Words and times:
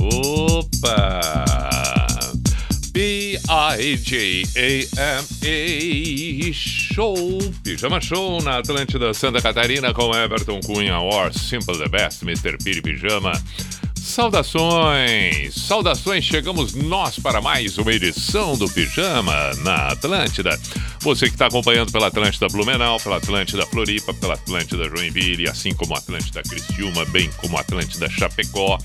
Opa! 0.00 1.20
B-I-J-A-M-A 2.92 4.14
Show, 6.52 7.14
Pijama 7.62 8.00
Show 8.00 8.40
na 8.42 8.58
Atlântida 8.58 9.12
Santa 9.12 9.42
Catarina 9.42 9.92
com 9.92 10.14
Everton 10.14 10.60
Cunha 10.60 11.00
or 11.00 11.30
Simple 11.34 11.76
the 11.76 11.88
Best, 11.88 12.24
Mr. 12.24 12.56
Piri 12.62 12.80
Pijama. 12.80 13.32
Saudações! 14.04 15.54
Saudações! 15.54 16.24
Chegamos 16.24 16.74
nós 16.74 17.18
para 17.18 17.40
mais 17.40 17.78
uma 17.78 17.90
edição 17.90 18.54
do 18.54 18.68
Pijama 18.68 19.32
na 19.64 19.88
Atlântida. 19.88 20.60
Você 21.00 21.26
que 21.26 21.32
está 21.32 21.46
acompanhando 21.46 21.90
pela 21.90 22.08
Atlântida 22.08 22.46
Blumenau, 22.48 23.00
pela 23.00 23.16
Atlântida 23.16 23.64
Floripa, 23.64 24.12
pela 24.12 24.34
Atlântida 24.34 24.84
Joinville, 24.94 25.48
assim 25.48 25.74
como 25.74 25.94
a 25.94 25.98
Atlântida 25.98 26.42
Criciúma, 26.42 27.06
bem 27.06 27.30
como 27.38 27.56
a 27.56 27.62
Atlântida 27.62 28.08
Chapecó, 28.10 28.78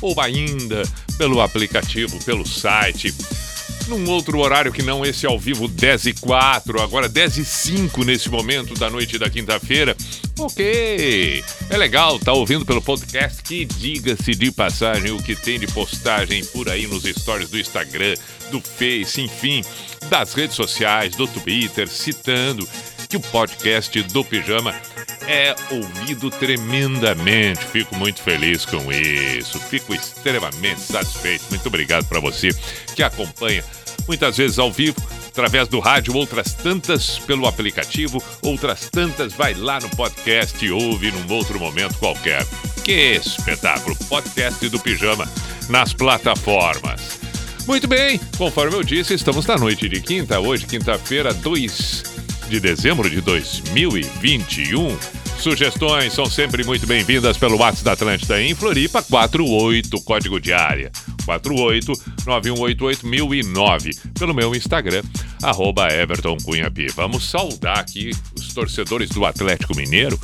ou 0.00 0.18
ainda 0.18 0.82
pelo 1.18 1.42
aplicativo, 1.42 2.18
pelo 2.24 2.48
site, 2.48 3.14
num 3.92 4.08
outro 4.10 4.38
horário 4.38 4.72
que 4.72 4.82
não 4.82 5.04
esse 5.04 5.26
ao 5.26 5.38
vivo 5.38 5.68
10 5.68 6.06
e 6.06 6.14
4, 6.14 6.80
agora 6.80 7.10
10 7.10 7.38
e 7.38 7.44
5 7.44 8.04
nesse 8.04 8.30
momento 8.30 8.72
da 8.74 8.88
noite 8.88 9.18
da 9.18 9.28
quinta-feira. 9.28 9.94
Ok, 10.38 11.44
é 11.68 11.76
legal, 11.76 12.18
tá 12.18 12.32
ouvindo 12.32 12.64
pelo 12.64 12.80
podcast 12.80 13.42
que 13.42 13.66
diga-se 13.66 14.34
de 14.34 14.50
passagem 14.50 15.12
o 15.12 15.22
que 15.22 15.36
tem 15.36 15.58
de 15.58 15.66
postagem 15.66 16.42
por 16.46 16.70
aí 16.70 16.86
nos 16.86 17.04
stories 17.04 17.50
do 17.50 17.58
Instagram, 17.58 18.14
do 18.50 18.62
Face, 18.62 19.20
enfim, 19.20 19.62
das 20.08 20.32
redes 20.32 20.56
sociais, 20.56 21.14
do 21.14 21.26
Twitter, 21.26 21.86
citando 21.86 22.66
que 23.12 23.16
o 23.18 23.20
podcast 23.20 24.02
do 24.04 24.24
Pijama 24.24 24.74
é 25.26 25.54
ouvido 25.70 26.30
tremendamente. 26.30 27.62
Fico 27.62 27.94
muito 27.94 28.22
feliz 28.22 28.64
com 28.64 28.90
isso. 28.90 29.58
Fico 29.58 29.94
extremamente 29.94 30.80
satisfeito. 30.80 31.44
Muito 31.50 31.66
obrigado 31.66 32.06
para 32.06 32.20
você 32.20 32.48
que 32.96 33.02
acompanha 33.02 33.62
muitas 34.08 34.38
vezes 34.38 34.58
ao 34.58 34.72
vivo 34.72 34.96
através 35.28 35.68
do 35.68 35.78
rádio, 35.78 36.16
outras 36.16 36.54
tantas 36.54 37.18
pelo 37.18 37.46
aplicativo, 37.46 38.22
outras 38.40 38.88
tantas 38.88 39.34
vai 39.34 39.52
lá 39.52 39.78
no 39.78 39.90
podcast 39.90 40.64
e 40.64 40.70
ouve 40.70 41.10
num 41.10 41.34
outro 41.34 41.60
momento 41.60 41.98
qualquer. 41.98 42.46
Que 42.82 43.12
espetáculo! 43.12 43.94
Podcast 44.08 44.66
do 44.70 44.80
Pijama 44.80 45.28
nas 45.68 45.92
plataformas. 45.92 47.20
Muito 47.66 47.86
bem, 47.86 48.18
conforme 48.38 48.74
eu 48.74 48.82
disse, 48.82 49.12
estamos 49.12 49.44
na 49.44 49.56
noite 49.58 49.86
de 49.86 50.00
quinta, 50.00 50.40
hoje, 50.40 50.64
quinta-feira, 50.64 51.34
2 51.34 52.11
de 52.52 52.60
dezembro 52.60 53.08
de 53.08 53.22
2021. 53.22 54.94
Sugestões 55.38 56.12
são 56.12 56.26
sempre 56.26 56.62
muito 56.62 56.86
bem-vindas 56.86 57.38
pelo 57.38 57.56
WhatsApp 57.56 57.82
da 57.82 57.92
Atlântida 57.92 58.42
em 58.42 58.54
Floripa, 58.54 59.02
48, 59.02 59.98
código 60.02 60.38
de 60.38 60.52
área. 60.52 60.92
48 61.24 61.92
9188009. 62.26 63.98
Pelo 64.18 64.34
meu 64.34 64.54
Instagram, 64.54 65.02
arroba 65.42 65.90
Everton. 65.90 66.36
Vamos 66.94 67.24
saudar 67.24 67.78
aqui 67.78 68.10
os 68.38 68.52
torcedores 68.52 69.08
do 69.08 69.24
Atlético 69.24 69.74
Mineiro. 69.74 70.20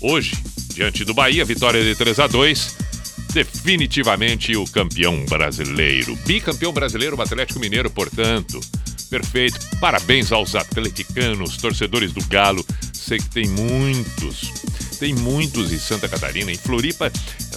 Hoje, 0.00 0.32
diante 0.72 1.04
do 1.04 1.12
Bahia, 1.12 1.44
vitória 1.44 1.84
de 1.84 1.94
3 1.94 2.20
a 2.20 2.26
2 2.26 2.86
definitivamente 3.34 4.56
o 4.56 4.64
campeão 4.64 5.26
brasileiro. 5.26 6.16
Bicampeão 6.24 6.72
brasileiro, 6.72 7.18
o 7.18 7.20
Atlético 7.20 7.60
Mineiro, 7.60 7.90
portanto. 7.90 8.58
Perfeito. 9.16 9.58
Parabéns 9.80 10.30
aos 10.30 10.54
atleticanos, 10.54 11.56
torcedores 11.56 12.12
do 12.12 12.22
Galo. 12.26 12.62
Sei 12.92 13.16
que 13.16 13.30
tem 13.30 13.48
muitos, 13.48 14.52
tem 14.98 15.14
muitos 15.14 15.72
em 15.72 15.78
Santa 15.78 16.06
Catarina. 16.06 16.52
Em 16.52 16.58
Floripa, 16.58 17.10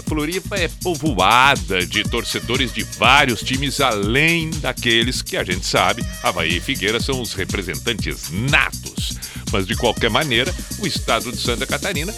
Floripa 0.08 0.56
é 0.56 0.70
povoada 0.70 1.86
de 1.86 2.04
torcedores 2.06 2.72
de 2.72 2.84
vários 2.84 3.42
times, 3.42 3.82
além 3.82 4.50
daqueles 4.62 5.22
que 5.22 5.36
a 5.36 5.44
gente 5.44 5.66
sabe, 5.66 6.02
Havaí 6.24 6.58
e 6.58 6.62
Figueira 6.62 7.02
são 7.02 7.20
os 7.20 7.34
representantes 7.34 8.30
natos. 8.32 9.18
Mas 9.52 9.68
de 9.68 9.76
qualquer 9.76 10.10
maneira, 10.10 10.56
o 10.80 10.88
estado 10.88 11.30
de 11.30 11.40
Santa 11.40 11.68
Catarina 11.68 12.14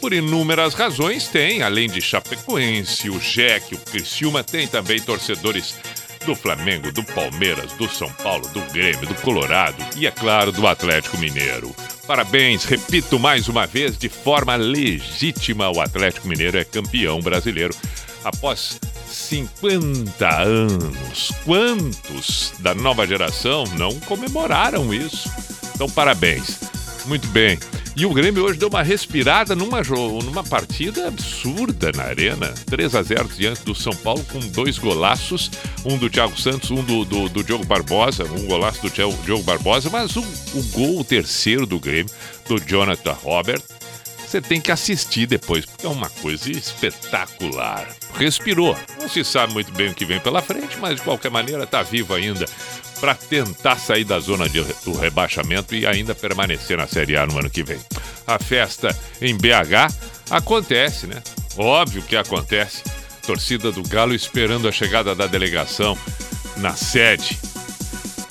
por 0.00 0.12
inúmeras 0.12 0.74
razões, 0.74 1.26
tem, 1.26 1.62
além 1.62 1.88
de 1.88 2.00
Chapecoense, 2.00 3.10
o 3.10 3.18
Jeque, 3.18 3.74
o 3.74 3.78
Criciúma, 3.78 4.44
tem 4.44 4.68
também 4.68 5.00
torcedores 5.00 5.74
do 6.28 6.34
Flamengo, 6.34 6.92
do 6.92 7.02
Palmeiras, 7.02 7.72
do 7.72 7.88
São 7.88 8.12
Paulo, 8.22 8.46
do 8.48 8.60
Grêmio, 8.70 9.06
do 9.06 9.14
Colorado 9.14 9.82
e, 9.96 10.06
é 10.06 10.10
claro, 10.10 10.52
do 10.52 10.66
Atlético 10.66 11.16
Mineiro. 11.16 11.74
Parabéns, 12.06 12.66
repito 12.66 13.18
mais 13.18 13.48
uma 13.48 13.66
vez, 13.66 13.96
de 13.96 14.10
forma 14.10 14.54
legítima, 14.54 15.70
o 15.70 15.80
Atlético 15.80 16.28
Mineiro 16.28 16.58
é 16.58 16.64
campeão 16.64 17.18
brasileiro 17.20 17.74
após 18.22 18.78
50 19.06 20.42
anos. 20.42 21.32
Quantos 21.46 22.52
da 22.58 22.74
nova 22.74 23.06
geração 23.06 23.64
não 23.78 23.98
comemoraram 24.00 24.92
isso? 24.92 25.32
Então, 25.74 25.88
parabéns. 25.88 26.60
Muito 27.06 27.26
bem. 27.28 27.58
E 27.98 28.06
o 28.06 28.14
Grêmio 28.14 28.44
hoje 28.44 28.60
deu 28.60 28.68
uma 28.68 28.80
respirada 28.80 29.56
numa, 29.56 29.82
numa 30.22 30.44
partida 30.44 31.08
absurda 31.08 31.90
na 31.90 32.04
Arena. 32.04 32.54
3 32.66 32.94
a 32.94 33.02
0 33.02 33.28
diante 33.36 33.64
do 33.64 33.74
São 33.74 33.92
Paulo, 33.92 34.24
com 34.30 34.38
dois 34.38 34.78
golaços: 34.78 35.50
um 35.84 35.98
do 35.98 36.08
Thiago 36.08 36.40
Santos, 36.40 36.70
um 36.70 36.80
do, 36.84 37.04
do, 37.04 37.28
do 37.28 37.42
Diogo 37.42 37.66
Barbosa, 37.66 38.22
um 38.22 38.46
golaço 38.46 38.82
do 38.82 38.88
Diogo 38.88 39.42
Barbosa, 39.42 39.90
mas 39.90 40.14
o, 40.14 40.20
o 40.20 40.62
gol 40.70 41.00
o 41.00 41.04
terceiro 41.04 41.66
do 41.66 41.80
Grêmio, 41.80 42.14
do 42.46 42.60
Jonathan 42.60 43.14
Robert, 43.14 43.60
você 44.28 44.40
tem 44.40 44.60
que 44.60 44.70
assistir 44.70 45.26
depois, 45.26 45.66
porque 45.66 45.84
é 45.84 45.88
uma 45.88 46.08
coisa 46.08 46.52
espetacular. 46.52 47.88
Respirou. 48.14 48.76
Não 49.00 49.08
se 49.08 49.24
sabe 49.24 49.54
muito 49.54 49.72
bem 49.72 49.88
o 49.88 49.94
que 49.94 50.04
vem 50.04 50.20
pela 50.20 50.40
frente, 50.42 50.76
mas 50.78 50.96
de 50.96 51.02
qualquer 51.02 51.30
maneira 51.30 51.64
está 51.64 51.82
vivo 51.82 52.14
ainda 52.14 52.44
para 53.00 53.14
tentar 53.14 53.76
sair 53.76 54.04
da 54.04 54.18
zona 54.18 54.48
de, 54.48 54.62
do 54.84 54.92
rebaixamento 54.92 55.74
e 55.74 55.86
ainda 55.86 56.14
permanecer 56.14 56.76
na 56.76 56.86
Série 56.86 57.16
A 57.16 57.26
no 57.26 57.38
ano 57.38 57.50
que 57.50 57.62
vem. 57.62 57.78
A 58.26 58.38
festa 58.38 58.96
em 59.20 59.36
BH 59.36 59.92
acontece, 60.30 61.06
né? 61.06 61.22
Óbvio 61.56 62.02
que 62.02 62.16
acontece. 62.16 62.82
Torcida 63.26 63.70
do 63.70 63.82
Galo 63.82 64.14
esperando 64.14 64.68
a 64.68 64.72
chegada 64.72 65.14
da 65.14 65.26
delegação 65.26 65.96
na 66.56 66.74
sede. 66.74 67.38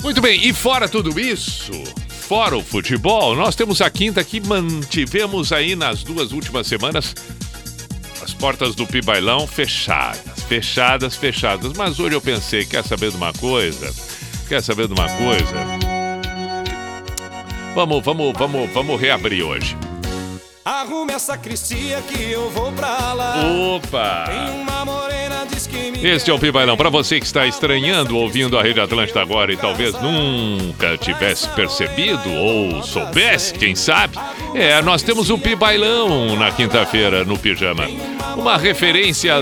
Muito 0.01 0.22
bem, 0.22 0.47
e 0.47 0.53
fora 0.53 0.88
tudo 0.88 1.19
isso, 1.19 1.72
fora 2.09 2.55
o 2.57 2.63
futebol, 2.63 3.35
nós 3.35 3.55
temos 3.55 3.81
a 3.81 3.89
quinta 3.89 4.23
que 4.23 4.39
mantivemos 4.39 5.51
aí 5.51 5.75
nas 5.75 6.03
duas 6.03 6.31
últimas 6.31 6.67
semanas 6.67 7.16
as 8.28 8.34
portas 8.34 8.75
do 8.75 8.85
Pibailão 8.85 9.47
fechadas, 9.47 10.44
fechadas, 10.47 11.16
fechadas. 11.16 11.72
Mas 11.73 11.97
hoje 11.97 12.16
eu 12.16 12.22
pensei, 12.22 12.66
quer 12.66 12.84
saber 12.84 13.11
de 13.11 13.17
uma 13.17 13.31
coisa? 13.34 13.94
Quer 14.47 14.63
saber 14.63 14.88
de 14.88 14.94
uma 14.94 15.09
coisa? 15.09 15.55
Vamos, 17.76 18.03
vamos, 18.03 18.34
vamos, 18.38 18.70
vamos 18.72 18.99
reabrir 18.99 19.44
hoje. 19.44 19.78
Arrume 20.64 21.14
essa 21.14 21.38
cristia 21.38 22.02
que 22.02 22.32
eu 22.32 22.49
vou 22.49 22.72
pra 22.72 23.14
lá. 23.14 23.35
Opa! 23.76 24.26
Tem 24.28 24.61
uma 24.61 24.85
morena 24.85 25.46
diz 25.46 25.67
que 25.67 25.91
me 25.91 26.05
Este 26.05 26.29
é 26.32 26.34
o 26.34 26.40
Pibailão. 26.40 26.78
Para 26.78 26.90
você 26.90 27.20
que 27.20 27.26
está 27.26 27.46
estranhando 27.46 28.17
ouvindo 28.17 28.58
a 28.58 28.64
Rede 28.64 28.79
Atlântica 28.79 29.22
agora 29.22 29.52
e 29.52 29.58
talvez 29.58 29.94
nunca 30.02 30.97
tivesse 30.97 31.47
percebido 31.50 32.29
ou 32.32 32.84
soubesse, 32.84 33.53
quem 33.53 33.76
sabe, 33.76 34.17
é, 34.53 34.82
nós 34.82 35.02
temos 35.02 35.29
o 35.29 35.38
Pibailão 35.38 36.35
na 36.35 36.52
quinta-feira 36.52 37.23
no 37.26 37.38
Pijama. 37.38 37.85
Uma 38.35 38.58
referência 38.58 39.41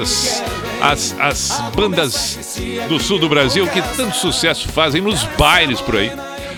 às, 0.82 1.16
às 1.20 1.62
bandas 1.76 2.58
do 2.88 3.00
sul 3.00 3.20
do 3.20 3.30
Brasil 3.30 3.68
que 3.68 3.82
tanto 3.96 4.16
sucesso 4.16 4.68
fazem 4.70 5.02
nos 5.02 5.24
bailes 5.38 5.82
por 5.82 5.96
aí. 5.96 6.12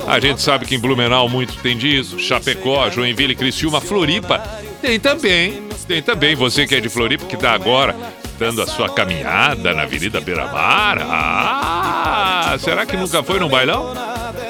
A 0.08 0.19
gente 0.19 0.42
sabe 0.42 0.66
que 0.66 0.75
em 0.75 0.80
Blumenau 0.80 1.28
muito 1.28 1.58
tem 1.58 1.78
disso, 1.78 2.18
Chapecó, 2.18 2.90
Joinville, 2.90 3.36
Criciúma, 3.36 3.81
Floripa. 3.81 4.40
Tem 4.81 5.00
também, 5.00 5.64
tem 5.88 6.02
também 6.02 6.36
você 6.36 6.66
que 6.66 6.75
é 6.75 6.80
de 6.80 6.88
Floripa, 6.88 7.25
que 7.25 7.36
está 7.36 7.52
agora 7.52 7.96
dando 8.40 8.62
a 8.62 8.68
sua 8.68 8.88
caminhada 8.90 9.74
na 9.74 9.84
Avenida 9.84 10.22
Beira-Mar. 10.22 11.00
Ah, 11.02 12.56
será 12.60 12.86
que 12.86 12.96
nunca 12.96 13.22
foi 13.24 13.40
no 13.40 13.50
bailão? 13.50 13.94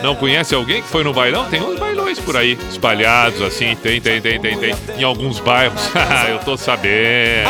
Não 0.04 0.16
conhece 0.16 0.54
alguém 0.54 0.82
que 0.82 0.88
foi 0.90 1.04
no 1.04 1.14
bailão? 1.14 1.50
Tem 1.50 1.62
uns 1.62 1.80
dois 2.08 2.20
por 2.20 2.38
aí, 2.38 2.58
espalhados 2.70 3.42
assim. 3.42 3.76
Tem, 3.76 4.00
tem, 4.00 4.22
tem, 4.22 4.40
tem, 4.40 4.58
tem. 4.58 4.76
Em 4.98 5.04
alguns 5.04 5.40
bairros. 5.42 5.82
Eu 6.30 6.40
tô 6.40 6.56
sabendo. 6.56 7.50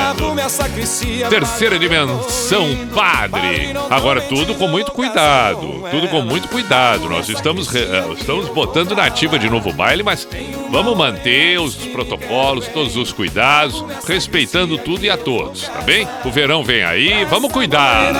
Terceira 1.30 1.78
dimensão, 1.78 2.66
padre. 2.94 3.76
Agora 3.90 4.22
tudo 4.22 4.56
com 4.56 4.68
muito 4.68 4.92
cuidado. 4.92 5.84
Tudo 5.92 6.08
com 6.08 6.22
muito 6.24 6.48
cuidado. 6.48 7.08
Nós 7.08 7.30
estamos, 7.30 7.74
eh, 7.76 8.04
estamos 8.18 8.50
botando 8.50 8.96
na 8.96 9.06
ativa 9.06 9.38
de 9.38 9.48
novo 9.48 9.72
baile, 9.72 10.02
mas 10.02 10.28
vamos 10.72 10.98
manter 10.98 11.60
os 11.60 11.76
protocolos, 11.76 12.68
todos 12.68 12.96
os 12.96 13.12
cuidados, 13.12 13.84
respeitando 14.08 14.78
tudo 14.80 15.06
e 15.06 15.10
a 15.10 15.18
todos, 15.18 15.68
tá 15.68 15.82
bem? 15.82 16.08
O 16.26 16.32
verão 16.32 16.64
vem 16.64 16.84
aí, 16.84 17.26
vamos 17.26 17.52
cuidar. 17.52 18.12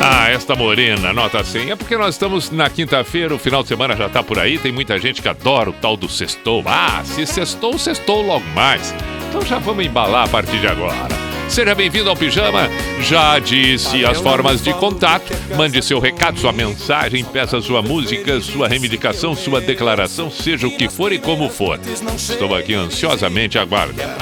Ah, 0.00 0.28
esta 0.30 0.54
morena, 0.54 1.12
nota 1.12 1.42
100. 1.42 1.70
É 1.70 1.76
porque 1.76 1.96
nós 1.96 2.14
estamos 2.14 2.50
na 2.50 2.68
quinta-feira, 2.68 3.34
o 3.34 3.38
final 3.38 3.62
de 3.62 3.68
semana 3.68 3.96
já 3.96 4.08
tá 4.08 4.22
por 4.22 4.38
aí, 4.38 4.55
tem 4.58 4.72
muita 4.72 4.98
gente 4.98 5.22
que 5.22 5.28
adora 5.28 5.70
o 5.70 5.72
tal 5.72 5.96
do 5.96 6.08
sextou. 6.08 6.62
Ah, 6.66 7.02
se 7.04 7.26
sextou, 7.26 7.78
sextou 7.78 8.22
logo 8.22 8.46
mais. 8.54 8.94
Então 9.28 9.42
já 9.42 9.58
vamos 9.58 9.84
embalar 9.84 10.24
a 10.24 10.28
partir 10.28 10.58
de 10.60 10.66
agora. 10.66 11.26
Seja 11.48 11.74
bem-vindo 11.74 12.10
ao 12.10 12.16
Pijama. 12.16 12.68
Já 13.02 13.38
disse 13.38 14.04
as 14.04 14.18
formas 14.18 14.62
de 14.62 14.74
contato. 14.74 15.32
Mande 15.56 15.80
seu 15.80 16.00
recado, 16.00 16.38
sua 16.38 16.52
mensagem, 16.52 17.24
peça 17.24 17.60
sua 17.60 17.80
música, 17.80 18.40
sua 18.40 18.68
reivindicação, 18.68 19.34
sua 19.34 19.60
declaração, 19.60 20.30
seja 20.30 20.66
o 20.66 20.76
que 20.76 20.88
for 20.88 21.12
e 21.12 21.18
como 21.18 21.48
for. 21.48 21.78
Estou 22.16 22.54
aqui 22.54 22.74
ansiosamente 22.74 23.58
aguardando. 23.58 24.16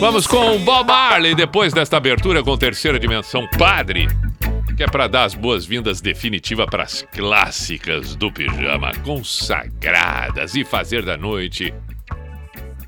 Vamos 0.00 0.26
com 0.26 0.58
Bob 0.58 0.88
Marley 0.88 1.34
depois 1.34 1.72
desta 1.72 1.98
abertura 1.98 2.42
com 2.42 2.56
terceira 2.56 2.98
dimensão 2.98 3.46
Padre. 3.58 4.08
Que 4.76 4.84
é 4.84 4.86
para 4.86 5.06
dar 5.06 5.24
as 5.24 5.34
boas-vindas 5.34 6.00
definitivas 6.00 6.66
para 6.66 6.82
as 6.82 7.02
clássicas 7.02 8.16
do 8.16 8.32
pijama, 8.32 8.92
consagradas 9.04 10.54
e 10.54 10.64
fazer 10.64 11.04
da 11.04 11.16
noite 11.16 11.72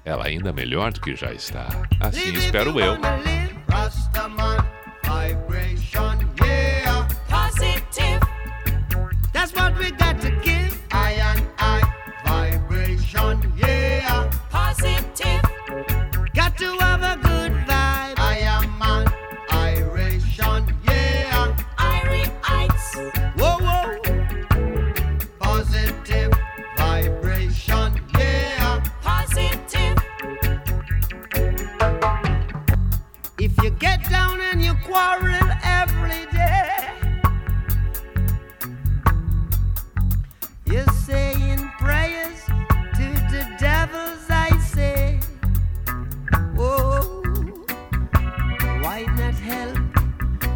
ela 0.05 0.27
ainda 0.27 0.53
melhor 0.53 0.93
do 0.93 1.01
que 1.01 1.17
já 1.17 1.33
está. 1.33 1.67
Assim 2.01 2.35
espero 2.35 2.79
eu. 2.79 2.99
That's 3.67 4.05
quarrel 34.95 35.51
every 35.65 36.25
day, 36.27 36.71
you're 40.67 40.87
saying 41.05 41.59
prayers 41.81 42.41
to 42.99 43.07
the 43.35 43.45
devils, 43.59 44.25
I 44.31 44.57
say. 44.59 45.19
Oh, 46.57 47.23
why 48.85 49.07
not 49.19 49.35
help 49.35 49.79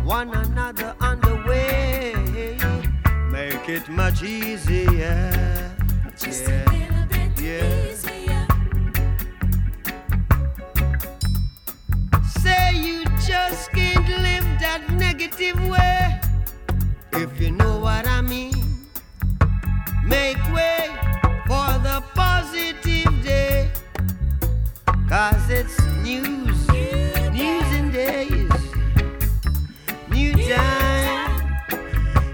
one 0.05 0.31
another 0.33 0.95
on 1.01 1.21
the 1.21 1.35
way? 1.49 2.15
Make 3.33 3.69
it 3.69 3.89
much 3.89 4.23
easier. 4.23 5.75
Just 6.17 6.45
yeah. 6.47 6.63
a 6.63 6.79
little 6.79 7.07
bit 7.11 7.41
Yeah. 7.41 7.91
easier. 7.91 8.47
Say 12.43 12.77
you 12.77 12.98
just 13.29 13.71
can't 13.73 14.09
live 14.09 14.49
that 14.59 14.83
negative 14.93 15.61
way. 15.69 16.19
If 17.13 17.39
you 17.39 17.51
know 17.51 17.79
what 17.79 18.07
I 18.07 18.23
mean, 18.23 18.89
make 20.03 20.43
way 20.51 20.89
for 21.47 21.69
the 21.87 22.03
positive 22.15 23.13
day. 23.23 23.71
Cause 25.11 25.51
it's 25.51 25.79
news, 26.09 26.57
news 27.39 27.69
and 27.79 27.93
days, 27.93 28.51
new 30.09 30.33
time. 30.49 31.29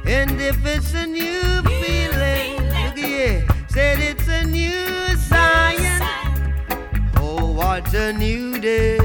And 0.07 0.41
if 0.41 0.65
it's 0.65 0.95
a 0.95 1.07
new 1.07 1.43
feeling, 1.83 2.55
look 2.85 2.97
here, 2.97 3.45
said 3.69 3.99
it's 3.99 4.29
a 4.29 4.45
new 4.45 5.17
science. 5.17 6.05
Oh, 7.17 7.51
what 7.51 7.93
a 7.95 8.13
new 8.13 8.61
day. 8.61 9.04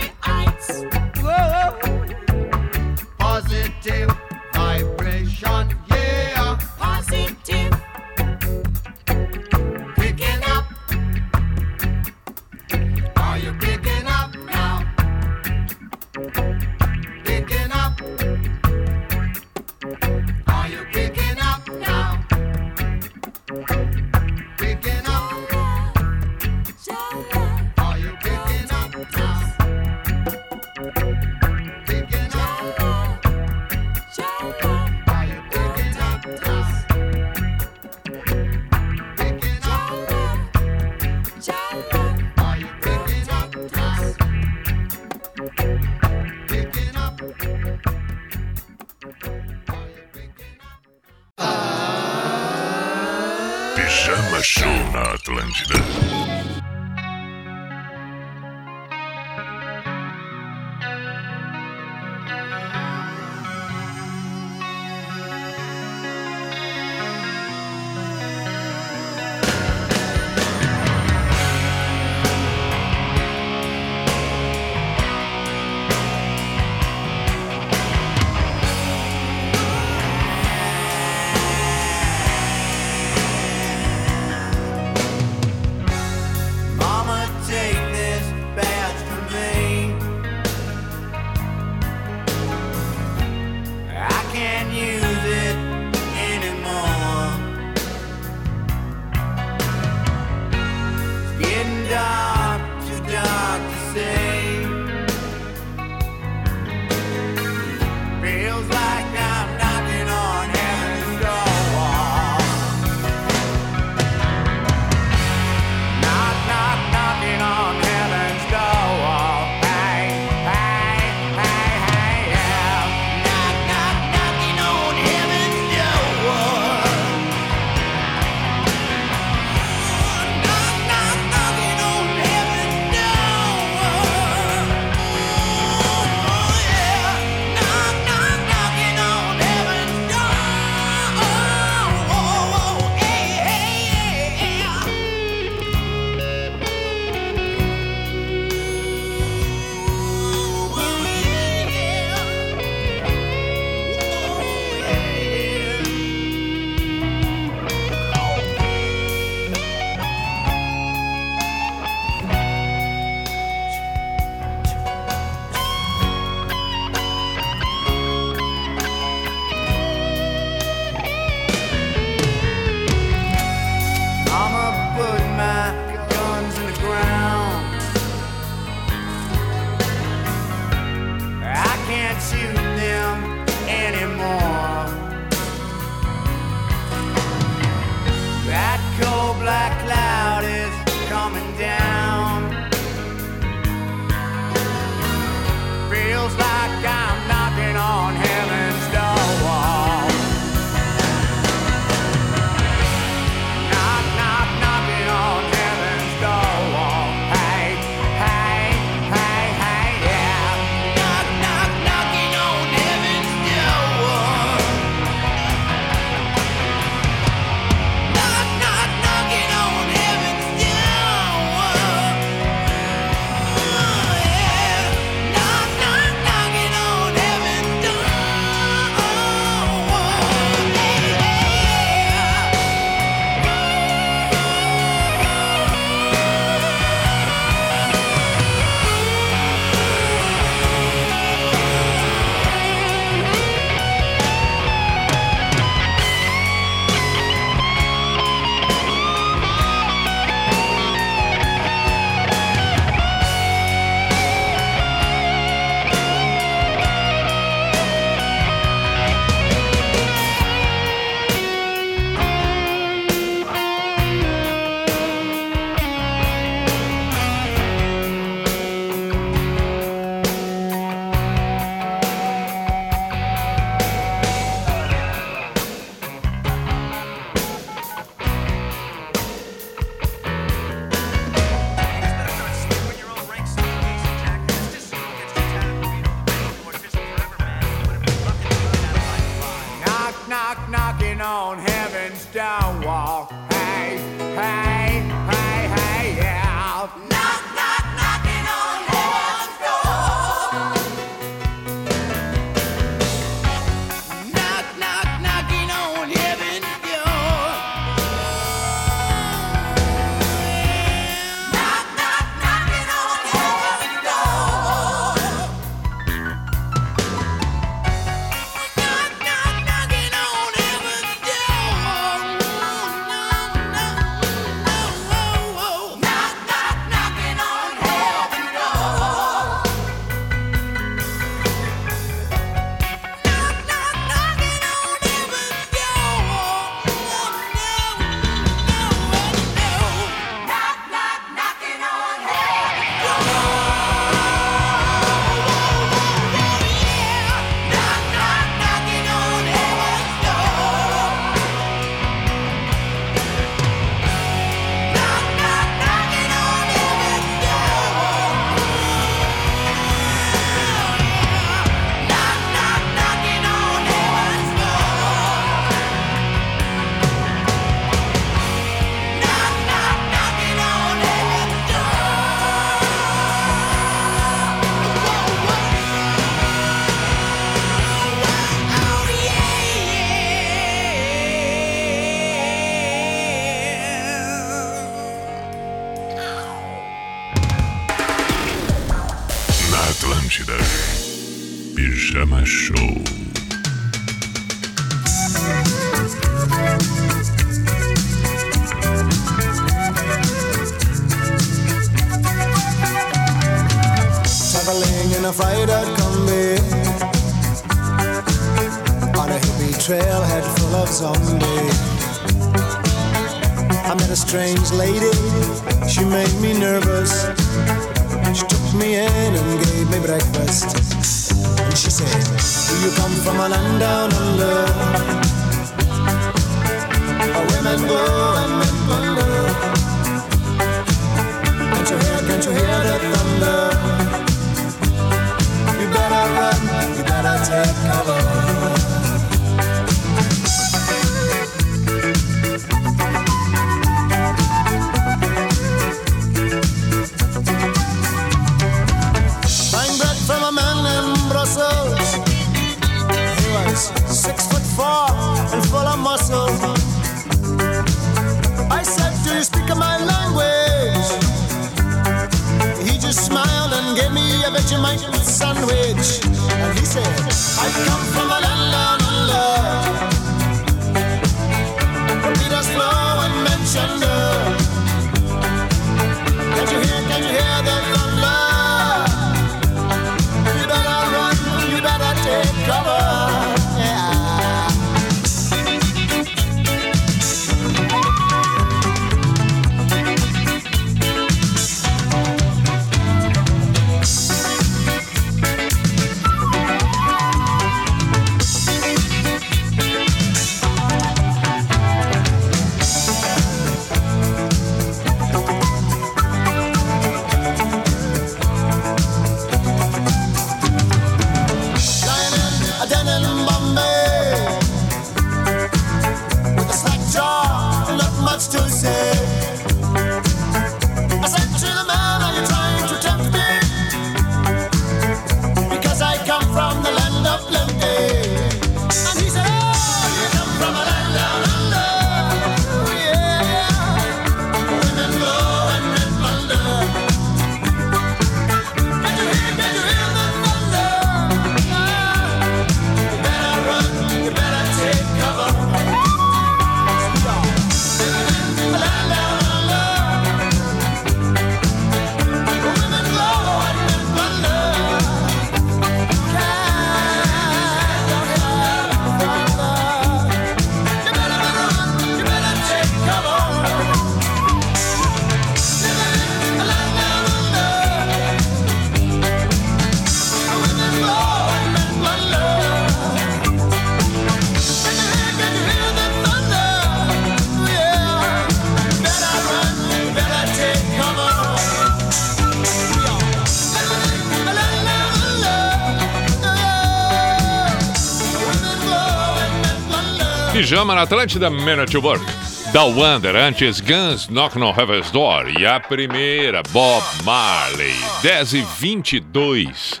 Pijama 590.54 590.94
na 590.94 591.02
Atlântida, 591.02 591.50
Man 591.50 591.84
to 591.84 592.00
Work. 592.00 592.24
Da 592.72 592.84
Wonder, 592.84 593.34
antes 593.34 593.80
Guns 593.80 594.28
Knock 594.28 594.56
on 594.56 594.72
Heaven's 594.72 595.10
Door. 595.10 595.50
E 595.58 595.66
a 595.66 595.80
primeira, 595.80 596.62
Bob 596.70 597.02
Marley, 597.24 597.92
10 598.22 598.54
e 598.54 598.62
22. 598.78 600.00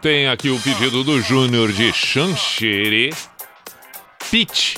Tem 0.00 0.28
aqui 0.28 0.48
o 0.48 0.58
pedido 0.58 1.04
do 1.04 1.20
Júnior 1.20 1.70
de 1.72 1.92
Xanxerê. 1.92 3.10
Pitch. 4.30 4.76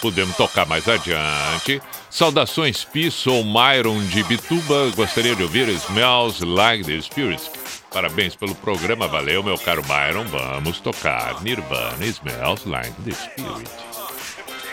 Podemos 0.00 0.34
tocar 0.34 0.64
mais 0.64 0.88
adiante. 0.88 1.82
Saudações 2.08 2.84
Pi, 2.84 3.10
sou 3.10 3.44
Myron 3.44 4.02
de 4.06 4.22
Bituba. 4.22 4.90
Gostaria 4.96 5.36
de 5.36 5.42
ouvir 5.42 5.68
Smells 5.68 6.42
Like 6.42 6.84
the 6.84 7.02
Spirit. 7.02 7.50
Parabéns 7.92 8.34
pelo 8.34 8.54
programa, 8.54 9.08
valeu, 9.08 9.42
meu 9.42 9.58
caro 9.58 9.82
Myron. 9.82 10.24
Vamos 10.24 10.80
tocar 10.80 11.42
Nirvana 11.42 12.06
Smells 12.06 12.66
Like 12.66 12.94
the 13.02 13.12
Spirit. 13.12 13.93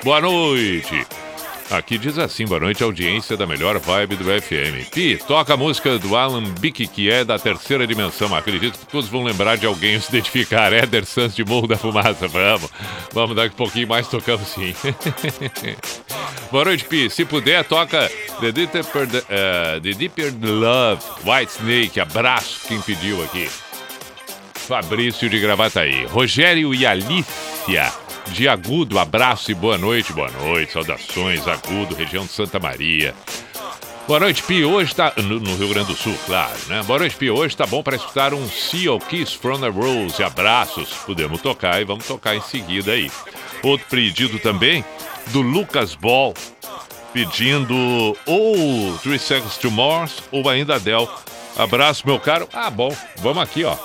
Boa 0.04 0.20
noite. 0.20 1.06
Aqui 1.70 1.98
diz 1.98 2.18
assim, 2.18 2.46
boa 2.46 2.60
noite, 2.60 2.84
audiência 2.84 3.38
da 3.38 3.46
melhor 3.46 3.78
vibe 3.78 4.16
do 4.16 4.26
FM. 4.26 4.90
Pi, 4.92 5.18
toca 5.28 5.54
a 5.54 5.58
música 5.58 5.98
do 6.00 6.18
Alan 6.18 6.44
Bick, 6.60 6.88
que 6.88 7.10
é 7.10 7.24
da 7.24 7.38
terceira 7.38 7.86
dimensão. 7.86 8.36
Acredito 8.36 8.80
que 8.80 8.86
todos 8.88 9.08
vão 9.08 9.24
lembrar 9.24 9.58
de 9.58 9.68
alguém 9.68 10.00
se 10.00 10.10
identificar. 10.10 10.74
Éder 10.74 11.06
Santos 11.06 11.36
de 11.36 11.46
Morro 11.46 11.68
da 11.68 11.78
Fumaça. 11.78 12.28
Vamos, 12.28 12.70
vamos 13.14 13.36
daqui 13.36 13.54
a 13.54 13.58
pouquinho 13.58 13.88
mais 13.88 14.08
tocamos 14.08 14.48
sim. 14.48 14.74
boa 16.52 16.66
noite, 16.66 16.84
Pi. 16.84 17.10
Se 17.10 17.24
puder, 17.24 17.64
toca 17.64 18.12
The 18.42 18.52
Deeper, 18.52 18.84
uh, 18.84 19.82
The 19.82 19.94
Deeper 19.94 20.34
Love, 20.42 21.04
White 21.24 21.52
Snake. 21.54 22.00
Abraço 22.00 22.68
quem 22.68 22.82
pediu 22.82 23.24
aqui. 23.24 23.48
Fabrício 24.56 25.30
de 25.30 25.40
Gravataí. 25.40 26.06
Rogério 26.08 26.74
e 26.74 26.88
Alicia 26.88 27.94
de 28.28 28.48
Agudo, 28.48 29.00
abraço 29.00 29.52
e 29.52 29.54
boa 29.54 29.78
noite, 29.78 30.14
boa 30.14 30.30
noite, 30.32 30.72
saudações, 30.72 31.48
Agudo, 31.48 31.96
região 31.96 32.26
de 32.26 32.32
Santa 32.32 32.60
Maria. 32.60 33.14
Boa 34.08 34.20
noite, 34.20 34.44
Pi. 34.44 34.66
Hoje 34.66 34.94
tá. 34.94 35.14
No, 35.18 35.40
no 35.40 35.56
Rio 35.56 35.70
Grande 35.70 35.88
do 35.88 35.96
Sul, 35.96 36.16
claro, 36.26 36.58
né? 36.68 36.82
Boa 36.84 37.00
noite, 37.00 37.16
Pi. 37.16 37.30
Hoje 37.30 37.56
tá 37.56 37.66
bom 37.66 37.84
para 37.84 37.96
escutar 37.96 38.34
um 38.34 38.50
Seal 38.50 39.00
Kiss 39.00 39.38
from 39.38 39.60
the 39.60 39.70
Rose. 39.70 40.22
Abraços. 40.24 40.90
Podemos 41.06 41.42
tocar 41.42 41.80
e 41.82 41.86
vamos 41.86 42.06
tocar 42.06 42.36
em 42.36 42.42
seguida 42.42 42.92
aí. 42.92 43.12
Outro 43.64 43.86
pedido 43.90 44.40
também 44.40 44.84
do 45.28 45.42
Lucas 45.42 45.96
Ball, 45.96 46.34
pedindo 47.14 47.74
ou 48.26 48.98
Three 48.98 49.20
Seconds 49.20 49.58
to 49.58 49.72
Mars 49.72 50.24
ou 50.32 50.50
ainda 50.50 50.76
Adele. 50.76 51.08
Abraço, 51.58 52.06
meu 52.06 52.20
caro. 52.20 52.50
Ah, 52.52 52.70
bom. 52.70 52.96
Vamos 53.18 53.44
aqui, 53.44 53.64
ó. 53.64 53.76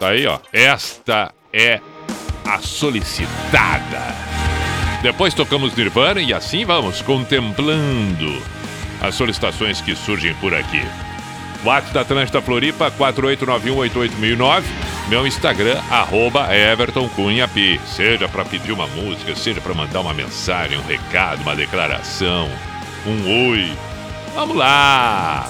Tá 0.00 0.08
aí, 0.08 0.26
ó. 0.26 0.38
Esta 0.52 1.32
é 1.52 1.80
a 2.46 2.60
solicitada. 2.60 4.14
Depois 5.02 5.34
tocamos 5.34 5.74
Nirvana 5.74 6.20
e 6.20 6.32
assim 6.32 6.64
vamos 6.64 7.02
contemplando 7.02 8.42
as 9.00 9.14
solicitações 9.14 9.80
que 9.80 9.94
surgem 9.94 10.34
por 10.34 10.54
aqui. 10.54 10.82
WhatsApp 11.64 11.94
da 11.94 12.00
Atlântida 12.02 12.40
Floripa, 12.40 12.90
4891881009. 12.92 14.62
meu 15.08 15.26
Instagram, 15.26 15.80
arroba 15.90 16.54
Everton 16.54 17.08
Cunha 17.08 17.48
P. 17.48 17.80
Seja 17.86 18.28
para 18.28 18.44
pedir 18.44 18.72
uma 18.72 18.86
música, 18.86 19.34
seja 19.34 19.60
para 19.60 19.74
mandar 19.74 20.00
uma 20.00 20.14
mensagem, 20.14 20.78
um 20.78 20.86
recado, 20.86 21.42
uma 21.42 21.56
declaração, 21.56 22.48
um 23.06 23.50
oi. 23.50 23.72
Vamos 24.34 24.56
lá! 24.56 25.48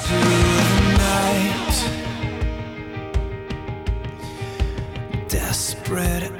desperate 5.28 6.32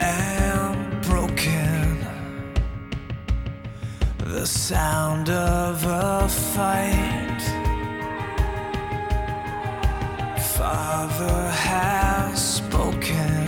broken. 1.37 1.99
The 4.18 4.46
sound 4.46 5.29
of 5.29 5.85
a 5.85 6.29
fight. 6.29 7.42
Father 10.57 11.51
has 11.51 12.57
spoken. 12.57 13.45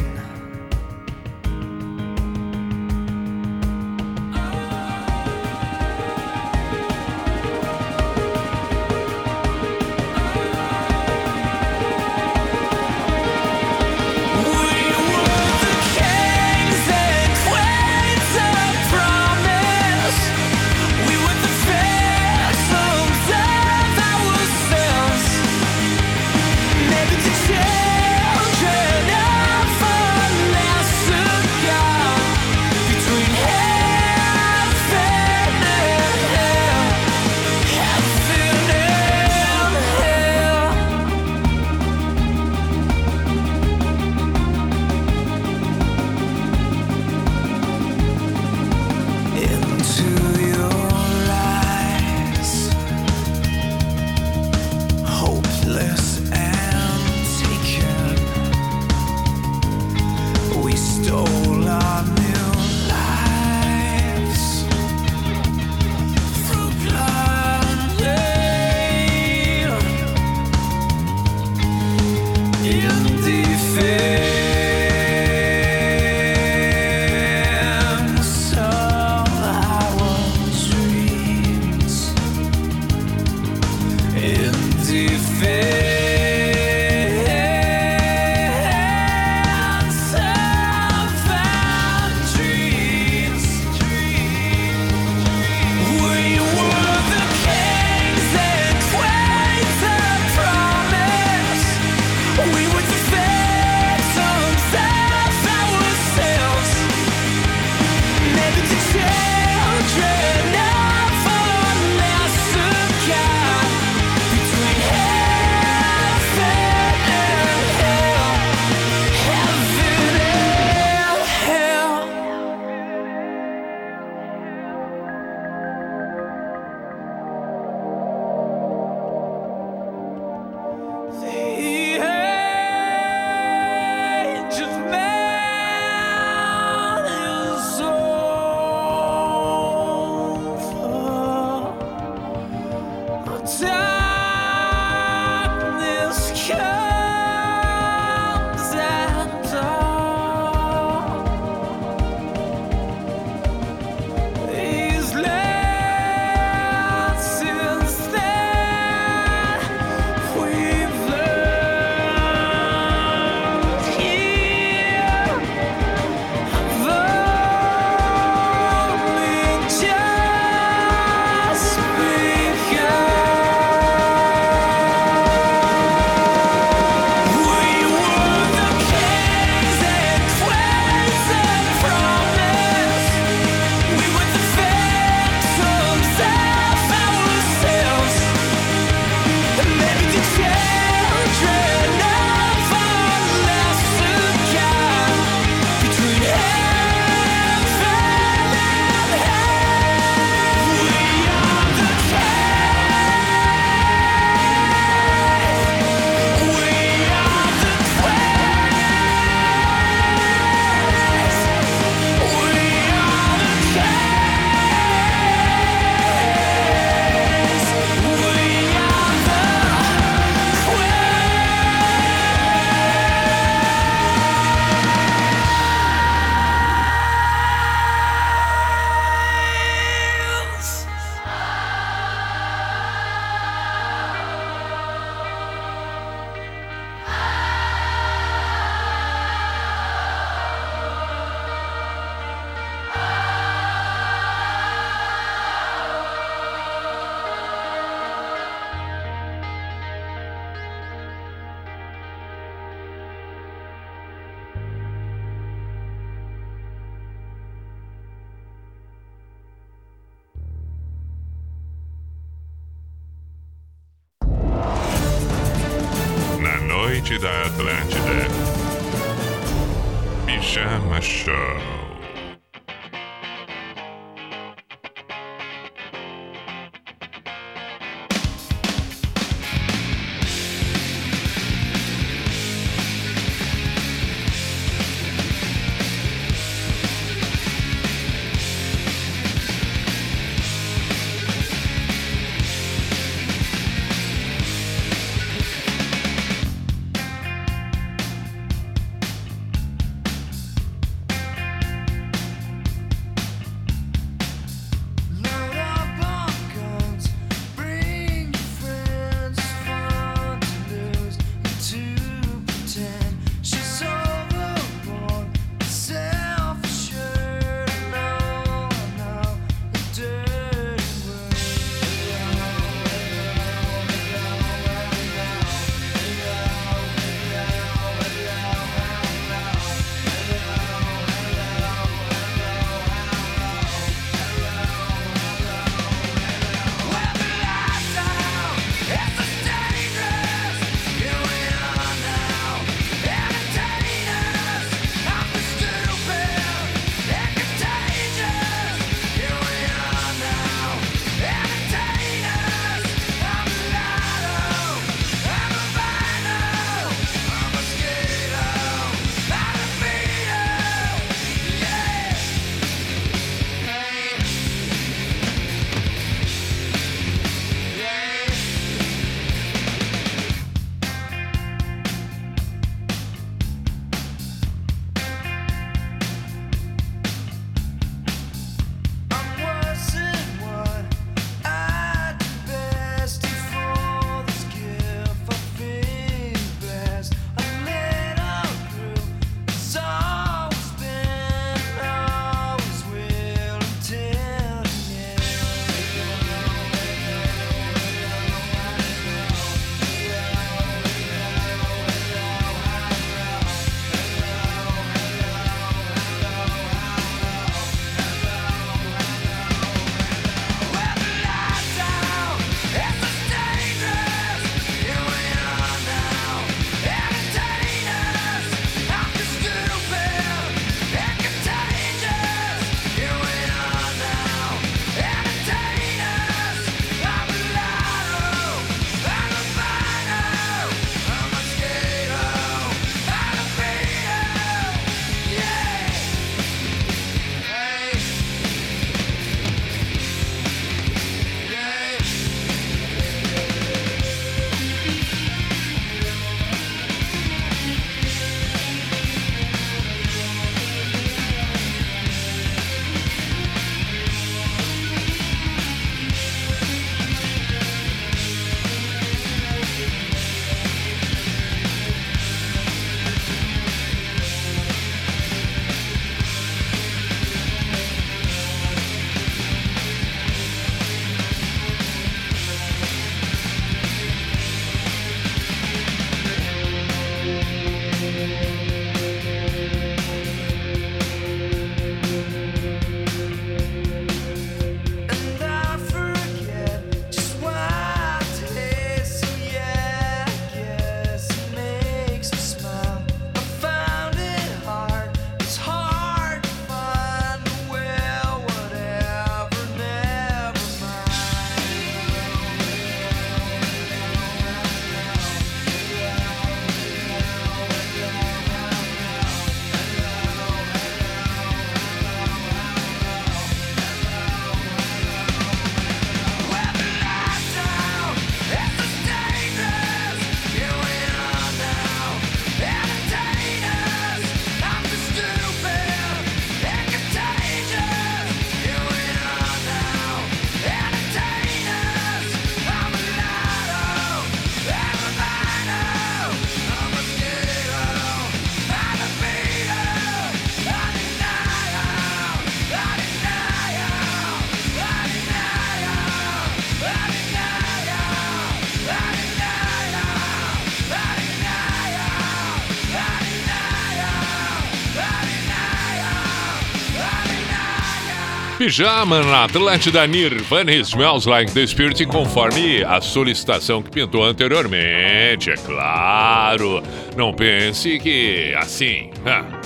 Pijama 558.68 559.22
na 559.22 559.44
Atlântida 559.44 560.06
Nirvana 560.06 560.70
Smells 560.74 561.26
Like 561.26 561.52
the 561.52 561.66
Spirit, 561.66 562.04
conforme 562.04 562.84
a 562.84 563.00
solicitação 563.00 563.82
que 563.82 563.90
pintou 563.90 564.22
anteriormente, 564.22 565.50
é 565.50 565.54
claro. 565.54 566.82
Não 567.16 567.32
pense 567.32 567.98
que 567.98 568.54
assim, 568.58 569.08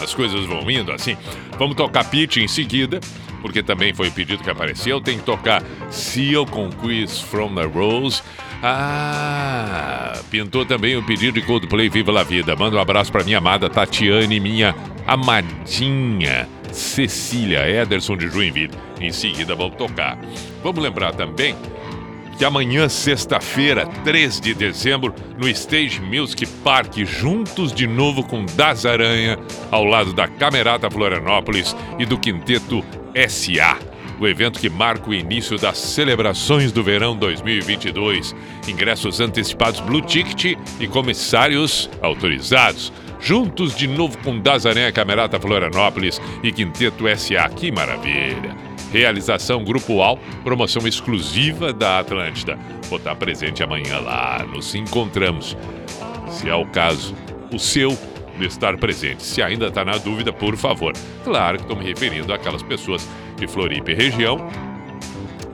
as 0.01 0.15
coisas 0.15 0.45
vão 0.47 0.71
indo 0.71 0.93
assim. 0.93 1.17
Vamos 1.59 1.75
tocar 1.75 2.05
Pitch 2.05 2.37
em 2.37 2.47
seguida, 2.47 3.01
porque 3.41 3.61
também 3.61 3.93
foi 3.93 4.07
o 4.07 4.13
pedido 4.13 4.41
que 4.41 4.51
apareceu. 4.51 5.01
Tem 5.01 5.19
que 5.19 5.25
tocar 5.25 5.65
Seal 5.91 6.47
com 6.47 6.71
Quiz 6.71 7.19
from 7.19 7.57
the 7.57 7.65
Rose. 7.65 8.23
Ah, 8.63 10.13
pintou 10.31 10.65
também 10.65 10.97
o 10.97 11.03
pedido 11.03 11.41
de 11.41 11.43
Coldplay 11.45 11.89
Viva 11.89 12.13
la 12.13 12.23
Vida. 12.23 12.55
Manda 12.55 12.77
um 12.77 12.81
abraço 12.81 13.11
para 13.11 13.25
minha 13.25 13.39
amada 13.39 13.69
Tatiane, 13.69 14.39
minha 14.39 14.77
amadinha 15.09 16.47
Cecília 16.73 17.69
Ederson 17.69 18.17
de 18.17 18.29
Joinville. 18.29 18.75
Em 19.01 19.13
seguida 19.13 19.55
vamos 19.55 19.77
tocar. 19.77 20.19
Vamos 20.63 20.83
lembrar 20.83 21.15
também 21.15 21.55
que 22.39 22.45
amanhã, 22.45 22.89
sexta-feira, 22.89 23.87
3 24.05 24.41
de 24.41 24.55
dezembro, 24.55 25.15
no 25.39 25.49
Stage 25.49 26.01
Music 26.01 26.47
Park, 26.65 26.99
juntos 27.05 27.73
de 27.73 27.87
novo 27.87 28.25
com 28.25 28.45
Das 28.57 28.85
Aranha, 28.85 29.39
ao 29.71 29.85
lado 29.85 30.13
da 30.13 30.27
Camerata 30.27 30.91
Florianópolis 30.91 31.77
e 31.99 32.07
do 32.07 32.19
Quinteto 32.19 32.83
SA. 33.29 33.79
O 34.19 34.27
evento 34.27 34.61
que 34.61 34.71
marca 34.71 35.11
o 35.11 35.15
início 35.15 35.59
das 35.59 35.79
celebrações 35.79 36.71
do 36.71 36.83
verão 36.83 37.17
2022. 37.17 38.35
Ingressos 38.69 39.21
antecipados 39.21 39.81
Blue 39.81 40.01
Ticket 40.01 40.57
e 40.79 40.87
comissários 40.87 41.91
autorizados. 42.01 42.93
Juntos 43.23 43.77
de 43.77 43.87
novo 43.87 44.19
com 44.19 44.43
Aranha 44.69 44.91
Camerata 44.91 45.39
Florianópolis 45.39 46.21
e 46.43 46.51
Quinteto 46.51 47.05
SA. 47.17 47.49
Que 47.51 47.71
maravilha! 47.71 48.57
Realização 48.93 49.63
Grupo 49.63 50.03
AL, 50.03 50.19
promoção 50.43 50.87
exclusiva 50.89 51.73
da 51.73 52.01
Atlântida. 52.01 52.59
Vou 52.89 52.99
estar 52.99 53.15
presente 53.15 53.63
amanhã 53.63 54.01
lá. 54.01 54.45
Nos 54.45 54.75
encontramos. 54.75 55.57
Se 56.29 56.49
é 56.49 56.55
o 56.55 56.67
caso, 56.67 57.15
o 57.53 57.61
seu 57.61 57.97
de 58.37 58.47
estar 58.47 58.77
presente. 58.77 59.23
Se 59.23 59.41
ainda 59.41 59.69
está 59.69 59.85
na 59.85 59.99
dúvida, 59.99 60.33
por 60.33 60.57
favor. 60.57 60.93
Claro 61.23 61.59
que 61.59 61.65
estou 61.65 61.77
me 61.77 61.85
referindo 61.85 62.35
àquelas 62.35 62.63
pessoas 62.63 63.09
de 63.37 63.47
Floripa 63.47 63.93
e 63.93 63.95
região. 63.95 64.51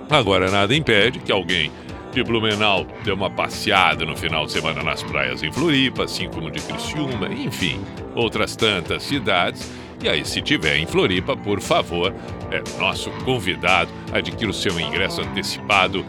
Agora, 0.09 0.51
nada 0.51 0.75
impede 0.75 1.19
que 1.19 1.31
alguém 1.31 1.71
de 2.19 2.25
Blumenau 2.25 2.85
dê 3.05 3.13
uma 3.13 3.31
passeada 3.31 4.05
no 4.05 4.17
final 4.17 4.45
de 4.45 4.53
semana 4.53 4.83
nas 4.83 5.05
praias 5.05 5.41
em 5.45 5.53
Floripa, 5.53 6.05
assim 6.05 6.29
como 6.29 6.51
de 6.51 6.61
Criciúma, 6.61 7.29
enfim, 7.29 7.81
outras 8.13 8.57
tantas 8.57 9.05
cidades. 9.05 9.71
E 10.03 10.09
aí, 10.09 10.25
se 10.25 10.43
tiver 10.43 10.79
em 10.79 10.87
Floripa, 10.87 11.37
por 11.37 11.61
favor, 11.61 12.13
é 12.51 12.63
nosso 12.81 13.11
convidado, 13.25 13.91
adquira 14.13 14.51
o 14.51 14.55
seu 14.55 14.81
ingresso 14.81 15.21
antecipado 15.21 16.05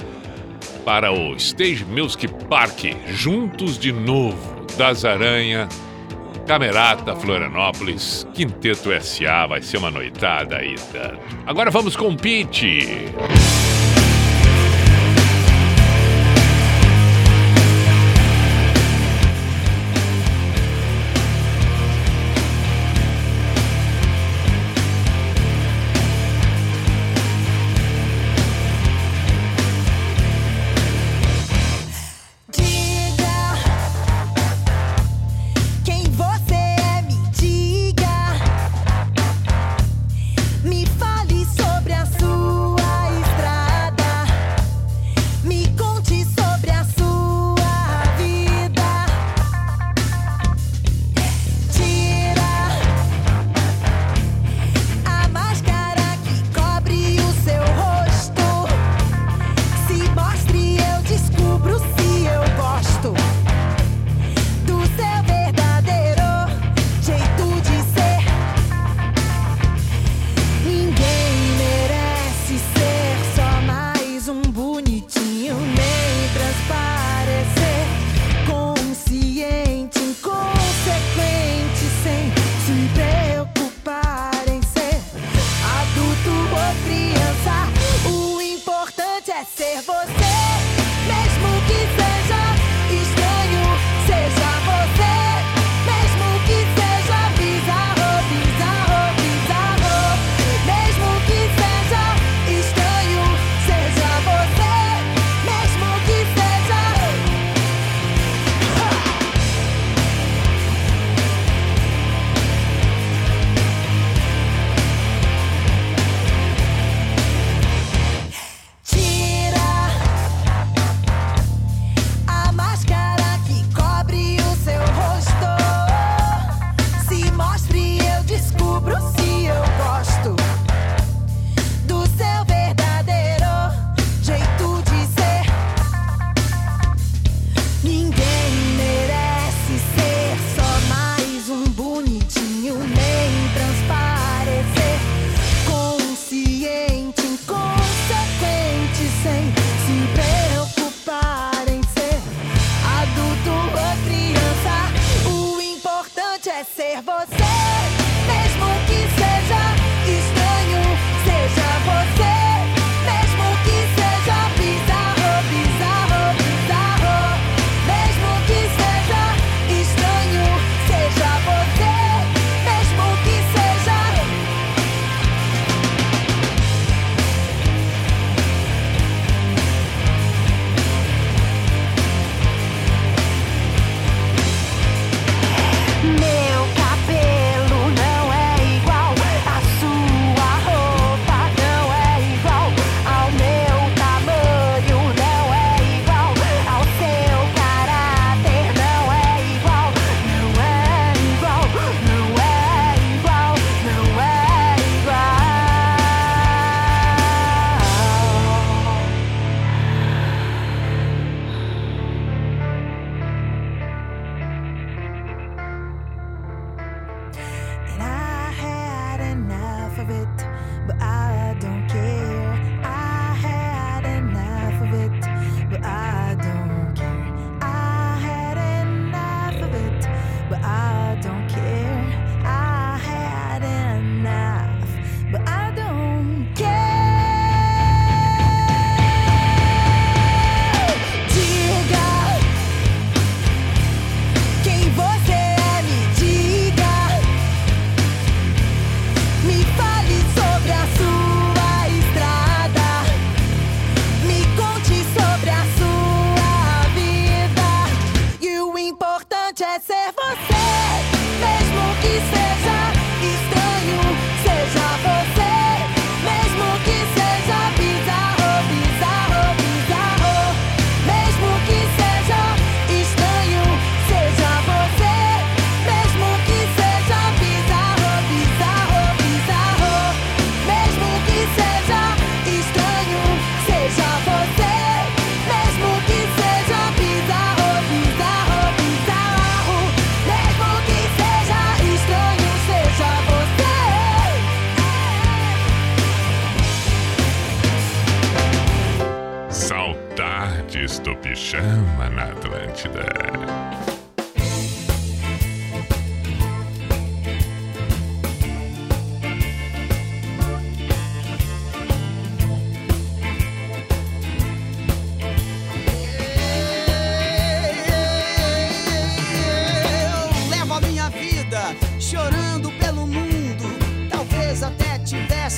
para 0.84 1.12
o 1.12 1.36
Stage 1.36 1.86
Music 1.86 2.28
Park, 2.50 2.86
juntos 3.10 3.78
de 3.78 3.92
novo, 3.92 4.66
das 4.78 5.06
Aranha, 5.06 5.70
Camerata, 6.48 7.16
Florianópolis, 7.16 8.28
Quinteto 8.34 8.90
SA, 9.00 9.46
vai 9.46 9.62
ser 9.62 9.78
uma 9.78 9.92
noitada 9.92 10.58
aí. 10.58 10.74
Agora 11.46 11.70
vamos 11.70 11.96
com 11.96 12.10
o 12.10 12.18
Pete. 12.18 13.06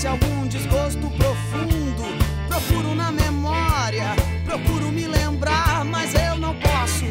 Tivesse 0.02 0.08
algum 0.08 0.48
desgosto 0.48 1.10
profundo. 1.12 2.04
Procuro 2.48 2.96
na 2.96 3.12
memória, 3.12 4.16
procuro 4.46 4.92
me 4.92 5.08
lembrar, 5.08 5.86
mas 5.86 6.14
eu 6.14 6.38
não 6.38 6.56
posso. 6.56 7.06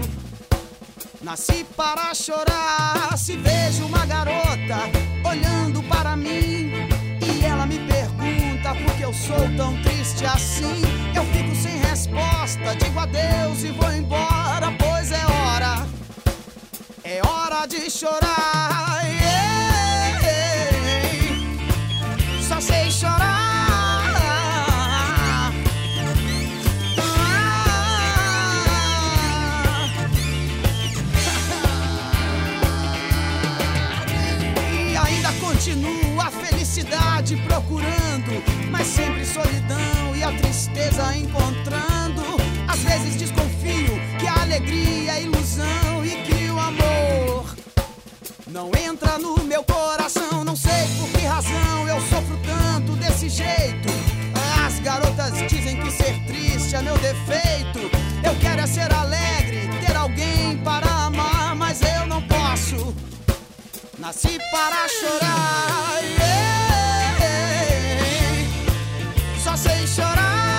Nasci 1.22 1.64
para 1.76 2.12
chorar. 2.14 3.16
Se 3.16 3.36
vejo 3.36 3.84
uma 3.84 4.04
garota 4.06 4.78
olhando 5.24 5.82
para 5.84 6.16
mim 6.16 6.72
e 7.22 7.44
ela 7.44 7.66
me 7.66 7.78
pergunta 7.78 8.74
por 8.74 8.94
que 8.96 9.02
eu 9.02 9.14
sou 9.14 9.48
tão 9.56 9.80
triste 9.82 10.24
assim, 10.24 10.82
eu 11.14 11.24
fico 11.26 11.54
sem 11.54 11.78
resposta. 11.78 12.74
Digo 12.76 12.98
adeus 12.98 13.62
e 13.62 13.70
vou 13.70 13.92
embora, 13.92 14.72
pois 14.78 15.12
é 15.12 15.24
hora. 15.26 15.86
É 17.04 17.20
hora 17.26 17.66
de 17.66 17.90
chorar. 17.90 18.89
Procurando, 37.50 38.32
mas 38.70 38.86
sempre 38.86 39.26
solidão 39.26 40.14
e 40.14 40.22
a 40.22 40.32
tristeza 40.32 41.16
encontrando. 41.16 42.22
Às 42.68 42.78
vezes 42.80 43.16
desconfio 43.16 43.98
que 44.20 44.26
a 44.28 44.42
alegria 44.42 45.14
é 45.14 45.22
ilusão 45.22 46.04
e 46.04 46.10
que 46.26 46.48
o 46.48 46.58
amor 46.58 47.56
não 48.46 48.70
entra 48.86 49.18
no 49.18 49.42
meu 49.44 49.64
coração. 49.64 50.44
Não 50.44 50.54
sei 50.54 50.86
por 50.96 51.08
que 51.10 51.26
razão 51.26 51.88
eu 51.88 52.00
sofro 52.02 52.38
tanto 52.44 52.92
desse 52.92 53.28
jeito. 53.28 53.88
As 54.64 54.78
garotas 54.78 55.34
dizem 55.50 55.80
que 55.80 55.90
ser 55.90 56.14
triste 56.26 56.76
é 56.76 56.82
meu 56.82 56.96
defeito. 56.98 57.80
Eu 58.22 58.34
quero 58.40 58.60
é 58.60 58.66
ser 58.66 58.92
alegre, 58.94 59.68
ter 59.84 59.96
alguém 59.96 60.56
para 60.58 60.86
amar, 61.06 61.56
mas 61.56 61.80
eu 61.82 62.06
não 62.06 62.22
posso. 62.22 62.94
Nasci 63.98 64.38
para 64.52 64.88
chorar. 64.88 66.00
ei. 66.04 66.79
Sei 69.62 69.86
chorar. 69.86 70.49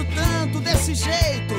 Sofro 0.00 0.06
tanto 0.14 0.60
desse 0.60 0.94
jeito. 0.94 1.54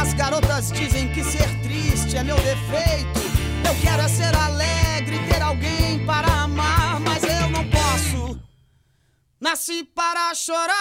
As 0.00 0.12
garotas 0.14 0.70
dizem 0.72 1.08
que 1.08 1.22
ser 1.24 1.48
triste 1.62 2.16
é 2.16 2.22
meu 2.22 2.36
defeito. 2.36 3.20
Eu 3.66 3.74
quero 3.80 4.02
é 4.02 4.08
ser 4.08 4.34
alegre, 4.36 5.18
ter 5.28 5.42
alguém 5.42 6.04
para 6.04 6.28
amar, 6.28 7.00
mas 7.00 7.22
eu 7.22 7.50
não 7.50 7.64
posso. 7.68 8.38
Nasci 9.40 9.84
para 9.84 10.34
chorar. 10.34 10.76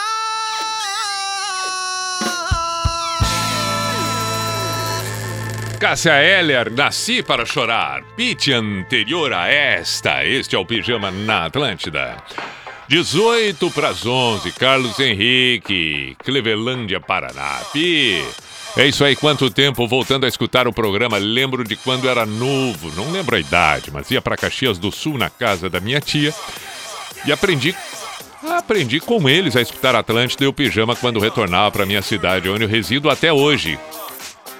Cássia 5.79 6.21
Heller, 6.21 6.71
Nasci 6.71 7.23
para 7.23 7.43
Chorar. 7.43 8.03
Pitch 8.15 8.49
anterior 8.49 9.33
a 9.33 9.47
esta. 9.47 10.23
Este 10.23 10.55
é 10.55 10.59
o 10.59 10.63
Pijama 10.63 11.09
na 11.09 11.45
Atlântida. 11.45 12.23
18 12.91 13.71
para 13.71 13.87
as 13.87 14.05
11, 14.05 14.51
Carlos 14.51 14.99
Henrique, 14.99 16.13
Clevelândia, 16.25 16.99
Paraná. 16.99 17.61
Pi, 17.71 18.21
é 18.75 18.85
isso 18.85 19.05
aí, 19.05 19.15
quanto 19.15 19.49
tempo 19.49 19.87
voltando 19.87 20.25
a 20.25 20.27
escutar 20.27 20.67
o 20.67 20.73
programa. 20.73 21.17
Lembro 21.17 21.63
de 21.63 21.77
quando 21.77 22.09
era 22.09 22.25
novo, 22.25 22.91
não 22.93 23.09
lembro 23.09 23.37
a 23.37 23.39
idade, 23.39 23.89
mas 23.91 24.11
ia 24.11 24.21
para 24.21 24.35
Caxias 24.35 24.77
do 24.77 24.91
Sul 24.91 25.17
na 25.17 25.29
casa 25.29 25.69
da 25.69 25.79
minha 25.79 26.01
tia 26.01 26.33
e 27.25 27.31
aprendi 27.31 27.73
aprendi 28.57 28.99
com 28.99 29.29
eles 29.29 29.55
a 29.55 29.61
escutar 29.61 29.95
Atlântida 29.95 30.43
e 30.43 30.47
o 30.47 30.53
Pijama 30.53 30.93
quando 30.93 31.17
retornava 31.17 31.71
para 31.71 31.85
minha 31.85 32.01
cidade, 32.01 32.49
onde 32.49 32.65
eu 32.65 32.67
resido 32.67 33.09
até 33.09 33.31
hoje. 33.31 33.79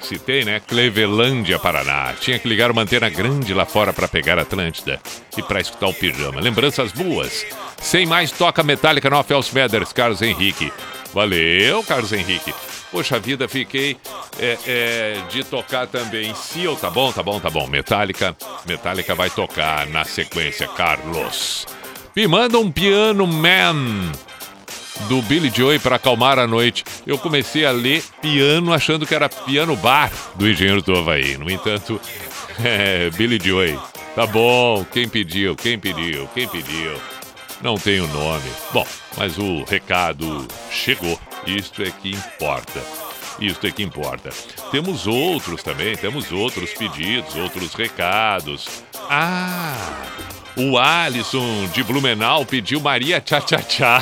Citei, 0.06 0.44
né? 0.44 0.60
Clevelândia, 0.60 1.60
Paraná. 1.60 2.14
Tinha 2.20 2.40
que 2.40 2.48
ligar 2.48 2.72
uma 2.72 2.82
antena 2.82 3.10
grande 3.10 3.54
lá 3.54 3.66
fora 3.66 3.94
para 3.94 4.08
pegar 4.08 4.40
Atlântida 4.40 5.00
e 5.38 5.42
para 5.42 5.62
escutar 5.62 5.88
o 5.88 5.94
pijama. 5.94 6.42
Lembranças 6.42 6.92
boas. 6.92 7.46
Sem 7.80 8.06
mais, 8.06 8.32
toca 8.32 8.64
Metallica 8.64 9.10
no 9.10 9.24
Fels 9.24 9.52
Meders, 9.52 9.94
Carlos 9.94 10.22
Henrique. 10.22 10.72
Valeu, 11.14 11.84
Carlos 11.84 12.14
Henrique. 12.14 12.54
Poxa 12.92 13.20
vida, 13.20 13.48
fiquei 13.48 13.98
é, 14.38 14.58
é, 14.68 15.22
de 15.30 15.44
tocar 15.44 15.88
também. 15.88 16.34
Seal, 16.36 16.76
tá 16.76 16.90
bom, 16.90 17.12
tá 17.12 17.24
bom, 17.24 17.40
tá 17.40 17.50
bom. 17.50 17.68
Metallica, 17.68 18.36
Metallica 18.66 19.16
vai 19.16 19.30
tocar 19.30 19.88
na 19.88 20.04
sequência, 20.04 20.68
Carlos. 20.68 21.66
Me 22.16 22.28
manda 22.28 22.60
um 22.60 22.70
piano 22.70 23.26
man 23.26 24.12
do 25.08 25.22
Billy 25.24 25.52
Joy 25.54 25.80
para 25.80 25.96
acalmar 25.96 26.40
a 26.40 26.48
noite. 26.48 26.84
Eu 27.06 27.18
comecei 27.18 27.66
a 27.66 27.72
ler 27.72 28.04
piano 28.22 28.74
achando 28.74 29.06
que 29.06 29.16
era 29.16 29.30
piano 29.30 29.76
bar 29.76 30.12
do 30.36 30.50
Engenheiro 30.50 30.82
do 30.82 30.98
Havaí. 30.98 31.38
No 31.38 31.50
entanto, 31.50 32.00
é 32.64 33.10
Billy 33.12 33.40
Joy. 33.44 33.78
Tá 34.16 34.26
bom, 34.26 34.86
quem 34.92 35.08
pediu, 35.08 35.56
quem 35.56 35.80
pediu, 35.80 36.28
quem 36.34 36.48
pediu. 36.48 36.94
Não 37.62 37.76
tem 37.76 38.00
o 38.00 38.08
nome. 38.08 38.50
Bom, 38.74 38.86
mas 39.18 39.38
o 39.38 39.64
recado 39.64 40.48
chegou. 40.72 41.20
Isto 41.46 41.84
é 41.84 41.92
que 41.92 42.12
importa. 42.12 42.82
Isto 43.40 43.68
é 43.68 43.72
que 43.72 43.84
importa. 43.84 44.30
Temos 44.72 45.08
outros 45.08 45.64
também, 45.64 45.96
temos 45.96 46.32
outros 46.32 46.72
pedidos, 46.74 47.36
outros 47.36 47.74
recados. 47.74 48.84
Ah, 49.10 50.06
o 50.56 50.78
Alisson 50.78 51.68
de 51.74 51.84
Blumenau 51.84 52.46
pediu 52.46 52.80
Maria 52.80 53.22
Tchá 53.22 53.42
Tchá 53.42 53.60
Tchá. 53.60 54.00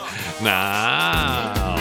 Não, 0.40 1.74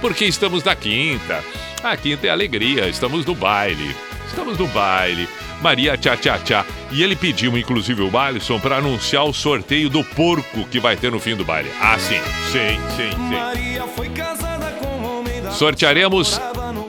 porque 0.00 0.24
estamos 0.24 0.62
na 0.64 0.74
quinta. 0.74 1.42
A 1.82 1.96
quinta 1.96 2.26
é 2.26 2.30
alegria, 2.30 2.88
estamos 2.88 3.24
no 3.24 3.34
baile. 3.34 3.94
Estamos 4.26 4.58
no 4.58 4.66
baile. 4.68 5.28
Maria 5.62 5.96
Tchá 5.96 6.16
Tchá 6.16 6.38
Tchá. 6.38 6.64
E 6.90 7.02
ele 7.02 7.16
pediu, 7.16 7.56
inclusive, 7.56 8.02
o 8.02 8.18
Alisson 8.18 8.60
para 8.60 8.76
anunciar 8.76 9.24
o 9.24 9.32
sorteio 9.32 9.88
do 9.88 10.04
porco 10.04 10.64
que 10.66 10.78
vai 10.78 10.96
ter 10.96 11.10
no 11.10 11.18
fim 11.20 11.34
do 11.34 11.44
baile. 11.44 11.70
Ah, 11.80 11.98
sim, 11.98 12.20
sim, 12.52 12.78
sim, 12.96 13.10
sim. 13.10 13.34
Maria 13.34 13.86
foi 13.86 14.08
casada 14.10 14.70
com 14.72 15.04
homem 15.04 15.42
da 15.42 15.50
Sortearemos 15.50 16.40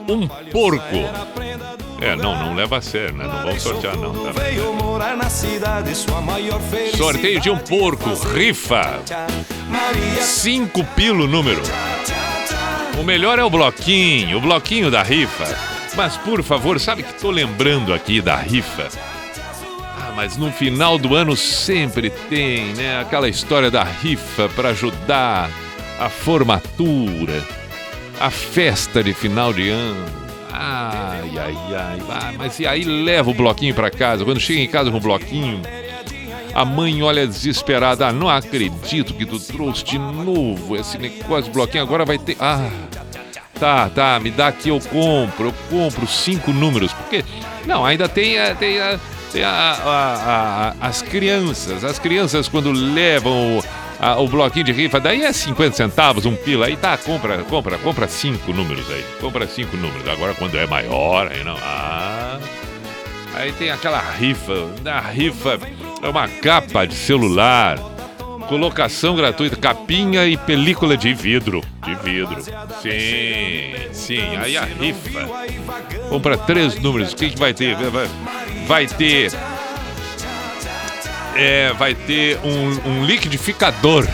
um 0.10 0.28
porco. 0.52 1.47
É, 2.00 2.16
não, 2.16 2.36
não 2.38 2.54
leva 2.56 2.78
a 2.78 2.82
sério, 2.82 3.16
né? 3.16 3.26
Não 3.26 3.44
vamos 3.44 3.62
sortear, 3.62 3.98
não. 3.98 4.14
Tá? 4.14 4.34
Sorteio 6.96 7.42
de 7.42 7.50
um 7.50 7.58
porco, 7.58 8.14
rifa. 8.34 9.00
Cinco 10.22 10.84
pilo 10.96 11.28
número. 11.28 11.62
O 13.00 13.04
melhor 13.04 13.40
é 13.40 13.44
o 13.44 13.50
bloquinho, 13.50 14.38
o 14.38 14.42
bloquinho 14.42 14.92
da 14.92 15.04
rifa. 15.04 15.46
Mas 15.96 16.18
por 16.18 16.44
favor, 16.44 16.80
sabe 16.80 17.04
que 17.04 17.14
tô 17.16 17.32
lembrando 17.32 17.94
aqui 17.94 18.22
da 18.22 18.36
rifa? 18.36 18.88
Ah, 19.82 20.14
mas 20.16 20.38
no 20.38 20.52
final 20.52 20.98
do 21.00 21.16
ano 21.16 21.36
sempre 21.36 22.10
tem, 22.10 22.74
né? 22.74 23.00
Aquela 23.02 23.28
história 23.28 23.72
da 23.72 23.84
rifa 23.84 24.48
para 24.50 24.70
ajudar 24.70 25.50
a 26.00 26.10
formatura, 26.10 27.44
a 28.20 28.30
festa 28.30 29.04
de 29.04 29.14
final 29.14 29.52
de 29.52 29.70
ano. 29.70 30.27
Ai, 30.60 31.32
ai, 31.38 31.58
ai. 31.76 32.00
Ah, 32.10 32.34
mas 32.38 32.60
e 32.60 32.66
aí 32.68 32.84
leva 32.84 33.30
o 33.30 33.34
bloquinho 33.34 33.74
para 33.76 33.90
casa. 33.92 34.26
Quando 34.26 34.40
chega 34.40 34.60
em 34.60 34.68
casa 34.68 34.90
com 34.90 34.98
o 34.98 35.02
bloquinho, 35.02 35.62
a 36.54 36.66
mãe 36.66 37.02
olha 37.04 37.28
desesperada. 37.28 38.08
Ah, 38.08 38.12
não 38.12 38.30
acredito 38.30 39.14
que 39.14 39.26
tu 39.26 39.40
trouxe 39.40 39.84
de 39.84 40.00
novo 40.00 40.76
esse 40.76 40.98
negócio 40.98 41.44
de 41.46 41.52
bloquinho. 41.52 41.84
Agora 41.84 42.06
vai 42.06 42.18
ter. 42.18 42.36
Ah, 42.40 42.70
Tá, 43.60 43.90
tá, 43.90 44.20
me 44.20 44.30
dá 44.30 44.50
aqui, 44.50 44.70
eu 44.70 44.80
compro, 44.80 45.48
eu 45.48 45.54
compro 45.70 46.06
cinco 46.06 46.54
números. 46.54 46.94
Porque. 46.94 47.26
Não, 47.66 47.84
ainda 47.84 48.08
tem, 48.08 48.36
tem, 48.60 48.78
tem 49.32 49.44
a- 49.44 49.50
a- 49.50 50.74
a- 50.82 50.88
as 50.88 51.02
crianças. 51.02 51.84
As 51.84 52.00
crianças, 52.00 52.48
quando 52.48 52.72
levam 52.72 53.58
o, 53.58 53.64
a- 54.00 54.20
o 54.20 54.28
bloquinho 54.28 54.66
de 54.66 54.72
rifa, 54.72 55.00
daí 55.00 55.24
é 55.24 55.32
50 55.34 55.76
centavos, 55.76 56.26
um 56.26 56.36
pila. 56.36 56.68
Aí 56.68 56.76
tá, 56.78 56.98
compra, 56.98 57.40
compra, 57.44 57.78
compra 57.78 58.08
cinco 58.08 58.54
números 58.54 58.90
aí. 58.90 59.04
Compra 59.20 59.48
cinco 59.48 59.76
números. 59.78 60.08
Agora, 60.08 60.34
quando 60.34 60.58
é 60.58 60.66
maior, 60.66 61.32
aí 61.32 61.44
não. 61.44 61.58
Ah. 61.62 62.40
Aí 63.36 63.52
tem 63.54 63.70
aquela 63.70 64.00
rifa. 64.00 64.68
Na 64.84 65.00
rifa 65.00 65.60
é 66.02 66.10
uma 66.10 66.28
capa 66.28 66.86
de 66.86 66.96
celular. 66.96 67.78
Colocação 68.48 69.16
gratuita, 69.16 69.58
capinha 69.58 70.26
e 70.26 70.38
película 70.38 70.96
de 70.96 71.14
vidro. 71.14 71.62
De 71.84 71.96
vidro. 71.96 72.42
Sim, 72.82 73.92
sim. 73.92 74.38
Aí 74.38 74.58
a 74.58 74.64
rifa. 74.64 75.28
Compra 76.10 76.38
três 76.38 76.80
números. 76.80 77.12
O 77.12 77.16
que, 77.16 77.30
que 77.32 77.38
vai 77.38 77.54
ter? 77.54 77.76
Vai, 77.76 78.08
vai 78.66 78.88
ter. 78.88 79.34
É, 81.36 81.74
vai 81.74 81.94
ter 81.94 82.40
um, 82.44 82.90
um 82.90 83.06
liquidificador. 83.06 84.08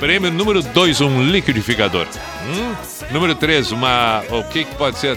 Prêmio 0.00 0.30
número 0.30 0.60
2, 0.60 1.00
um 1.00 1.22
liquidificador. 1.22 2.06
Hum? 2.46 2.74
Número 3.12 3.34
3, 3.34 3.70
uma. 3.72 4.22
O 4.28 4.42
que, 4.44 4.64
que 4.64 4.74
pode 4.74 4.98
ser? 4.98 5.16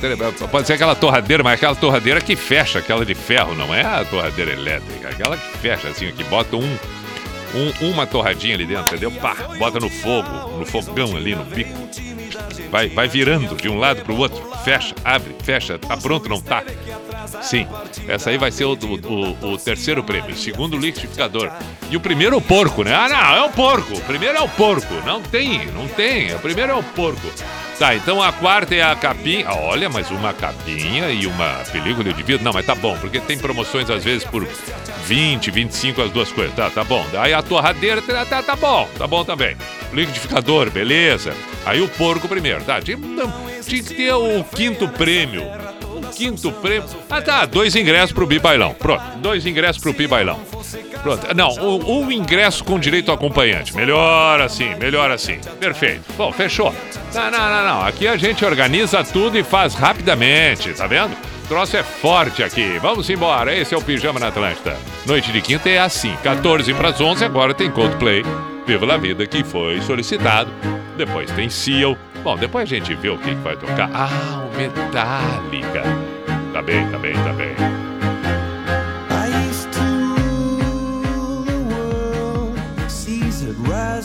Pode 0.51 0.67
ser 0.67 0.73
aquela 0.73 0.95
torradeira, 0.95 1.43
mas 1.43 1.55
aquela 1.55 1.75
torradeira 1.75 2.21
que 2.21 2.35
fecha, 2.35 2.79
aquela 2.79 3.03
de 3.03 3.15
ferro, 3.15 3.55
não 3.55 3.73
é 3.73 3.81
a 3.81 4.05
torradeira 4.05 4.51
elétrica. 4.51 5.09
Aquela 5.09 5.35
que 5.35 5.57
fecha, 5.57 5.87
assim, 5.89 6.11
que 6.11 6.23
bota 6.25 6.55
um, 6.55 6.77
um- 7.57 7.91
uma 7.91 8.05
torradinha 8.05 8.55
ali 8.55 8.65
dentro, 8.65 8.85
entendeu? 8.95 9.11
Pá, 9.11 9.35
bota 9.57 9.79
no 9.79 9.89
fogo, 9.89 10.29
no 10.59 10.65
fogão 10.65 11.15
ali, 11.15 11.35
no 11.35 11.43
bico. 11.45 11.87
Vai, 12.69 12.89
vai 12.89 13.07
virando 13.07 13.55
de 13.55 13.69
um 13.69 13.77
lado 13.77 14.01
pro 14.03 14.15
outro. 14.17 14.41
Fecha, 14.63 14.93
abre, 15.03 15.33
fecha. 15.43 15.77
Tá 15.79 15.95
pronto, 15.95 16.27
não 16.27 16.41
tá? 16.41 16.63
Sim, 17.41 17.65
essa 18.07 18.29
aí 18.29 18.37
vai 18.37 18.51
ser 18.51 18.65
o, 18.65 18.73
o- 18.73 19.53
o 19.53 19.57
terceiro 19.57 20.03
prêmio. 20.03 20.31
O 20.31 20.35
segundo, 20.37 20.75
o 20.75 20.79
liquidificador. 20.79 21.49
E 21.89 21.95
o 21.95 21.99
primeiro, 21.99 22.35
o 22.37 22.41
porco, 22.41 22.83
né? 22.83 22.93
Ah, 22.93 23.07
não, 23.07 23.35
é 23.35 23.41
o 23.43 23.49
porco. 23.49 23.93
O 23.97 24.01
primeiro 24.01 24.37
é 24.37 24.41
o 24.41 24.49
porco. 24.49 24.93
Não 25.05 25.21
tem, 25.21 25.65
não 25.67 25.87
tem. 25.87 26.33
O 26.35 26.39
primeiro 26.39 26.71
é 26.73 26.75
o 26.75 26.83
porco. 26.83 27.21
Tá, 27.79 27.95
então 27.95 28.21
a 28.23 28.33
quarta 28.33 28.73
é 28.73 28.81
a 28.81 28.95
capinha. 28.95 29.51
Olha, 29.51 29.87
mas 29.87 30.09
uma 30.09 30.33
capinha 30.33 31.11
e 31.11 31.27
uma 31.27 31.63
película 31.71 32.11
de 32.11 32.23
vidro. 32.23 32.43
Não, 32.43 32.51
mas 32.51 32.65
tá 32.65 32.73
bom, 32.73 32.97
porque 32.97 33.19
tem 33.19 33.37
promoções 33.37 33.87
às 33.89 34.03
vezes 34.03 34.23
por 34.23 34.47
20, 35.05 35.51
25 35.51 36.01
as 36.01 36.11
duas 36.11 36.31
coisas. 36.31 36.55
Tá, 36.55 36.71
tá 36.71 36.83
bom. 36.83 37.05
Aí 37.19 37.33
a 37.33 37.43
torradeira, 37.43 38.01
tá, 38.01 38.25
tá, 38.25 38.41
tá 38.41 38.55
bom. 38.55 38.89
Tá 38.97 39.05
bom 39.05 39.23
também. 39.23 39.55
Liquidificador, 39.93 40.71
beleza. 40.71 41.33
Aí 41.65 41.79
o 41.79 41.87
porco 41.87 42.27
primeiro, 42.27 42.63
tá? 42.63 42.81
Tinha 42.81 42.97
que 42.97 43.83
ter 43.83 44.13
o 44.13 44.43
quinto 44.43 44.87
prêmio. 44.89 45.43
Quinto 46.15 46.51
prêmio. 46.51 46.87
Ah, 47.09 47.21
tá. 47.21 47.45
Dois 47.45 47.75
ingressos 47.75 48.11
pro 48.11 48.25
Bibailão. 48.25 48.73
Pronto. 48.73 49.03
Dois 49.17 49.45
ingressos 49.45 49.81
pro 49.81 49.93
Bibailão. 49.93 50.39
Pronto. 51.01 51.27
Não, 51.35 51.49
um, 51.51 51.99
um 51.99 52.11
ingresso 52.11 52.63
com 52.63 52.79
direito 52.79 53.09
ao 53.09 53.15
acompanhante. 53.15 53.75
Melhor 53.75 54.41
assim, 54.41 54.75
melhor 54.75 55.11
assim. 55.11 55.39
Perfeito. 55.59 56.01
Bom, 56.17 56.31
fechou. 56.31 56.73
Não, 57.13 57.31
não, 57.31 57.49
não, 57.49 57.65
não. 57.65 57.85
Aqui 57.85 58.07
a 58.07 58.17
gente 58.17 58.43
organiza 58.43 59.03
tudo 59.03 59.37
e 59.37 59.43
faz 59.43 59.73
rapidamente, 59.73 60.73
tá 60.73 60.87
vendo? 60.87 61.15
O 61.45 61.47
troço 61.47 61.77
é 61.77 61.83
forte 61.83 62.43
aqui. 62.43 62.77
Vamos 62.81 63.09
embora. 63.09 63.55
Esse 63.55 63.73
é 63.73 63.77
o 63.77 63.81
Pijama 63.81 64.19
na 64.19 64.27
Atlântida. 64.27 64.77
Noite 65.05 65.31
de 65.31 65.41
quinta 65.41 65.69
é 65.69 65.79
assim. 65.79 66.13
14 66.23 66.73
para 66.73 66.89
as 66.89 66.99
11, 66.99 67.23
agora 67.23 67.53
tem 67.53 67.71
Coldplay. 67.71 68.23
Viva 68.65 68.85
la 68.85 68.97
Vida, 68.97 69.25
que 69.25 69.45
foi 69.45 69.79
solicitado. 69.81 70.51
Depois 70.97 71.31
tem 71.31 71.49
Seal. 71.49 71.97
Bom, 72.27 72.35
depois 72.35 72.63
a 72.63 72.75
gente 72.75 72.93
vê 72.93 73.07
o 73.07 73.17
que 73.17 73.33
vai 73.35 73.55
tocar. 73.55 73.89
Ah, 73.93 74.43
o 74.43 74.57
Metallica. 74.57 75.81
Tá 76.51 76.61
bem, 76.61 76.85
tá 76.89 76.97
bem, 76.97 77.13
tá 77.13 77.31
bem. 77.31 77.55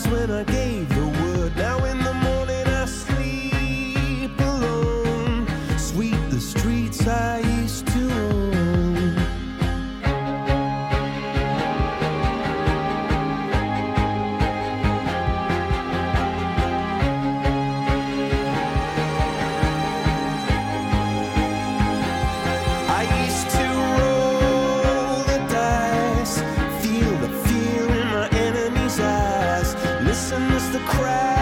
When 0.09 0.31
I 0.31 0.43
gave 0.43 0.72
Listen 30.13 30.43
as 30.51 30.69
the 30.69 30.77
crowd 30.81 31.32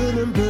couldn't 0.00 0.32
believe 0.32 0.49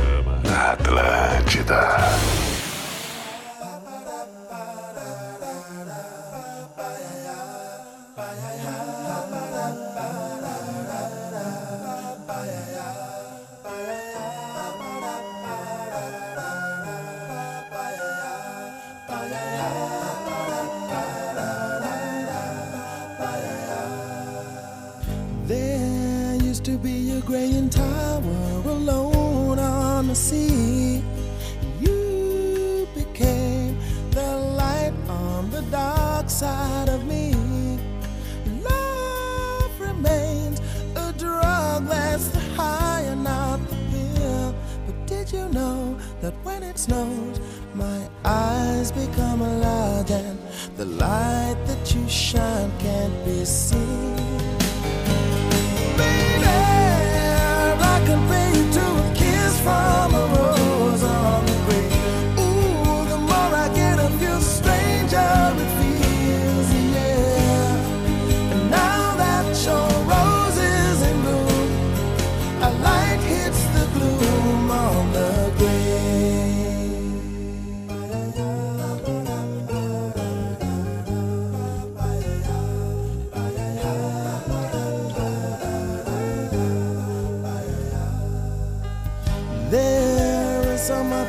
snows, 46.81 47.39
my 47.75 48.09
eyes 48.25 48.91
become 48.91 49.41
large 49.61 50.09
and 50.09 50.39
the 50.77 50.85
light 50.85 51.57
that 51.67 51.93
you 51.93 52.09
shine 52.09 52.71
can't 52.79 53.23
be 53.23 53.45
seen? 53.45 54.50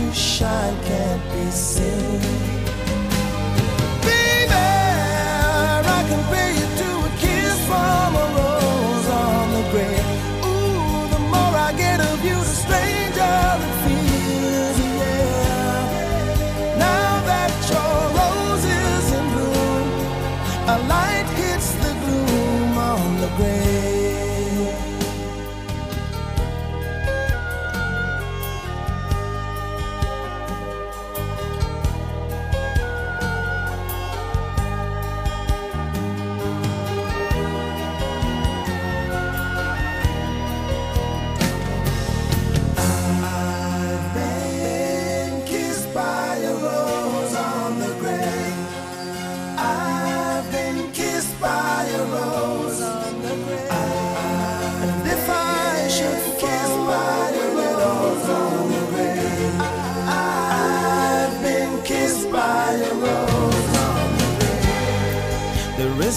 you 0.00 0.12
shine 0.12 0.76
can't 0.84 1.22
be 1.32 1.50
seen? 1.50 2.57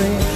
On 0.00 0.27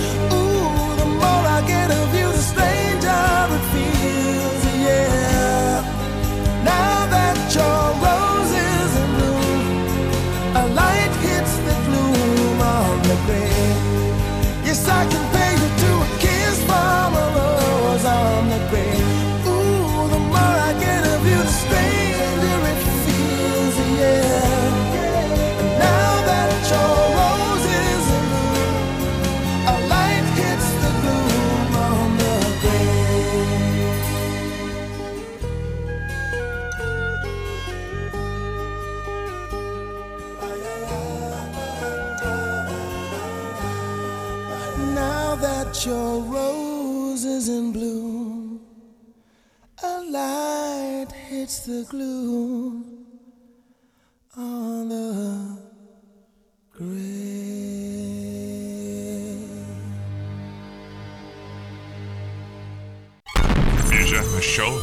Your 45.81 46.21
rose 46.21 47.25
is 47.25 47.49
in 47.49 47.73
bloom, 47.73 48.61
a 49.83 50.03
light 50.03 51.07
hits 51.11 51.61
the 51.67 51.87
gloom 51.89 53.07
on 54.37 54.91
the 54.91 55.59
grave. 56.73 56.93
Pijama 63.89 64.43
Show 64.43 64.79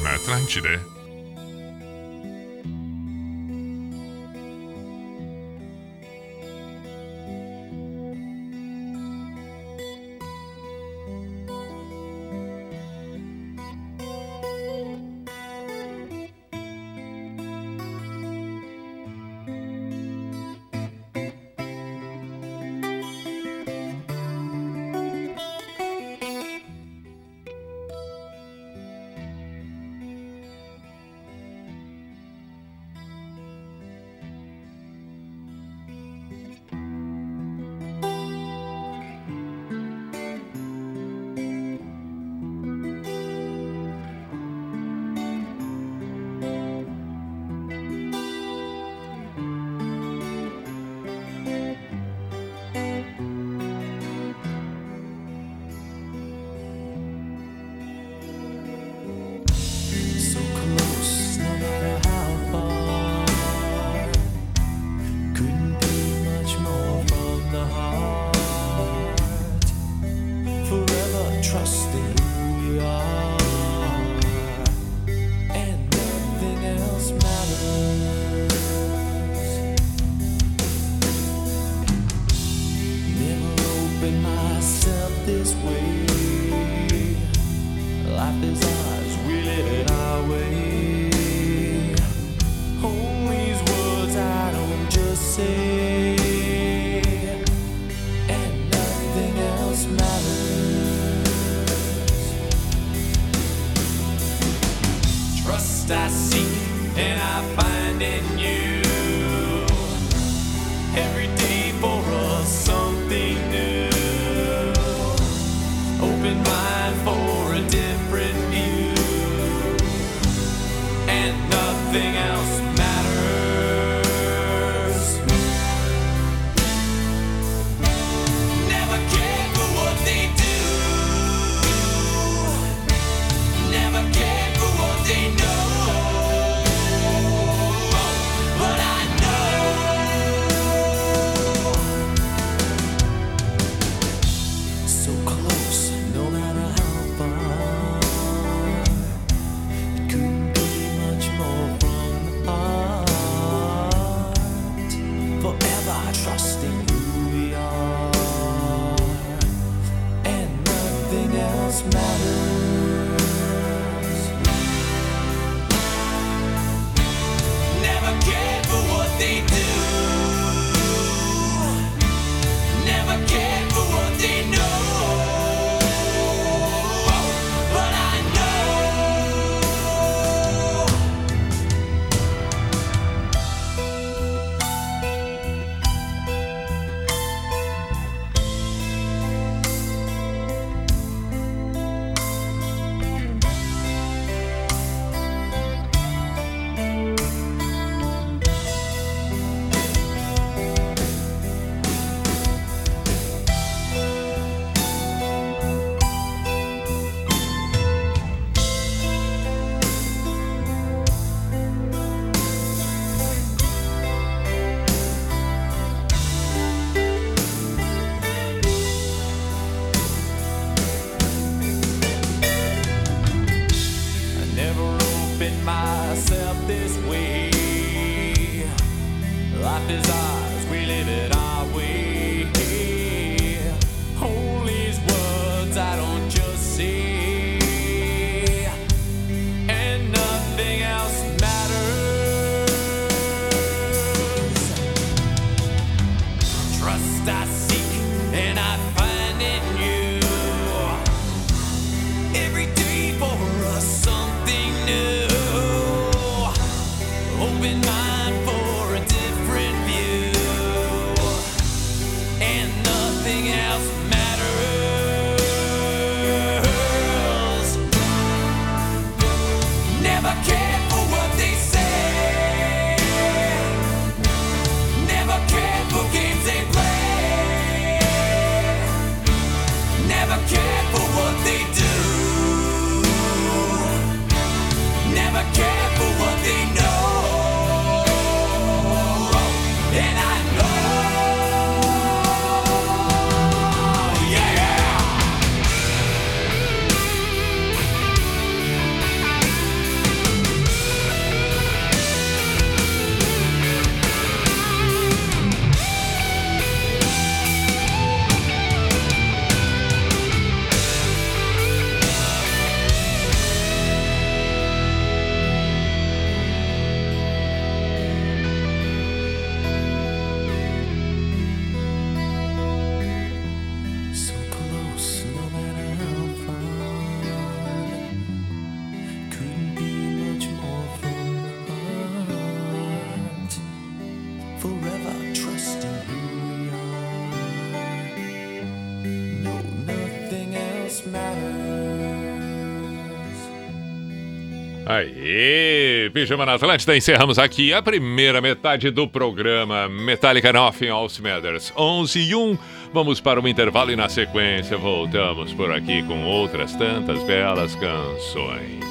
E 345.31 346.09
Pijama 346.11 346.43
na 346.43 346.55
Atlântida, 346.55 346.97
encerramos 346.97 347.37
aqui 347.37 347.71
a 347.71 347.83
primeira 347.83 348.41
metade 348.41 348.89
do 348.89 349.07
programa 349.07 349.87
Metallica 349.87 350.51
Nothing 350.51 350.87
Else 350.87 351.21
Matters 351.21 351.71
11 351.77 352.19
e 352.19 352.33
1. 352.33 352.57
Vamos 352.91 353.21
para 353.21 353.39
um 353.39 353.47
intervalo 353.47 353.91
e 353.91 353.95
na 353.95 354.09
sequência 354.09 354.75
voltamos 354.75 355.53
por 355.53 355.71
aqui 355.71 356.01
com 356.01 356.25
outras 356.25 356.73
tantas 356.73 357.21
belas 357.25 357.75
canções. 357.75 358.83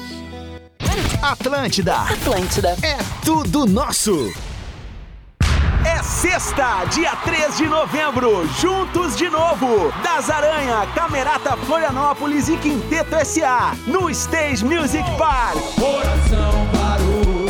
Atlântida, 1.21 1.97
Atlântida, 1.97 2.69
é 2.81 2.97
tudo 3.25 3.65
nosso. 3.65 4.31
Dia 6.59 7.15
3 7.15 7.55
de 7.55 7.67
novembro, 7.67 8.45
juntos 8.59 9.15
de 9.15 9.29
novo. 9.29 9.93
Das 10.03 10.29
Aranha, 10.29 10.85
Camerata 10.93 11.55
Florianópolis 11.55 12.49
e 12.49 12.57
Quinteto 12.57 13.15
SA, 13.25 13.77
no 13.87 14.09
Stage 14.09 14.65
Music 14.65 15.05
Park. 15.17 15.55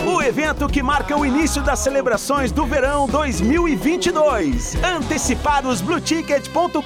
O 0.05 0.22
evento 0.22 0.68
que 0.68 0.84
marca 0.84 1.18
o 1.18 1.26
início 1.26 1.64
das 1.64 1.80
celebrações 1.80 2.51
do 2.51 2.68
verão 2.68 3.07
2022. 3.07 4.76
Antecipados 4.84 5.82
blueticket.com.br. 5.82 6.80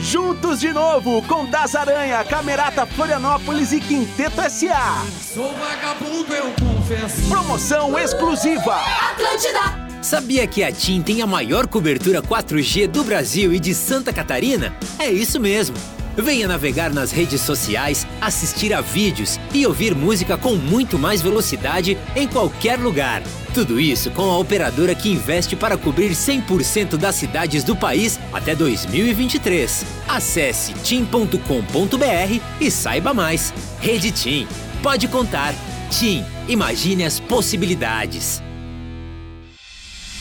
Juntos 0.00 0.60
de 0.60 0.72
novo 0.72 1.22
com 1.22 1.44
Das 1.46 1.74
Aranha, 1.74 2.22
Camerata 2.22 2.86
Florianópolis 2.86 3.72
e 3.72 3.80
Quinteto 3.80 4.40
SA. 4.48 5.04
Sou 5.34 5.52
vagabundo, 5.54 6.32
eu 6.32 6.52
confesso. 6.52 7.28
Promoção 7.28 7.98
exclusiva. 7.98 8.80
Atlântida. 9.10 9.87
Sabia 10.02 10.46
que 10.46 10.62
a 10.62 10.70
TIM 10.70 11.02
tem 11.02 11.22
a 11.22 11.26
maior 11.26 11.66
cobertura 11.66 12.22
4G 12.22 12.86
do 12.86 13.02
Brasil 13.02 13.52
e 13.52 13.58
de 13.58 13.74
Santa 13.74 14.12
Catarina? 14.12 14.74
É 14.98 15.10
isso 15.10 15.40
mesmo! 15.40 15.76
Venha 16.16 16.48
navegar 16.48 16.92
nas 16.92 17.12
redes 17.12 17.40
sociais, 17.40 18.04
assistir 18.20 18.72
a 18.74 18.80
vídeos 18.80 19.38
e 19.54 19.64
ouvir 19.64 19.94
música 19.94 20.36
com 20.36 20.56
muito 20.56 20.98
mais 20.98 21.22
velocidade 21.22 21.96
em 22.16 22.26
qualquer 22.26 22.76
lugar. 22.78 23.22
Tudo 23.54 23.78
isso 23.78 24.10
com 24.10 24.22
a 24.22 24.38
operadora 24.38 24.94
que 24.96 25.10
investe 25.10 25.54
para 25.54 25.76
cobrir 25.76 26.10
100% 26.10 26.96
das 26.96 27.14
cidades 27.14 27.62
do 27.62 27.76
país 27.76 28.18
até 28.32 28.54
2023. 28.54 29.84
Acesse 30.08 30.74
tim.com.br 30.74 32.40
e 32.60 32.70
saiba 32.70 33.14
mais. 33.14 33.54
Rede 33.80 34.10
Tim. 34.10 34.48
Pode 34.82 35.06
contar. 35.06 35.54
Tim, 35.90 36.24
imagine 36.48 37.04
as 37.04 37.20
possibilidades. 37.20 38.42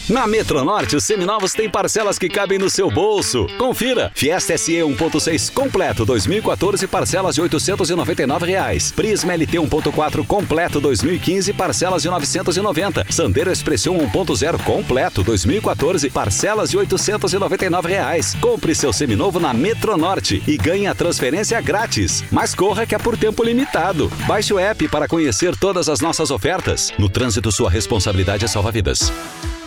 Na 0.10 0.26
Metronorte, 0.26 0.96
os 0.96 1.04
seminovos 1.04 1.52
têm 1.52 1.70
parcelas 1.70 2.18
que 2.18 2.30
cabem 2.30 2.58
no 2.58 2.70
seu 2.70 2.90
bolso. 2.90 3.46
Confira. 3.58 4.10
Fiesta 4.16 4.58
SE 4.58 4.72
1.6 4.72 5.52
completo 5.52 6.06
2014, 6.06 6.88
parcelas 6.88 7.36
de 7.36 7.42
899 7.42 8.46
reais. 8.46 8.90
Prisma 8.94 9.36
LT 9.36 9.58
1.4 9.58 10.26
completo 10.26 10.80
2015, 10.80 11.52
parcelas 11.52 12.04
de 12.04 12.10
990. 12.10 13.06
Sandero 13.10 13.52
Expression 13.52 13.98
1.0 13.98 14.64
completo 14.64 15.24
2014, 15.24 16.10
parcelas 16.10 16.70
de 16.70 16.78
899 16.78 17.90
reais. 17.90 18.34
Compre 18.40 18.74
seu 18.74 18.94
seminovo 18.94 19.42
na 19.42 19.54
Metronorte 19.54 20.42
e 20.48 20.56
ganhe 20.56 20.88
a 20.88 20.96
transferência 20.96 21.60
grátis. 21.60 22.24
Mas 22.32 22.56
corra 22.56 22.86
que 22.86 22.96
é 22.96 22.98
por 22.98 23.18
tempo 23.18 23.44
limitado. 23.44 24.10
Baixe 24.26 24.54
o 24.54 24.60
app 24.60 24.88
para 24.88 25.06
conhecer 25.06 25.54
todas 25.58 25.90
as 25.90 26.00
nossas 26.00 26.32
ofertas. 26.32 26.94
No 26.98 27.10
trânsito, 27.10 27.52
sua 27.52 27.70
responsabilidade 27.70 28.46
é 28.46 28.48
salvar 28.48 28.72
vidas. 28.72 29.12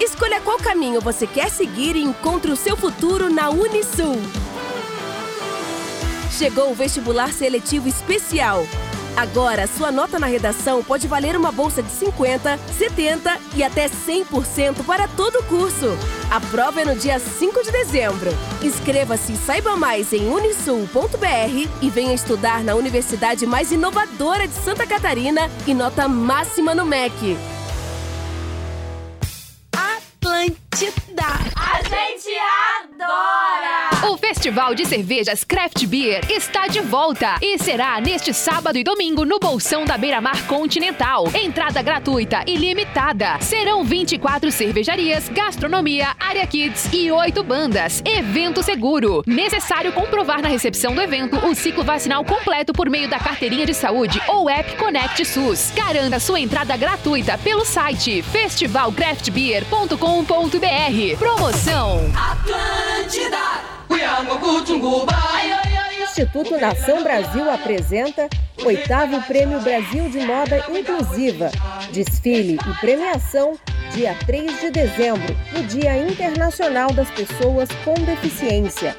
Escolha 0.01 0.41
qual 0.41 0.57
caminho 0.57 0.99
você 0.99 1.27
quer 1.27 1.51
seguir 1.51 1.95
e 1.95 2.03
encontre 2.03 2.51
o 2.51 2.57
seu 2.57 2.75
futuro 2.75 3.29
na 3.29 3.51
Unisul. 3.51 4.17
Chegou 6.31 6.71
o 6.71 6.75
vestibular 6.75 7.31
seletivo 7.35 7.87
especial. 7.87 8.67
Agora, 9.15 9.67
sua 9.67 9.93
nota 9.93 10.19
na 10.19 10.27
redação 10.27 10.83
pode 10.83 11.07
valer 11.07 11.37
uma 11.37 11.53
bolsa 11.53 11.83
de 11.83 11.91
50, 11.91 12.57
70 12.79 13.39
e 13.55 13.63
até 13.63 13.91
100% 13.91 14.87
para 14.87 15.07
todo 15.07 15.41
o 15.41 15.43
curso. 15.43 15.89
A 16.31 16.41
prova 16.41 16.81
é 16.81 16.85
no 16.87 16.97
dia 16.97 17.19
5 17.19 17.63
de 17.63 17.71
dezembro. 17.71 18.31
Inscreva-se 18.63 19.35
e 19.35 19.37
saiba 19.37 19.77
mais 19.77 20.15
em 20.15 20.27
unisul.br 20.31 21.69
e 21.83 21.91
venha 21.91 22.15
estudar 22.15 22.65
na 22.65 22.75
universidade 22.75 23.45
mais 23.45 23.71
inovadora 23.71 24.49
de 24.49 24.55
Santa 24.55 24.87
Catarina 24.87 25.51
e 25.67 25.75
nota 25.75 26.09
máxima 26.09 26.75
no 26.75 26.87
MEC. 26.87 27.37
Bye. 30.41 30.70
Atlântida. 30.81 31.27
A 31.57 31.83
gente 31.83 32.31
adora! 32.79 33.91
O 34.11 34.17
Festival 34.17 34.75
de 34.75 34.87
Cervejas 34.87 35.45
Craft 35.45 35.85
Beer 35.87 36.25
está 36.31 36.69
de 36.69 36.81
volta 36.81 37.35
e 37.43 37.59
será 37.59 38.01
neste 38.01 38.33
sábado 38.33 38.79
e 38.79 38.85
domingo 38.85 39.27
no 39.27 39.39
Bolsão 39.39 39.85
da 39.85 39.99
Beira 39.99 40.23
Mar 40.23 40.47
Continental. 40.47 41.29
Entrada 41.35 41.83
gratuita 41.83 42.43
e 42.47 42.57
limitada. 42.57 43.39
Serão 43.41 43.85
24 43.85 44.51
cervejarias, 44.51 45.29
gastronomia, 45.29 46.17
área 46.19 46.47
kids 46.47 46.89
e 46.93 47.13
8 47.13 47.43
bandas. 47.43 48.03
Evento 48.07 48.63
seguro. 48.63 49.23
Necessário 49.27 49.93
comprovar 49.93 50.41
na 50.41 50.49
recepção 50.49 50.95
do 50.95 51.03
evento 51.03 51.37
o 51.47 51.55
ciclo 51.55 51.85
vacinal 51.85 52.25
completo 52.25 52.73
por 52.73 52.89
meio 52.89 53.07
da 53.09 53.19
carteirinha 53.19 53.67
de 53.67 53.75
saúde 53.75 54.19
ou 54.29 54.49
app 54.49 54.75
Connect 54.77 55.27
SUS. 55.27 55.73
Garanta 55.75 56.19
sua 56.19 56.41
entrada 56.41 56.75
gratuita 56.75 57.37
pelo 57.37 57.67
site 57.67 58.23
festivalcraftbeer.com.br. 58.23 60.70
Promoção 61.19 61.99
Atlântida. 62.15 63.37
Instituto 66.01 66.57
Nação 66.61 67.03
Brasil 67.03 67.51
apresenta 67.51 68.29
oitavo 68.65 69.21
Prêmio 69.23 69.61
Brasil 69.63 70.09
de 70.09 70.21
Moda 70.21 70.65
Inclusiva. 70.71 71.51
Desfile 71.91 72.55
e 72.55 72.81
premiação 72.81 73.59
dia 73.93 74.15
3 74.25 74.61
de 74.61 74.71
dezembro, 74.71 75.37
no 75.53 75.65
Dia 75.65 75.99
Internacional 75.99 76.93
das 76.93 77.11
Pessoas 77.11 77.69
com 77.85 77.95
Deficiência. 77.95 78.97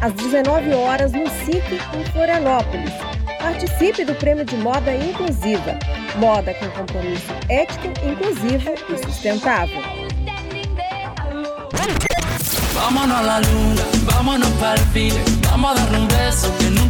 Às 0.00 0.12
19 0.14 0.74
horas 0.74 1.12
no 1.12 1.28
SIC, 1.28 1.80
em 1.94 2.04
Florianópolis. 2.12 3.09
Participe 3.40 4.04
do 4.04 4.14
Prêmio 4.14 4.44
de 4.44 4.54
Moda 4.56 4.94
Inclusiva. 4.94 5.78
Moda 6.16 6.52
com 6.54 6.68
compromisso 6.70 7.32
ético, 7.48 7.86
inclusivo 8.06 8.70
e 8.88 8.98
sustentável. 8.98 9.80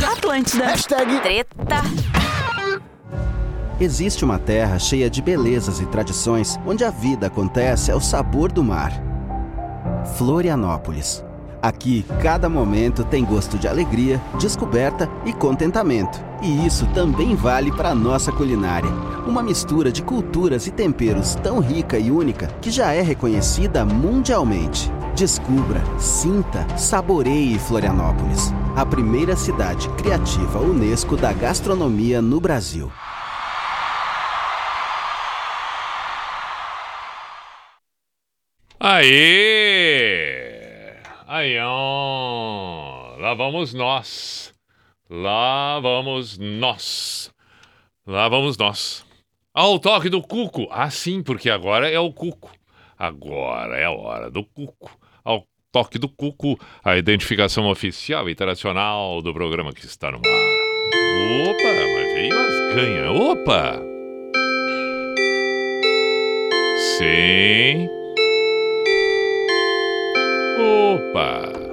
Atlântida. 0.05 0.67
Hashtag 0.67 1.21
Treta. 1.21 1.83
Existe 3.81 4.25
uma 4.25 4.39
terra 4.39 4.79
cheia 4.79 5.09
de 5.09 5.23
belezas 5.23 5.81
e 5.81 5.87
tradições 5.87 6.59
onde 6.67 6.85
a 6.85 6.91
vida 6.91 7.29
acontece 7.29 7.93
ao 7.93 8.01
sabor 8.01 8.51
do 8.51 8.65
mar. 8.65 8.93
Florianópolis. 10.17 11.25
Aqui, 11.63 12.07
cada 12.23 12.49
momento 12.49 13.05
tem 13.05 13.23
gosto 13.23 13.59
de 13.59 13.69
alegria, 13.69 14.21
descoberta 14.39 15.11
e 15.27 15.33
contentamento. 15.33 16.19
E 16.43 16.67
isso 16.67 16.87
também 16.95 17.35
vale 17.35 17.71
para 17.71 17.91
a 17.91 17.95
nossa 17.95 18.33
culinária. 18.33 18.89
Uma 19.27 19.43
mistura 19.43 19.93
de 19.93 20.03
culturas 20.03 20.67
e 20.67 20.71
temperos 20.71 21.35
tão 21.35 21.61
rica 21.61 21.99
e 21.99 22.11
única 22.11 22.47
que 22.63 22.71
já 22.71 22.95
é 22.95 23.03
reconhecida 23.03 23.85
mundialmente. 23.85 24.91
Descubra, 25.15 25.83
sinta, 25.99 26.67
saboreie 26.79 27.59
Florianópolis, 27.59 28.55
a 28.75 28.87
primeira 28.87 29.37
cidade 29.37 29.87
criativa 29.91 30.61
Unesco 30.61 31.15
da 31.15 31.31
gastronomia 31.31 32.23
no 32.23 32.41
Brasil. 32.41 32.91
Aê! 38.81 40.50
Aí, 41.33 41.57
ó. 41.63 43.15
Lá 43.17 43.35
vamos 43.35 43.73
nós. 43.73 44.53
Lá 45.09 45.79
vamos 45.79 46.37
nós. 46.37 47.33
Lá 48.05 48.29
vamos 48.29 48.57
nós. 48.57 49.07
Ao 49.55 49.79
toque 49.79 50.09
do 50.09 50.21
cuco. 50.21 50.67
Ah, 50.73 50.91
sim, 50.91 51.23
porque 51.23 51.49
agora 51.49 51.89
é 51.89 52.01
o 52.01 52.13
cuco. 52.13 52.51
Agora 52.99 53.79
é 53.79 53.85
a 53.85 53.93
hora 53.93 54.29
do 54.29 54.43
cuco. 54.43 54.91
Ao 55.23 55.47
toque 55.71 56.01
do 56.01 56.09
cuco, 56.09 56.59
a 56.83 56.97
identificação 56.97 57.71
oficial 57.71 58.29
internacional 58.29 59.23
do 59.23 59.33
programa 59.33 59.73
que 59.73 59.87
está 59.87 60.11
no 60.11 60.17
ar. 60.17 61.43
Opa, 61.49 61.73
mas 61.95 62.13
veio 62.13 62.39
as 62.41 62.75
ganha. 62.75 63.13
Opa! 63.13 63.81
Sim. 66.99 68.00
Opa! 70.61 71.71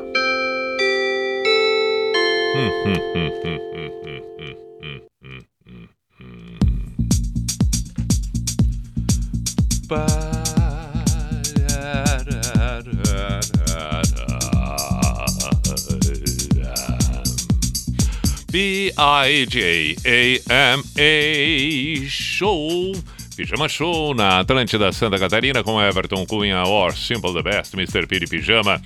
B 18.50 18.92
I 18.98 19.46
J 19.50 19.96
A 20.06 20.40
M 20.50 20.82
A 20.98 22.06
show. 22.08 22.94
Pijama 23.38 23.70
Show 23.70 24.16
na 24.16 24.40
Atlântida 24.40 24.92
Santa 24.92 25.20
Catarina 25.20 25.64
com 25.64 25.80
Everton 25.80 26.26
Cunha 26.26 26.64
or 26.64 26.98
Simple 26.98 27.32
the 27.34 27.44
Best, 27.44 27.76
Mr. 27.76 28.08
Piri 28.08 28.26
Pijama. 28.26 28.82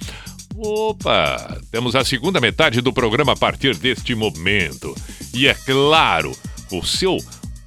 Opa, 0.57 1.57
temos 1.71 1.95
a 1.95 2.03
segunda 2.03 2.41
metade 2.41 2.81
do 2.81 2.91
programa 2.91 3.31
a 3.31 3.35
partir 3.37 3.77
deste 3.77 4.13
momento. 4.13 4.93
E 5.33 5.47
é 5.47 5.53
claro, 5.53 6.35
o 6.69 6.83
seu 6.83 7.17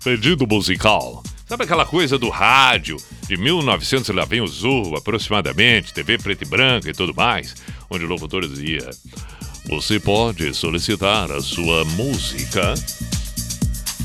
pedido 0.04 0.46
musical. 0.46 1.22
Sabe 1.46 1.64
aquela 1.64 1.86
coisa 1.86 2.18
do 2.18 2.28
rádio 2.28 2.98
de 3.26 3.38
1900 3.38 4.10
e 4.10 4.12
lá 4.12 4.26
vem 4.26 4.42
o 4.42 4.46
Zorro, 4.46 4.94
aproximadamente, 4.94 5.94
TV 5.94 6.18
preto 6.18 6.42
e 6.42 6.46
branco 6.46 6.86
e 6.86 6.92
tudo 6.92 7.14
mais, 7.14 7.54
onde 7.88 8.04
o 8.04 8.08
locutor 8.08 8.46
dizia: 8.46 8.90
Você 9.70 9.98
pode 9.98 10.52
solicitar 10.52 11.32
a 11.32 11.40
sua 11.40 11.82
música 11.86 12.74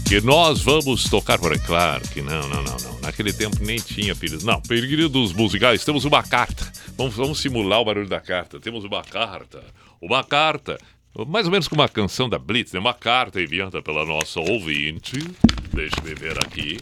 que 0.09 0.19
nós 0.21 0.63
vamos 0.63 1.07
tocar 1.07 1.37
por 1.37 1.51
aí. 1.51 1.59
Claro 1.59 2.01
que 2.09 2.19
não, 2.19 2.41
não, 2.49 2.63
não, 2.63 2.77
não. 2.77 2.99
Naquele 2.99 3.31
tempo 3.31 3.57
nem 3.61 3.77
tinha 3.77 4.15
pedidos. 4.15 4.43
Não, 4.43 4.59
pedidos 4.59 5.33
musicais, 5.33 5.85
temos 5.85 6.03
uma 6.03 6.23
carta. 6.23 6.67
Vamos, 6.97 7.15
vamos 7.15 7.39
simular 7.39 7.79
o 7.79 7.85
barulho 7.85 8.09
da 8.09 8.19
carta. 8.19 8.59
Temos 8.59 8.83
uma 8.83 9.03
carta. 9.03 9.63
Uma 10.01 10.23
carta. 10.23 10.79
Mais 11.27 11.45
ou 11.45 11.51
menos 11.51 11.67
como 11.67 11.83
uma 11.83 11.87
canção 11.87 12.27
da 12.27 12.39
Blitz, 12.39 12.73
né? 12.73 12.79
Uma 12.79 12.95
carta 12.95 13.39
enviada 13.39 13.83
pela 13.83 14.03
nossa 14.03 14.39
ouvinte. 14.39 15.19
Deixa-me 15.71 16.15
ver 16.15 16.39
aqui. 16.43 16.79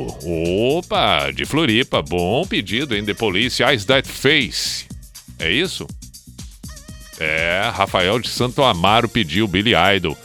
Opa, 0.77 1.31
de 1.31 1.47
Floripa. 1.47 2.03
Bom 2.03 2.47
pedido, 2.47 2.95
hein? 2.95 3.03
The 3.03 3.15
Police, 3.15 3.63
Eyes 3.63 3.87
That 3.87 4.07
Face. 4.07 4.87
É 5.39 5.51
isso? 5.51 5.87
É, 7.19 7.71
Rafael 7.75 8.19
de 8.19 8.29
Santo 8.29 8.63
Amaro 8.63 9.09
pediu 9.09 9.49
Billy 9.49 9.73
Idol. 9.97 10.17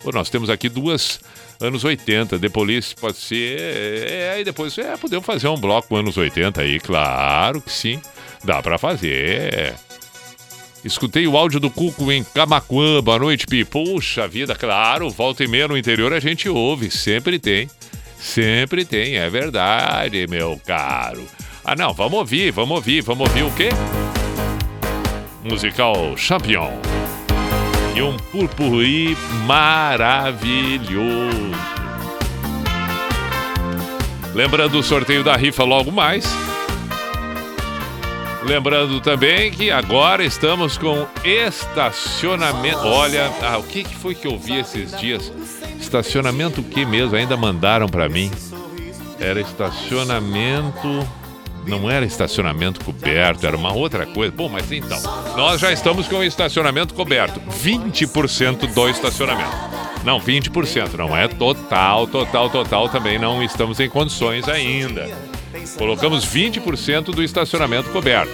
Pô, 0.00 0.12
nós 0.12 0.28
temos 0.28 0.50
aqui 0.50 0.68
duas 0.68 1.20
anos 1.60 1.84
80. 1.84 2.38
The 2.38 2.48
Police 2.48 2.94
pode 2.94 3.16
ser. 3.16 3.58
É, 3.58 4.32
aí 4.34 4.44
depois 4.44 4.76
é, 4.78 4.96
podemos 4.96 5.26
fazer 5.26 5.48
um 5.48 5.56
bloco 5.56 5.96
anos 5.96 6.16
80 6.16 6.62
aí, 6.62 6.78
claro 6.80 7.60
que 7.60 7.72
sim. 7.72 8.00
Dá 8.44 8.62
pra 8.62 8.78
fazer. 8.78 9.74
Escutei 10.84 11.26
o 11.26 11.36
áudio 11.36 11.58
do 11.58 11.70
Cuco 11.70 12.10
em 12.12 12.22
Camacuã. 12.22 13.02
Boa 13.02 13.18
noite, 13.18 13.46
Pi. 13.46 13.64
Puxa 13.64 14.28
vida, 14.28 14.54
claro, 14.54 15.10
volta 15.10 15.42
e 15.42 15.48
meia 15.48 15.68
no 15.68 15.76
interior 15.76 16.12
a 16.12 16.20
gente 16.20 16.48
ouve. 16.48 16.90
Sempre 16.90 17.38
tem. 17.38 17.68
Sempre 18.18 18.84
tem, 18.84 19.16
é 19.16 19.28
verdade, 19.30 20.26
meu 20.28 20.60
caro. 20.66 21.24
Ah, 21.64 21.76
não, 21.76 21.92
vamos 21.92 22.18
ouvir, 22.18 22.50
vamos 22.50 22.76
ouvir, 22.76 23.02
vamos 23.02 23.28
ouvir 23.28 23.42
o 23.42 23.50
quê? 23.52 23.68
Musical 25.44 26.16
Champion. 26.16 26.72
E 27.98 28.00
um 28.00 28.16
purpurri 28.16 29.16
maravilhoso. 29.44 31.00
Lembrando 34.32 34.78
o 34.78 34.84
sorteio 34.84 35.24
da 35.24 35.34
rifa 35.34 35.64
logo 35.64 35.90
mais. 35.90 36.24
Lembrando 38.44 39.00
também 39.00 39.50
que 39.50 39.72
agora 39.72 40.24
estamos 40.24 40.78
com 40.78 41.08
estacionamento. 41.24 42.86
Olha, 42.86 43.32
ah, 43.42 43.58
o 43.58 43.64
que, 43.64 43.82
que 43.82 43.96
foi 43.96 44.14
que 44.14 44.28
eu 44.28 44.38
vi 44.38 44.60
esses 44.60 44.96
dias? 44.96 45.32
Estacionamento 45.80 46.60
o 46.60 46.64
que 46.64 46.84
mesmo? 46.84 47.16
Ainda 47.16 47.36
mandaram 47.36 47.88
para 47.88 48.08
mim. 48.08 48.30
Era 49.18 49.40
estacionamento. 49.40 51.04
Não 51.68 51.90
era 51.90 52.04
estacionamento 52.04 52.84
coberto, 52.84 53.46
era 53.46 53.56
uma 53.56 53.72
outra 53.72 54.06
coisa. 54.06 54.32
Bom, 54.34 54.48
mas 54.48 54.72
então, 54.72 55.00
nós 55.36 55.60
já 55.60 55.70
estamos 55.70 56.08
com 56.08 56.16
o 56.16 56.24
estacionamento 56.24 56.94
coberto. 56.94 57.40
20% 57.62 58.72
do 58.72 58.88
estacionamento. 58.88 59.50
Não, 60.04 60.20
20%, 60.20 60.94
não 60.94 61.16
é 61.16 61.28
total, 61.28 62.06
total, 62.06 62.48
total. 62.48 62.88
Também 62.88 63.18
não 63.18 63.42
estamos 63.42 63.78
em 63.80 63.88
condições 63.88 64.48
ainda. 64.48 65.08
Colocamos 65.76 66.24
20% 66.24 67.14
do 67.14 67.22
estacionamento 67.22 67.90
coberto. 67.90 68.32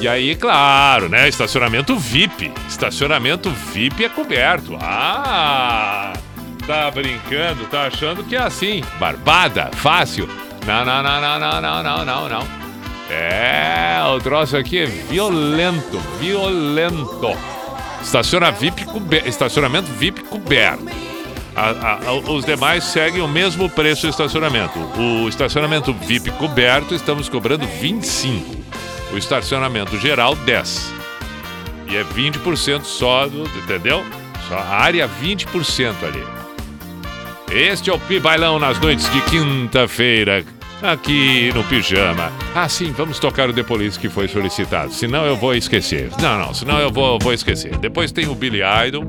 E 0.00 0.08
aí, 0.08 0.34
claro, 0.34 1.08
né? 1.08 1.28
Estacionamento 1.28 1.96
VIP. 1.96 2.50
Estacionamento 2.68 3.50
VIP 3.50 4.04
é 4.04 4.08
coberto. 4.08 4.76
Ah! 4.80 6.12
Tá 6.66 6.90
brincando? 6.90 7.66
Tá 7.66 7.86
achando 7.86 8.24
que 8.24 8.34
é 8.34 8.40
assim? 8.40 8.82
Barbada? 8.98 9.70
Fácil? 9.74 10.28
Não, 10.66 10.84
não, 10.84 11.02
não, 11.02 11.20
não, 11.20 11.40
não, 11.40 11.60
não, 11.60 11.82
não, 11.82 12.04
não, 12.04 12.28
não. 12.28 12.64
É, 13.10 13.98
o 14.14 14.18
troço 14.20 14.56
aqui 14.56 14.78
é 14.78 14.86
violento, 14.86 15.98
violento. 16.18 17.36
Estaciona 18.02 18.50
VIP 18.50 18.84
coberto, 18.86 19.28
estacionamento 19.28 19.90
VIP 19.92 20.22
coberto. 20.24 20.84
A- 21.56 21.98
a- 22.08 22.12
os 22.30 22.44
demais 22.44 22.82
seguem 22.84 23.20
o 23.22 23.28
mesmo 23.28 23.68
preço 23.68 24.02
do 24.02 24.10
estacionamento. 24.10 24.78
O 24.98 25.28
estacionamento 25.28 25.92
VIP 25.92 26.30
coberto 26.32 26.94
estamos 26.94 27.28
cobrando 27.28 27.66
25. 27.80 28.56
O 29.12 29.18
estacionamento 29.18 29.96
geral 29.98 30.34
10. 30.34 30.92
E 31.86 31.96
é 31.96 32.02
20% 32.02 32.84
só 32.84 33.26
entendeu? 33.26 34.02
Só 34.48 34.56
a 34.56 34.64
área 34.76 35.06
20% 35.08 35.94
ali. 36.04 36.24
Este 37.50 37.90
é 37.90 37.92
o 37.92 37.98
Pi 38.00 38.18
Bailão 38.18 38.58
nas 38.58 38.80
noites 38.80 39.08
de 39.12 39.20
quinta-feira, 39.22 40.44
aqui 40.84 41.50
no 41.54 41.64
Pijama. 41.64 42.30
Ah, 42.54 42.68
sim, 42.68 42.92
vamos 42.92 43.18
tocar 43.18 43.48
o 43.48 43.52
The 43.52 43.62
Police 43.62 43.98
que 43.98 44.08
foi 44.08 44.28
solicitado. 44.28 44.92
Senão 44.92 45.24
eu 45.24 45.36
vou 45.36 45.54
esquecer. 45.54 46.10
Não, 46.20 46.38
não, 46.38 46.54
senão 46.54 46.78
eu 46.78 46.92
vou, 46.92 47.18
vou 47.18 47.32
esquecer. 47.32 47.76
Depois 47.78 48.12
tem 48.12 48.28
o 48.28 48.34
Billy 48.34 48.60
Idol. 48.86 49.04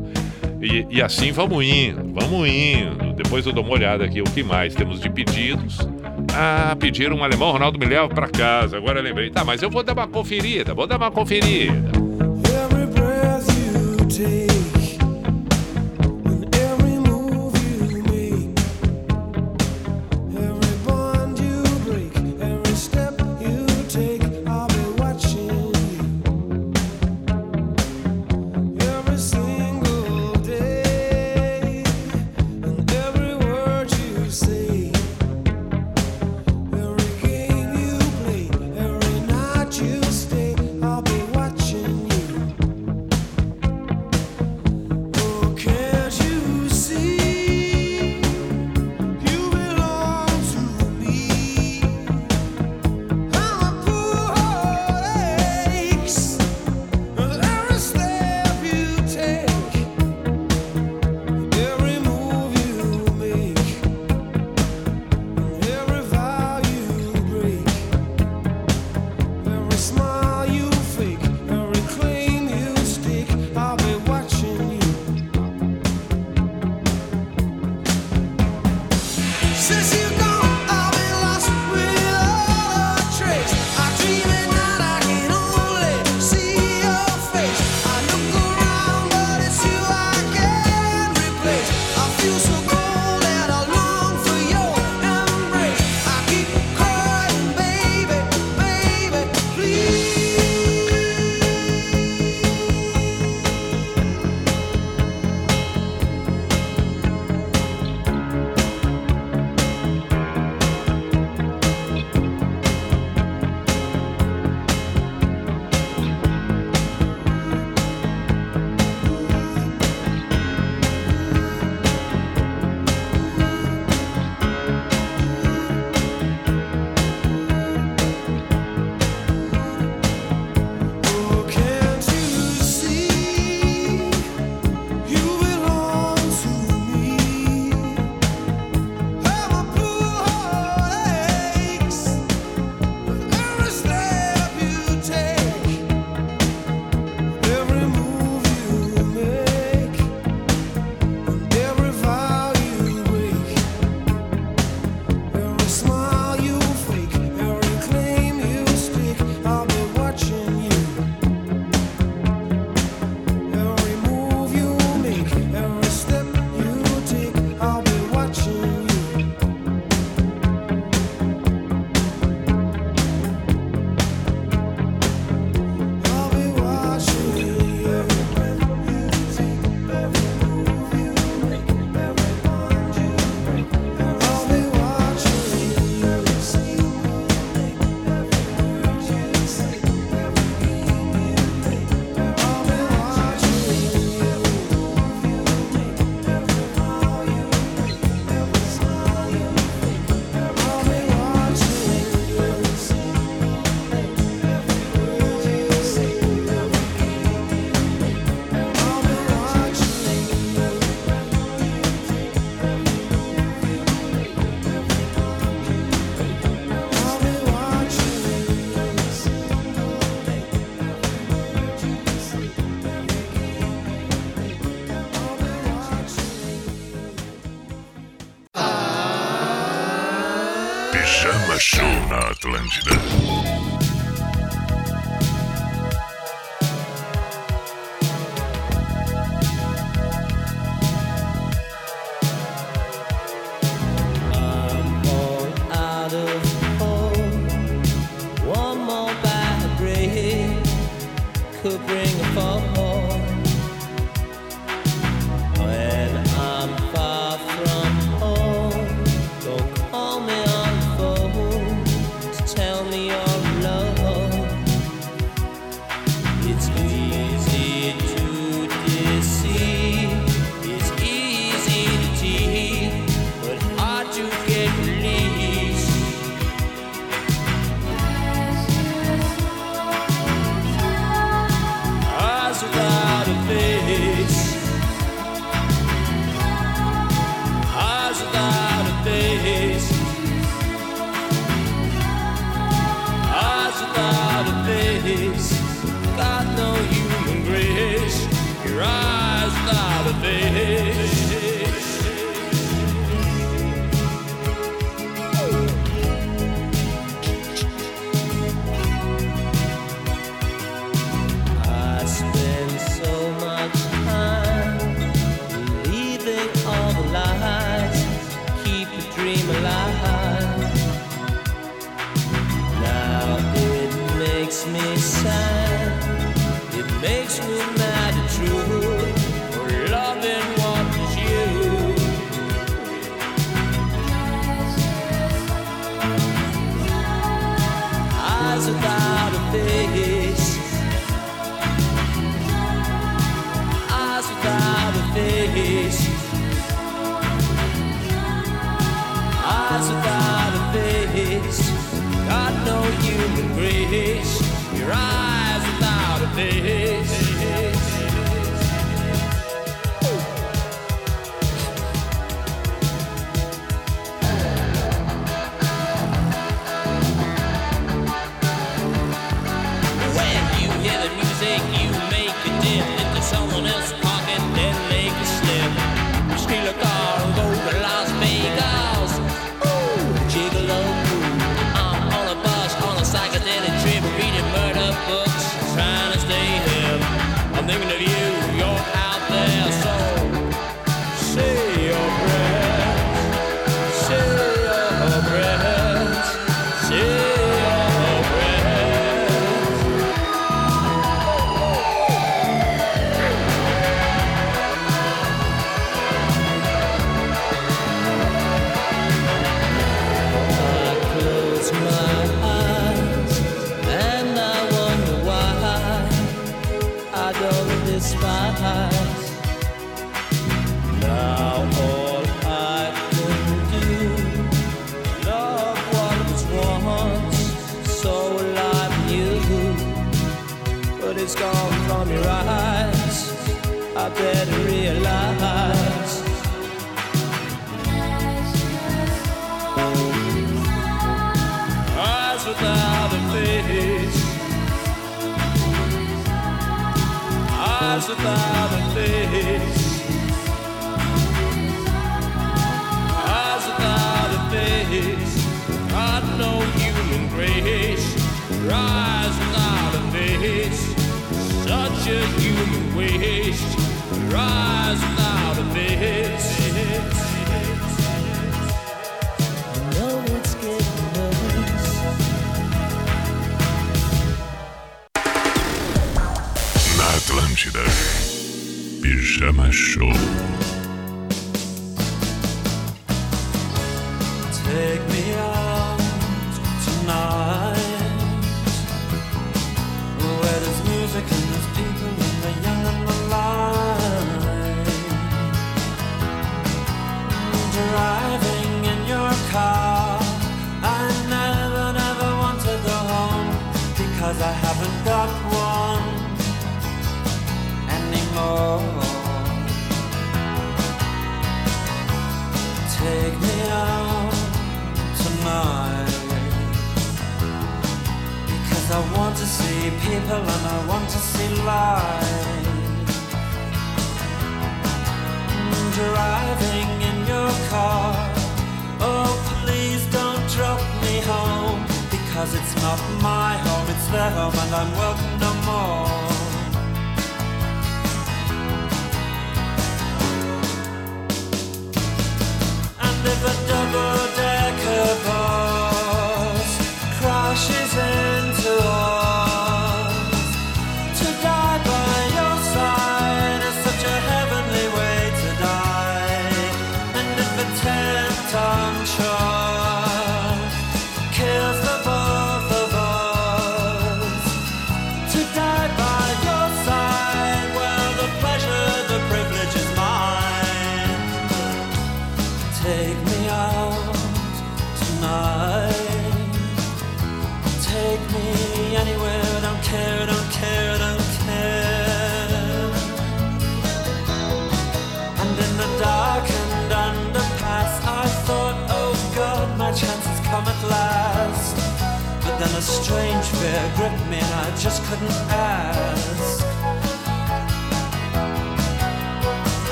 E, 0.62 0.88
e 0.90 1.02
assim 1.02 1.32
vamos 1.32 1.64
indo, 1.64 2.02
vamos 2.14 2.48
indo. 2.48 3.14
Depois 3.14 3.46
eu 3.46 3.52
dou 3.52 3.64
uma 3.64 3.74
olhada 3.74 4.04
aqui 4.06 4.22
o 4.22 4.24
que 4.24 4.42
mais 4.42 4.74
temos 4.74 5.00
de 5.00 5.10
pedidos. 5.10 5.78
Ah, 6.34 6.76
pediram 6.80 7.18
um 7.18 7.24
alemão, 7.24 7.52
Ronaldo 7.52 7.78
me 7.78 7.86
leva 7.86 8.08
pra 8.08 8.28
casa. 8.28 8.78
Agora 8.78 9.00
eu 9.00 9.04
lembrei. 9.04 9.30
Tá, 9.30 9.44
mas 9.44 9.62
eu 9.62 9.70
vou 9.70 9.84
dar 9.84 9.94
uma 9.94 10.08
conferida, 10.08 10.74
vou 10.74 10.88
dar 10.88 10.98
uma 10.98 11.12
conferida. 11.12 11.74
Every 11.74 12.88
breath 12.88 13.48
you 13.50 14.06
take, 14.08 14.65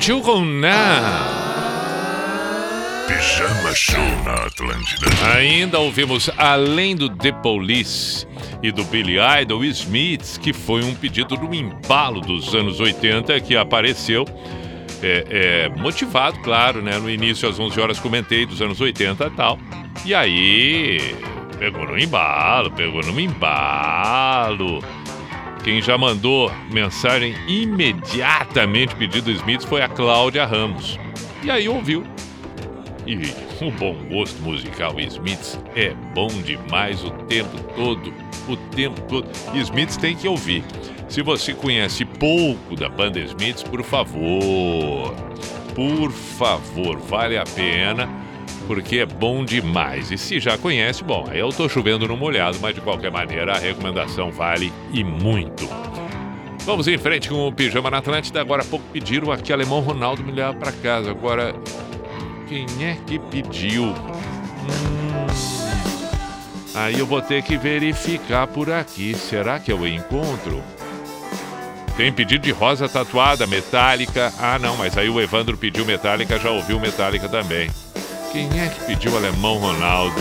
YouTube 0.00 0.22
com 0.22 0.44
Na. 0.44 1.26
Pijama 3.06 3.74
Show 3.74 4.02
na 4.24 4.46
Atlântida. 4.46 5.06
Ainda 5.34 5.78
ouvimos 5.78 6.30
Além 6.38 6.96
do 6.96 7.10
The 7.10 7.32
Police 7.32 8.26
e 8.62 8.72
do 8.72 8.82
Billy 8.84 9.16
Idol 9.42 9.62
Smiths, 9.64 10.38
que 10.38 10.54
foi 10.54 10.82
um 10.84 10.94
pedido 10.94 11.36
do 11.36 11.54
embalo 11.54 12.20
dos 12.22 12.54
anos 12.54 12.80
80 12.80 13.38
que 13.40 13.56
apareceu. 13.56 14.24
É, 15.02 15.26
é, 15.30 15.68
motivado, 15.78 16.38
claro, 16.40 16.80
né? 16.80 16.98
No 16.98 17.10
início, 17.10 17.46
às 17.46 17.58
11 17.58 17.78
horas, 17.78 17.98
comentei 17.98 18.46
dos 18.46 18.62
anos 18.62 18.80
80 18.80 19.26
e 19.26 19.30
tal. 19.30 19.58
E 20.06 20.14
aí, 20.14 21.14
pegou 21.58 21.86
no 21.86 21.98
embalo, 21.98 22.70
pegou 22.70 23.02
no 23.02 23.20
embalo. 23.20 24.82
Quem 25.62 25.82
já 25.82 25.98
mandou 25.98 26.50
mensagem 26.72 27.34
imediatamente 27.46 28.94
pedido 28.96 29.30
Smiths 29.30 29.66
foi 29.66 29.82
a 29.82 29.88
Cláudia 29.88 30.46
Ramos. 30.46 30.98
E 31.42 31.50
aí 31.50 31.68
ouviu. 31.68 32.02
E 33.06 33.16
o 33.62 33.70
bom 33.72 33.94
gosto 34.08 34.40
musical 34.42 34.98
Smiths 35.00 35.60
é 35.76 35.90
bom 36.14 36.28
demais 36.28 37.04
o 37.04 37.10
tempo 37.10 37.58
todo. 37.74 38.12
O 38.48 38.56
tempo 38.74 39.00
todo. 39.02 39.28
Smiths 39.54 39.98
tem 39.98 40.16
que 40.16 40.26
ouvir. 40.26 40.64
Se 41.08 41.20
você 41.20 41.52
conhece 41.52 42.04
pouco 42.06 42.74
da 42.74 42.88
banda 42.88 43.18
Smiths, 43.18 43.62
por 43.62 43.82
favor. 43.82 45.14
Por 45.74 46.10
favor, 46.10 46.98
vale 46.98 47.36
a 47.36 47.44
pena. 47.44 48.08
Porque 48.66 48.98
é 48.98 49.06
bom 49.06 49.44
demais. 49.44 50.10
E 50.10 50.18
se 50.18 50.38
já 50.38 50.56
conhece, 50.56 51.02
bom, 51.02 51.26
aí 51.28 51.38
eu 51.38 51.48
tô 51.50 51.68
chovendo 51.68 52.06
no 52.06 52.16
molhado, 52.16 52.58
mas 52.60 52.74
de 52.74 52.80
qualquer 52.80 53.10
maneira 53.10 53.52
a 53.52 53.58
recomendação 53.58 54.30
vale 54.30 54.72
e 54.92 55.02
muito. 55.02 55.68
Vamos 56.64 56.86
em 56.86 56.98
frente 56.98 57.28
com 57.28 57.48
o 57.48 57.52
Pijama 57.52 57.90
na 57.90 57.98
Atlântida. 57.98 58.40
Agora 58.40 58.62
há 58.62 58.64
pouco 58.64 58.84
pediram 58.92 59.32
aqui 59.32 59.52
Alemão 59.52 59.80
Ronaldo 59.80 60.22
me 60.22 60.30
levar 60.30 60.54
para 60.54 60.72
casa. 60.72 61.10
Agora, 61.10 61.54
quem 62.48 62.66
é 62.84 62.96
que 63.06 63.18
pediu? 63.18 63.84
Hum, 63.86 65.26
aí 66.74 66.98
eu 66.98 67.06
vou 67.06 67.22
ter 67.22 67.42
que 67.42 67.56
verificar 67.56 68.46
por 68.46 68.70
aqui. 68.70 69.14
Será 69.14 69.58
que 69.58 69.72
eu 69.72 69.86
encontro? 69.86 70.62
Tem 71.96 72.12
pedido 72.12 72.42
de 72.42 72.50
rosa 72.50 72.88
tatuada, 72.88 73.46
metálica. 73.46 74.32
Ah, 74.38 74.58
não, 74.58 74.76
mas 74.76 74.96
aí 74.96 75.08
o 75.08 75.20
Evandro 75.20 75.56
pediu 75.56 75.84
metálica, 75.84 76.38
já 76.38 76.50
ouviu 76.50 76.78
metálica 76.78 77.28
também. 77.28 77.70
Quem 78.32 78.48
é 78.60 78.68
que 78.68 78.84
pediu 78.84 79.16
Alemão 79.16 79.58
Ronaldo? 79.58 80.14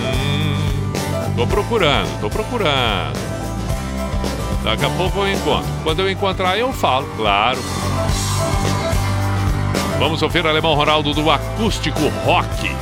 Hum, 0.00 0.92
tô 1.36 1.46
procurando, 1.46 2.20
tô 2.22 2.30
procurando. 2.30 3.18
Daqui 4.64 4.86
a 4.86 4.90
pouco 4.90 5.18
eu 5.18 5.32
encontro. 5.32 5.70
Quando 5.82 6.00
eu 6.00 6.10
encontrar, 6.10 6.56
eu 6.56 6.72
falo, 6.72 7.06
claro. 7.18 7.58
Vamos 9.98 10.22
ouvir 10.22 10.46
Alemão 10.46 10.74
Ronaldo 10.74 11.12
do 11.12 11.30
Acústico 11.30 12.08
Rock, 12.24 12.74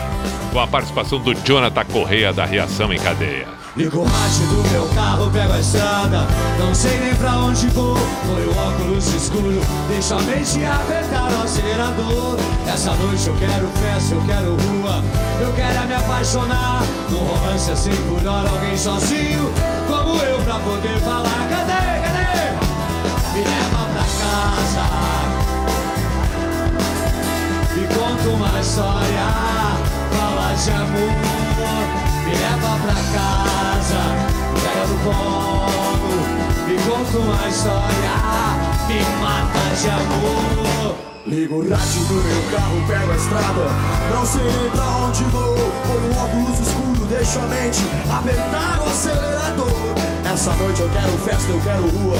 com 0.52 0.60
a 0.60 0.68
participação 0.68 1.18
do 1.18 1.34
Jonathan 1.34 1.84
Correia 1.86 2.32
da 2.32 2.44
Reação 2.44 2.92
em 2.92 3.00
Cadeia. 3.00 3.59
Ligo 3.76 4.00
o 4.00 4.04
rádio 4.04 4.46
do 4.48 4.68
meu 4.70 4.88
carro, 4.96 5.30
pego 5.30 5.52
a 5.52 5.60
estrada. 5.60 6.26
Não 6.58 6.74
sei 6.74 6.98
nem 6.98 7.14
pra 7.14 7.36
onde 7.36 7.68
vou. 7.68 7.94
Põe 7.94 8.44
o 8.44 8.50
óculos 8.58 9.14
escuro. 9.14 9.60
Deixo 9.88 10.14
a 10.14 10.22
mente 10.22 10.64
apertar 10.64 11.30
o 11.32 11.42
acelerador. 11.44 12.36
Essa 12.66 12.92
noite 12.94 13.28
eu 13.28 13.36
quero 13.36 13.68
festa, 13.68 14.14
eu 14.14 14.22
quero 14.22 14.56
rua. 14.56 15.04
Eu 15.40 15.52
quero 15.52 15.86
me 15.86 15.94
apaixonar. 15.94 16.82
Num 17.10 17.18
romance 17.18 17.70
assim 17.70 17.94
por 18.08 18.26
hora 18.26 18.50
Alguém 18.50 18.76
sozinho. 18.76 19.52
Como 19.86 20.20
eu 20.20 20.38
pra 20.42 20.58
poder 20.58 20.98
falar 21.00 21.48
Cadê, 21.48 22.00
cadê? 22.02 22.50
Me 23.32 23.44
leva 23.44 23.86
pra 23.92 24.04
casa. 24.20 24.84
Me 27.76 27.86
conta 27.86 28.28
uma 28.30 28.60
história. 28.60 29.30
Fala 30.10 30.54
de 30.54 30.70
amor 30.72 32.09
me 32.30 32.36
leva 32.36 32.78
pra 32.84 32.94
casa, 32.94 34.02
pega 34.54 34.86
no 34.86 34.98
colo, 35.04 36.14
me 36.66 36.76
conta 36.78 37.18
uma 37.18 37.48
história, 37.48 38.14
me 38.86 39.00
mata 39.20 39.74
de 39.74 39.88
amor. 39.88 40.96
Ligo 41.26 41.56
o 41.56 41.70
rádio 41.70 42.04
do 42.04 42.14
meu 42.14 42.42
carro, 42.50 42.84
pego 42.86 43.12
a 43.12 43.16
estrada, 43.16 43.66
não 44.14 44.26
sei 44.26 44.70
pra 44.72 44.84
onde 44.84 45.24
vou. 45.24 45.72
Põe 45.86 46.10
um 46.10 46.24
óculos 46.24 46.60
escuro, 46.60 47.06
deixo 47.06 47.38
a 47.38 47.42
mente 47.42 47.80
apertar 48.10 48.80
o 48.80 48.88
acelerador. 48.88 49.94
Essa 50.32 50.52
noite 50.54 50.80
eu 50.80 50.88
quero 50.88 51.18
festa, 51.18 51.50
eu 51.50 51.60
quero 51.60 51.82
rua. 51.82 52.16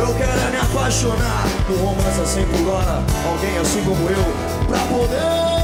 Eu 0.00 0.14
quero 0.14 0.40
é 0.40 0.50
me 0.50 0.56
apaixonar 0.56 1.44
num 1.68 1.84
romance 1.84 2.20
assim 2.20 2.44
por 2.46 2.74
hora. 2.74 3.02
Alguém 3.28 3.58
assim 3.58 3.84
como 3.84 4.08
eu, 4.08 4.66
pra 4.66 4.78
poder 4.86 5.61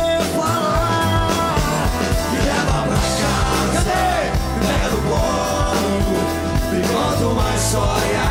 No 4.91 4.97
colo, 5.03 5.93
me 6.73 6.81
conta 6.81 7.25
uma 7.27 7.55
história, 7.55 8.25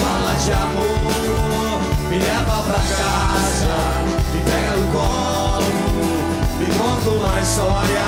fala 0.00 0.34
de 0.34 0.52
amor. 0.52 1.80
Me 2.10 2.18
leva 2.18 2.56
pra 2.62 2.80
casa, 2.96 3.74
me 4.32 4.40
pega 4.40 4.72
no 4.76 4.86
colo, 4.92 5.70
me 6.58 6.66
conta 6.66 7.08
uma 7.10 7.40
história, 7.40 8.06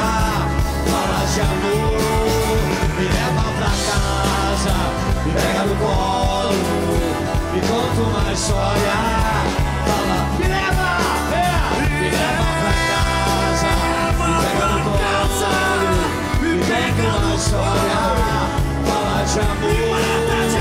fala 0.90 1.22
de 1.32 1.40
amor. 1.40 2.58
Me 2.98 3.04
leva 3.04 3.46
pra 3.58 3.72
casa, 3.88 4.74
me 5.24 5.30
pega 5.32 5.62
no 5.64 5.74
colo, 5.76 6.58
me 7.52 7.60
conta 7.60 8.00
uma 8.02 8.32
história, 8.32 9.19
fala 19.34 20.59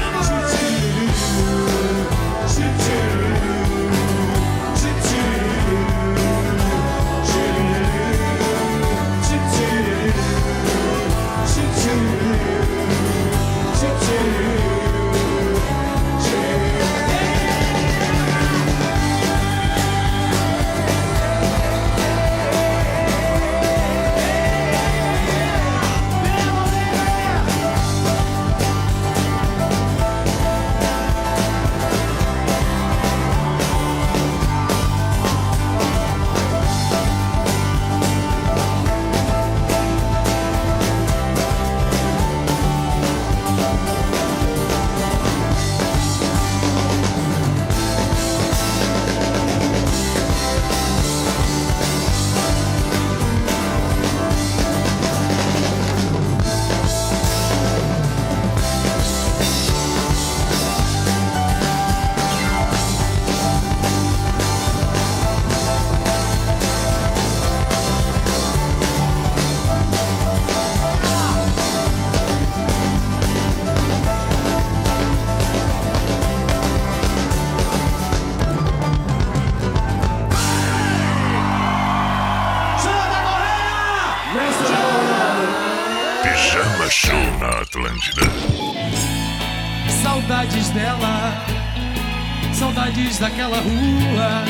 daquela 93.19 93.57
rua, 93.57 94.45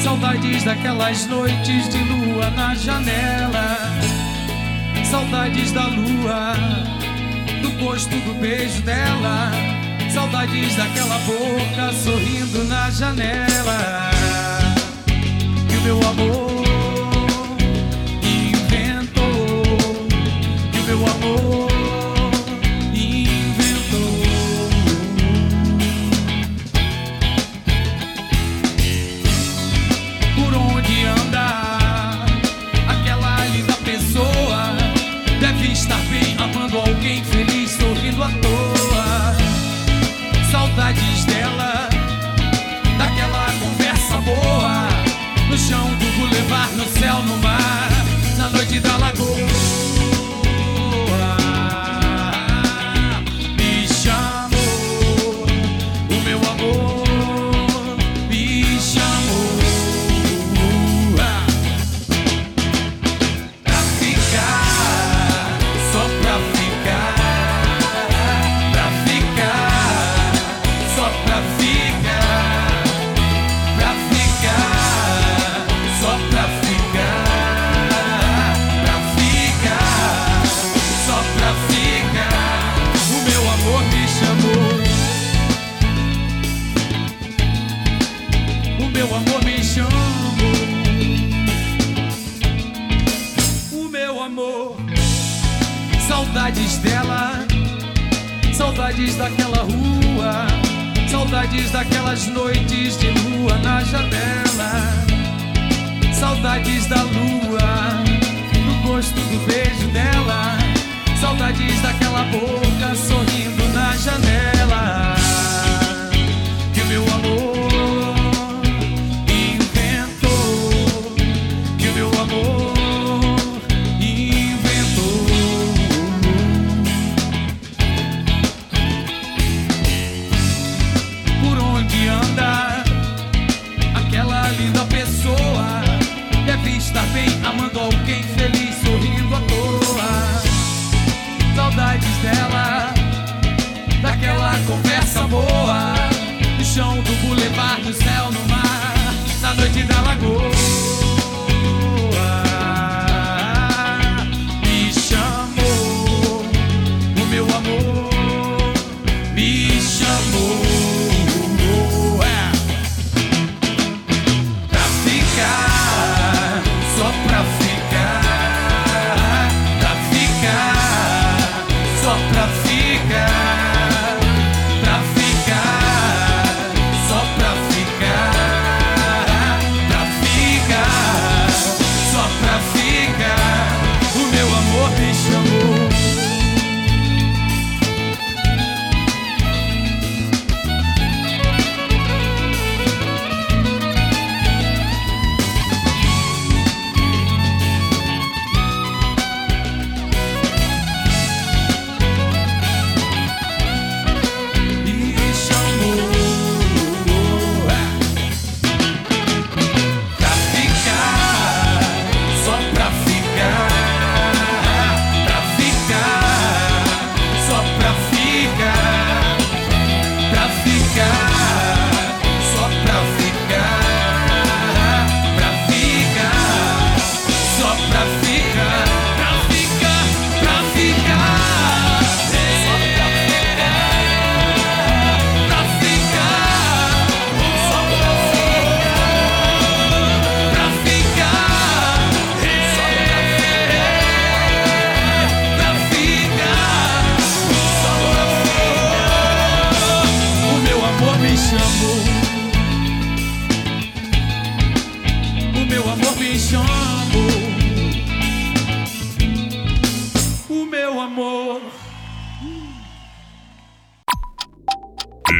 saudades 0.00 0.62
daquelas 0.62 1.26
noites 1.26 1.88
de 1.88 1.98
lua 1.98 2.48
na 2.50 2.74
janela, 2.74 3.76
saudades 5.10 5.72
da 5.72 5.86
lua, 5.88 6.54
do 7.60 7.70
gosto 7.84 8.10
do 8.10 8.34
beijo 8.40 8.82
dela, 8.82 9.50
saudades 10.12 10.76
daquela 10.76 11.18
boca 11.18 11.92
sorrindo 11.92 12.64
na 12.64 12.90
janela. 12.90 14.10
E 15.72 15.76
o 15.76 15.80
meu 15.82 16.08
amor 16.08 16.43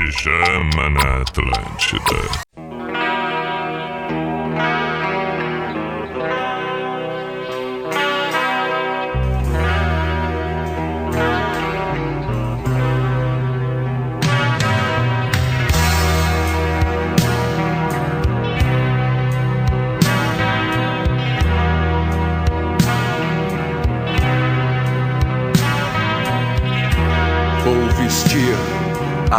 pijama 0.05 0.90
na 0.90 1.22
Atlântida. 1.22 2.53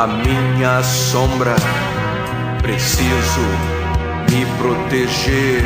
A 0.06 0.08
minha 0.08 0.84
sombra. 0.84 1.56
Preciso 2.62 3.42
me 4.30 4.46
proteger. 4.60 5.64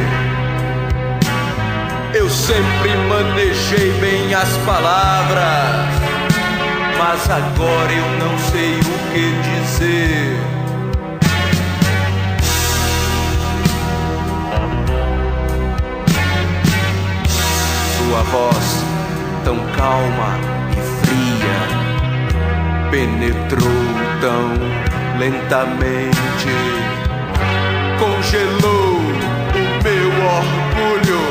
Eu 2.13 2.29
sempre 2.29 2.89
manejei 3.09 3.91
bem 3.99 4.33
as 4.33 4.49
palavras, 4.65 5.89
mas 6.97 7.29
agora 7.29 7.91
eu 7.91 8.09
não 8.19 8.37
sei 8.49 8.79
o 8.79 8.97
que 9.11 9.25
dizer. 9.49 10.39
Sua 17.97 18.23
voz 18.23 18.85
tão 19.43 19.57
calma 19.75 20.39
e 20.71 21.05
fria 21.05 21.59
penetrou 22.89 24.09
tão 24.21 24.51
lentamente, 25.17 26.55
congelou 27.97 28.97
o 28.99 29.83
meu 29.83 30.09
orgulho, 30.37 31.23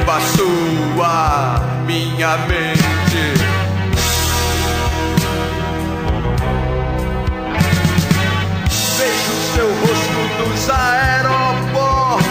embaçou 0.00 1.02
a 1.02 1.60
minha 1.86 2.36
mente. 2.48 3.24
Vejo 8.98 9.34
seu 9.54 9.68
rosto 9.68 10.20
nos 10.38 10.70
aeroportos, 10.70 12.24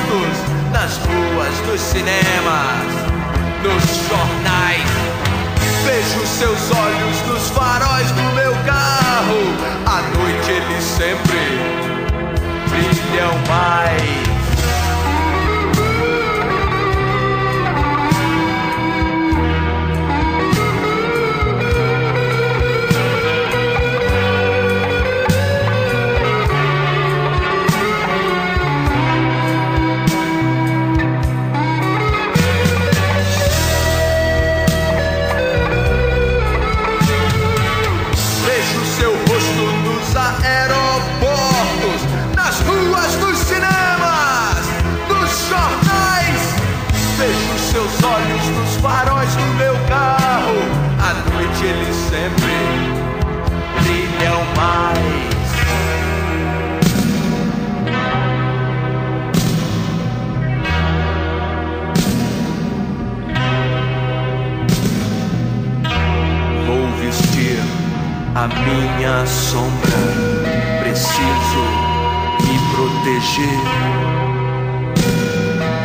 nas 0.73 0.97
ruas, 0.97 1.55
nos 1.67 1.81
cinemas, 1.81 2.87
nos 3.63 3.83
jornais. 4.09 4.94
Vejo 5.85 6.25
seus 6.25 6.71
olhos 6.71 7.21
nos 7.27 7.49
faróis 7.51 8.11
do 8.11 8.23
meu 8.33 8.51
carro. 8.65 9.39
À 9.85 10.01
noite 10.17 10.51
eles 10.51 10.83
sempre 10.83 11.37
brilham 12.69 13.33
mais. 13.47 14.24
A 68.45 68.47
minha 68.47 69.25
sombra. 69.25 69.97
Preciso 70.79 71.63
me 72.43 72.59
proteger. 72.75 73.59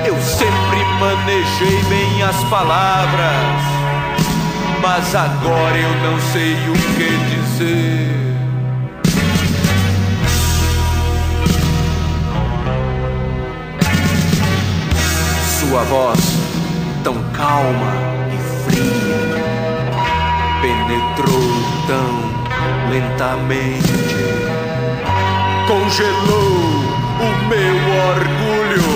Eu 0.04 0.16
sempre 0.20 0.84
manejei 1.00 1.82
bem 1.88 2.22
as 2.22 2.36
palavras, 2.50 3.62
mas 4.82 5.14
agora 5.14 5.76
eu 5.76 6.10
não 6.10 6.20
sei 6.32 6.54
o 6.68 6.74
que 6.96 7.08
dizer. 7.30 8.10
Sua 15.60 15.82
voz 15.84 16.20
tão 17.02 17.14
calma 17.32 17.94
e 18.34 18.70
fria 18.70 19.00
penetrou 20.60 21.50
tão 21.86 22.39
lentamente, 22.90 23.92
congelou 25.68 26.80
o 27.20 27.30
meu 27.48 27.76
orgulho, 28.08 28.90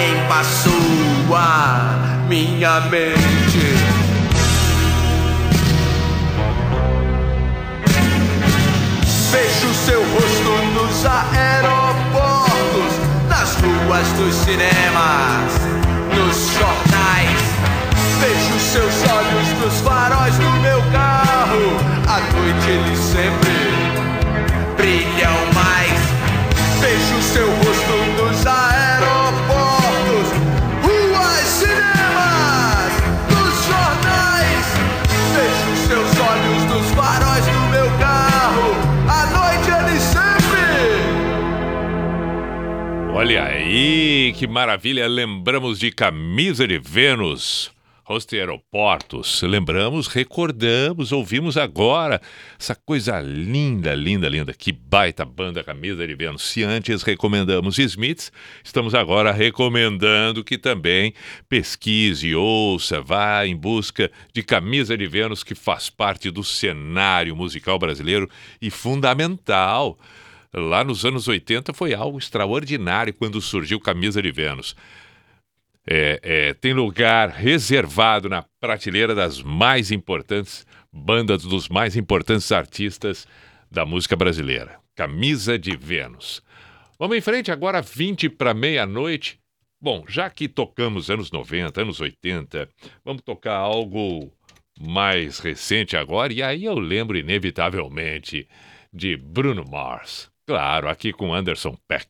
embaçou 0.00 1.36
a 1.36 2.24
minha 2.28 2.80
mente. 2.80 3.76
Vejo 9.30 9.74
seu 9.86 10.00
rosto 10.00 10.52
nos 10.74 11.06
aeroportos, 11.06 12.92
nas 13.28 13.54
ruas 13.54 14.08
dos 14.18 14.34
cinemas, 14.34 15.52
nos 16.12 16.36
jornais. 16.58 17.56
Vejo 18.20 18.58
seus 18.58 19.10
olhos 19.12 19.48
nos 19.60 19.80
faróis 19.82 20.34
do 20.36 20.50
meu 20.60 20.82
carro. 20.90 21.95
À 22.16 22.20
noite 22.32 22.70
eles 22.70 22.98
sempre 22.98 23.50
brilham 24.74 25.36
mais. 25.52 26.00
Vejo 26.80 27.20
seu 27.20 27.46
rosto 27.46 27.96
nos 28.16 28.46
aeroportos, 28.46 30.28
ruas, 30.80 31.46
cinemas, 31.46 32.92
nos 33.28 33.54
jornais. 33.66 34.66
Vejo 35.36 35.76
seus 35.88 36.10
olhos 36.18 36.62
nos 36.72 36.86
faróis 36.92 37.44
do 37.44 37.60
meu 37.70 37.90
carro. 37.98 38.74
À 39.06 39.26
noite 39.26 39.68
eles 39.70 40.02
sempre 40.02 40.64
Olha 43.12 43.44
aí, 43.44 44.32
que 44.38 44.46
maravilha! 44.46 45.06
Lembramos 45.06 45.78
de 45.78 45.90
Camisa 45.92 46.66
de 46.66 46.78
Vênus. 46.78 47.75
Rosto 48.08 48.36
e 48.36 48.38
aeroportos. 48.38 49.42
Lembramos, 49.42 50.06
recordamos, 50.06 51.10
ouvimos 51.10 51.56
agora. 51.56 52.22
Essa 52.56 52.76
coisa 52.76 53.18
linda, 53.18 53.96
linda, 53.96 54.28
linda. 54.28 54.54
Que 54.54 54.70
baita 54.70 55.24
banda 55.24 55.64
Camisa 55.64 56.06
de 56.06 56.14
Vênus. 56.14 56.44
Se 56.44 56.62
antes 56.62 57.02
recomendamos 57.02 57.80
Smiths, 57.80 58.30
estamos 58.62 58.94
agora 58.94 59.32
recomendando 59.32 60.44
que 60.44 60.56
também 60.56 61.14
pesquise, 61.48 62.32
ouça, 62.32 63.02
vá 63.02 63.44
em 63.44 63.56
busca 63.56 64.08
de 64.32 64.40
Camisa 64.40 64.96
de 64.96 65.08
Vênus, 65.08 65.42
que 65.42 65.56
faz 65.56 65.90
parte 65.90 66.30
do 66.30 66.44
cenário 66.44 67.34
musical 67.34 67.76
brasileiro 67.76 68.30
e 68.62 68.70
fundamental. 68.70 69.98
Lá 70.54 70.84
nos 70.84 71.04
anos 71.04 71.26
80 71.26 71.72
foi 71.72 71.92
algo 71.92 72.18
extraordinário 72.18 73.12
quando 73.12 73.40
surgiu 73.40 73.80
Camisa 73.80 74.22
de 74.22 74.30
Vênus. 74.30 74.76
É, 75.88 76.20
é, 76.22 76.54
tem 76.54 76.72
lugar 76.72 77.28
reservado 77.28 78.28
na 78.28 78.44
prateleira 78.60 79.14
das 79.14 79.40
mais 79.42 79.92
importantes 79.92 80.66
bandas, 80.92 81.42
dos 81.42 81.68
mais 81.68 81.96
importantes 81.96 82.50
artistas 82.50 83.26
da 83.70 83.84
música 83.84 84.16
brasileira. 84.16 84.80
Camisa 84.96 85.58
de 85.58 85.76
Vênus. 85.76 86.42
Vamos 86.98 87.16
em 87.16 87.20
frente 87.20 87.52
agora, 87.52 87.82
20 87.82 88.30
para 88.30 88.54
meia-noite. 88.54 89.38
Bom, 89.80 90.04
já 90.08 90.30
que 90.30 90.48
tocamos 90.48 91.10
anos 91.10 91.30
90, 91.30 91.82
anos 91.82 92.00
80, 92.00 92.68
vamos 93.04 93.22
tocar 93.22 93.56
algo 93.56 94.32
mais 94.80 95.38
recente 95.38 95.96
agora, 95.96 96.32
e 96.32 96.42
aí 96.42 96.64
eu 96.64 96.78
lembro 96.78 97.16
inevitavelmente 97.16 98.48
de 98.92 99.16
Bruno 99.16 99.64
Mars. 99.68 100.30
Claro, 100.46 100.88
aqui 100.88 101.12
com 101.12 101.34
Anderson 101.34 101.76
Peck. 101.86 102.06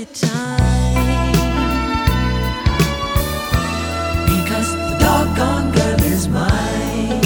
your 0.00 0.08
time. 0.14 1.34
Because 4.24 4.72
the 4.72 4.96
doggone 4.98 5.72
girl 5.72 6.00
is 6.04 6.26
mine. 6.28 7.20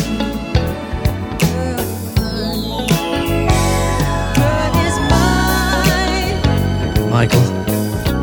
Michael, 7.11 7.41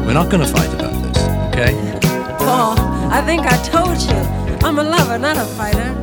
we're 0.05 0.13
not 0.13 0.29
going 0.29 0.45
to 0.45 0.51
fight 0.51 0.73
about 0.73 0.91
this, 1.01 1.17
okay? 1.47 1.73
Paul, 2.39 2.75
I 3.09 3.21
think 3.25 3.43
I 3.45 3.55
told 3.63 4.01
you. 4.01 4.19
I'm 4.67 4.79
a 4.79 4.83
lover, 4.83 5.17
not 5.17 5.37
a 5.37 5.45
fighter. 5.45 5.95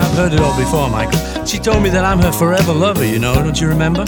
I've 0.00 0.16
heard 0.16 0.32
it 0.32 0.40
all 0.40 0.56
before, 0.56 0.88
Michael. 0.88 1.44
She 1.44 1.58
told 1.58 1.82
me 1.82 1.90
that 1.90 2.04
I'm 2.04 2.20
her 2.20 2.30
forever 2.30 2.72
lover, 2.72 3.04
you 3.04 3.18
know, 3.18 3.34
don't 3.34 3.60
you 3.60 3.66
remember? 3.66 4.04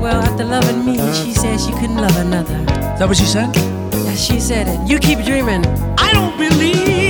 well, 0.00 0.22
after 0.22 0.44
loving 0.44 0.84
me, 0.84 0.96
she 1.12 1.34
said 1.34 1.60
she 1.60 1.72
couldn't 1.72 1.96
love 1.96 2.16
another. 2.16 2.56
Is 2.56 2.98
that 2.98 3.06
what 3.06 3.16
she 3.16 3.26
said? 3.26 3.54
Yeah, 3.54 4.14
she 4.14 4.40
said 4.40 4.66
it. 4.66 4.88
You 4.88 4.98
keep 4.98 5.24
dreaming. 5.24 5.64
I 5.98 6.12
don't 6.12 6.36
believe. 6.38 7.09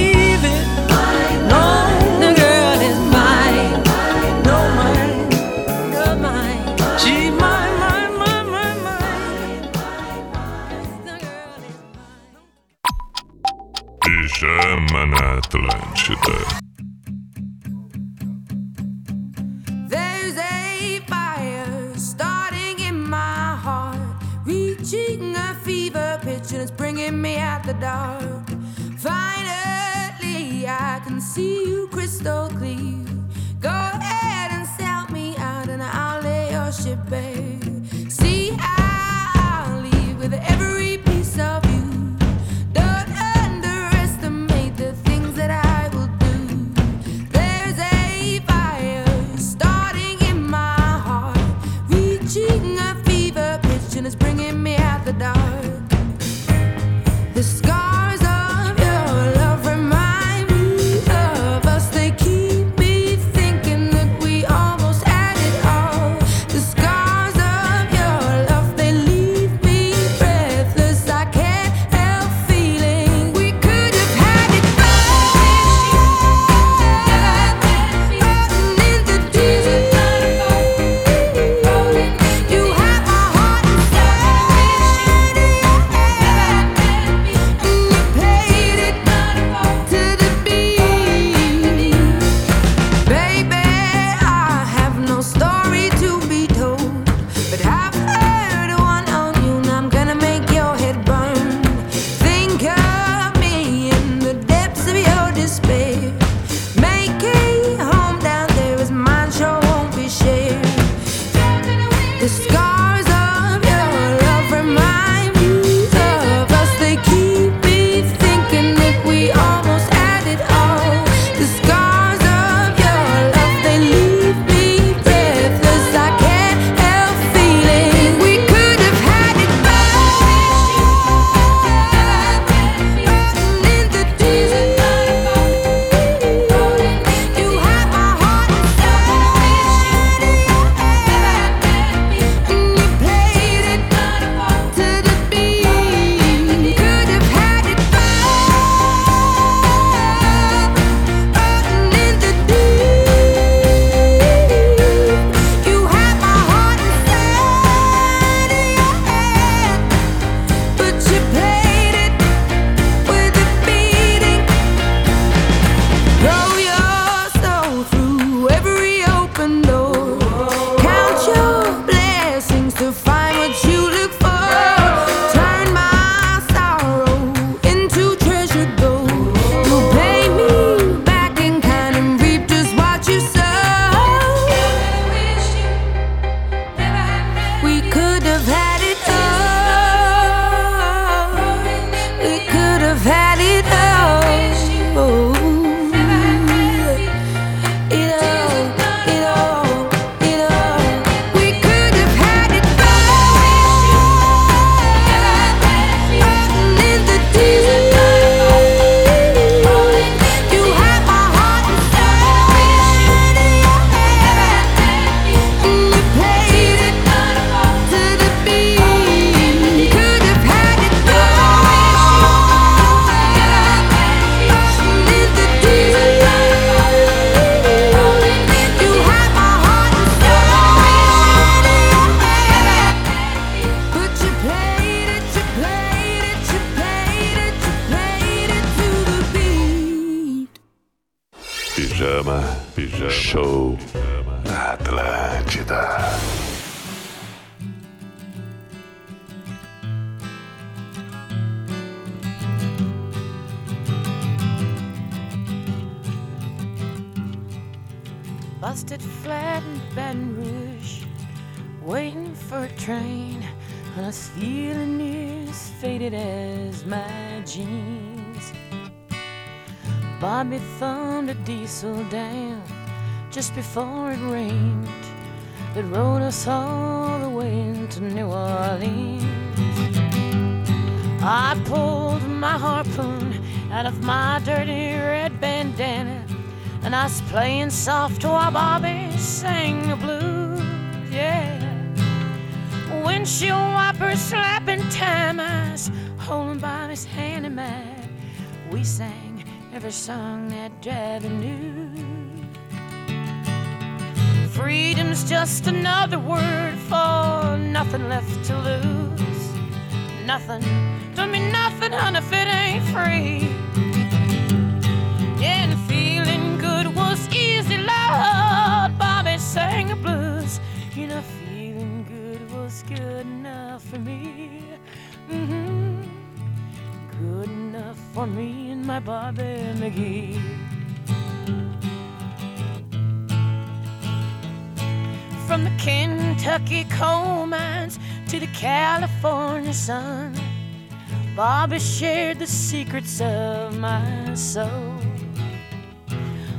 Shared 341.80 342.38
the 342.38 342.46
secrets 342.46 343.22
of 343.22 343.78
my 343.78 344.34
soul 344.34 344.96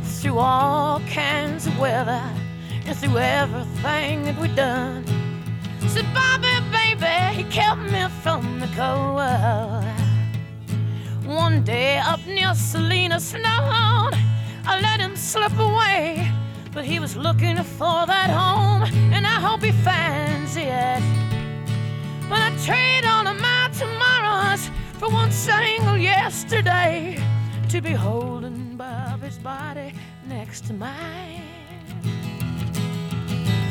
through 0.03 0.39
all 0.39 0.99
kinds 1.01 1.67
of 1.67 1.77
weather 1.77 2.23
and 2.85 2.97
through 2.97 3.19
everything 3.19 4.23
that 4.23 4.35
we've 4.41 4.55
done. 4.55 5.05
Said 5.87 6.07
Bobby, 6.13 6.47
baby, 6.71 7.35
he 7.35 7.43
kept 7.51 7.81
me 7.81 8.07
from 8.23 8.59
the 8.59 8.67
cold. 8.75 9.21
One 11.23 11.63
day 11.63 11.99
up 11.99 12.25
near 12.25 12.55
Salina 12.55 13.19
Snow, 13.19 14.09
I 14.65 14.79
let 14.81 14.99
him 14.99 15.15
slip 15.15 15.55
away, 15.59 16.31
but 16.73 16.83
he 16.83 16.99
was 16.99 17.15
looking 17.15 17.57
for 17.57 18.07
that 18.07 18.31
home, 18.31 18.83
and 19.13 19.27
I 19.27 19.39
hope 19.39 19.61
he 19.61 19.71
finds 19.71 20.55
it. 20.57 21.01
But 22.27 22.39
I 22.39 22.57
trade 22.65 23.01
tomorrows 23.01 23.20
for 25.01 25.09
one 25.09 25.31
single 25.31 25.97
yesterday 25.97 27.17
to 27.67 27.81
be 27.81 27.89
holding 27.89 28.77
Bobby's 28.77 29.39
body 29.39 29.95
next 30.27 30.67
to 30.67 30.73
mine. 30.73 31.41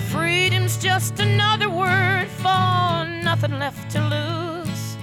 Freedom's 0.08 0.76
just 0.76 1.20
another 1.20 1.70
word 1.70 2.26
for 2.26 3.06
nothing 3.22 3.60
left 3.60 3.88
to 3.92 4.00
lose. 4.00 4.96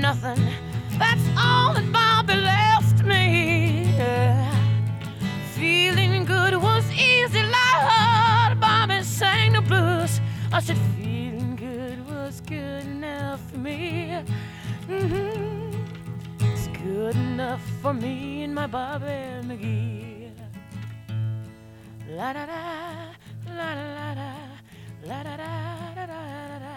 Nothing. 0.00 0.44
That's 0.98 1.26
all 1.38 1.74
that 1.74 1.88
Bobby 1.92 2.34
left 2.40 3.04
me. 3.04 3.86
Feeling 5.54 6.24
good 6.24 6.56
was 6.56 6.90
easy, 6.90 7.40
Lord. 7.40 8.58
Bobby 8.58 9.00
sang 9.04 9.52
the 9.52 9.60
blues. 9.60 10.20
I 10.52 10.58
said, 10.58 10.76
enough 17.52 17.82
for 17.82 17.92
me 17.92 18.44
and 18.44 18.54
my 18.54 18.66
Bobby 18.66 19.18
McGee. 19.48 20.32
La 22.16 22.32
da 22.32 22.46
da, 22.46 22.62
la 23.58 23.68
da 23.78 23.84
da 23.98 24.08
da, 24.20 24.30
la 25.08 25.18
da 25.26 25.34
da 25.42 25.50
da 25.96 26.04
da 26.10 26.22
da 26.50 26.58
da, 26.64 26.74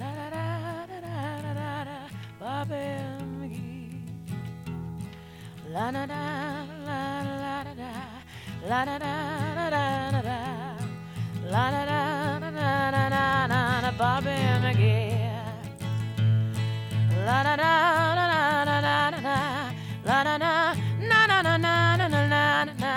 la 0.00 0.08
da 0.18 0.26
da 0.34 0.44
da 0.90 0.98
da 1.04 1.42
da 1.44 1.52
da 1.58 1.70
da, 1.88 1.98
Bobby 2.40 2.84
McGee. 3.38 4.00
La 5.74 5.90
da 5.90 6.06
da, 6.12 6.22
la 6.88 7.02
da 7.28 7.64
da 7.64 7.74
da, 7.80 7.92
la 8.70 8.84
da 8.88 8.96
da 9.04 9.14
da 9.66 9.74
da 9.74 9.84
da 10.14 10.22
da, 10.28 10.38
la 11.52 11.64
da 11.74 11.82
da 11.90 12.00
da 12.40 12.70
da 12.94 13.08
da 13.52 13.80
da, 13.84 13.90
Bobby 14.00 14.38
McGee. 14.62 15.19
La 17.30 17.44
da 17.44 17.54
da 17.54 17.72
da 18.18 18.26
da 18.26 18.66
da 18.66 19.10
da 19.12 19.20
da 19.22 19.36
la 20.04 20.18
da 20.24 20.34
da 20.42 20.74
na 21.08 21.26
na 21.30 21.42
na 21.42 21.56
na 21.58 21.96
na 21.96 22.06
na 22.08 22.22
na 22.32 22.42
na. 22.82 22.92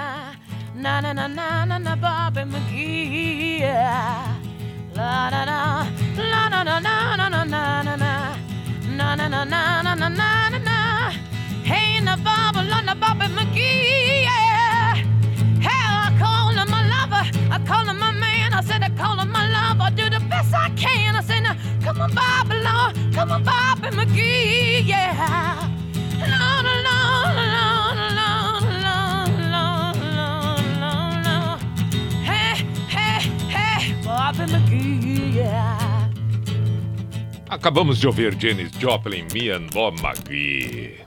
Na 0.83 0.93
na 1.01 1.11
na 1.13 1.27
na 1.27 1.65
na 1.69 1.77
na 1.77 1.93
Bobby 2.03 2.41
McGee. 2.51 3.61
La 4.97 5.29
da 5.33 5.41
da 5.49 5.59
la 6.31 6.41
na 6.49 6.63
na 6.63 6.79
na 6.79 6.95
na 6.95 7.15
na 7.15 7.27
na 7.27 7.43
na 7.43 7.83
na 7.83 8.05
na 8.97 9.15
na 9.15 9.43
na 9.45 9.81
na 9.85 9.93
na 9.93 10.09
na 10.09 10.49
na 10.49 10.59
na. 10.67 10.77
Hey 11.69 11.99
na 12.07 12.15
Bobby, 12.25 12.61
la 12.71 12.79
na 12.87 12.93
Bobby 12.95 13.27
McGee. 13.37 14.23
Yeah. 14.27 14.95
Hey, 15.65 15.83
I 16.05 16.09
call 16.21 16.49
him 16.57 16.67
my 16.73 16.81
lover. 16.93 17.23
I 17.55 17.57
call 17.67 17.85
him 17.85 17.99
my 17.99 18.11
man. 18.11 18.32
I 18.53 18.61
said, 18.61 18.83
I 18.83 18.89
call 18.89 19.19
on 19.19 19.31
my 19.31 19.49
love, 19.49 19.81
I 19.81 19.89
do 19.89 20.09
the 20.09 20.19
best 20.29 20.53
I 20.53 20.69
can. 20.75 21.15
I 21.15 21.21
said, 21.21 21.43
come 21.83 21.99
on, 22.01 22.13
Bobby, 22.13 22.55
Lord, 22.61 22.93
come 23.13 23.31
on, 23.31 23.43
Bobby 23.43 23.87
McGee, 23.95 24.85
yeah. 24.85 25.69
Lord, 26.19 26.65
Lord, 26.87 27.33
Lord, 27.49 27.97
Lord, 28.19 28.67
Lord, 28.85 29.29
Lord, 29.53 29.97
Lord, 30.83 31.25
Lord. 31.25 31.59
Hey, 32.23 32.63
hey, 32.87 33.19
hey, 33.49 33.95
Bobby 34.05 34.45
McGee, 34.53 35.33
yeah. 35.35 36.09
Acabamos 37.49 37.99
de 37.99 38.07
ouvir 38.07 38.35
Janis 38.37 38.71
Joplin, 38.79 39.27
Me 39.33 39.49
and 39.51 39.71
Bob 39.73 39.99
McGee. 39.99 40.99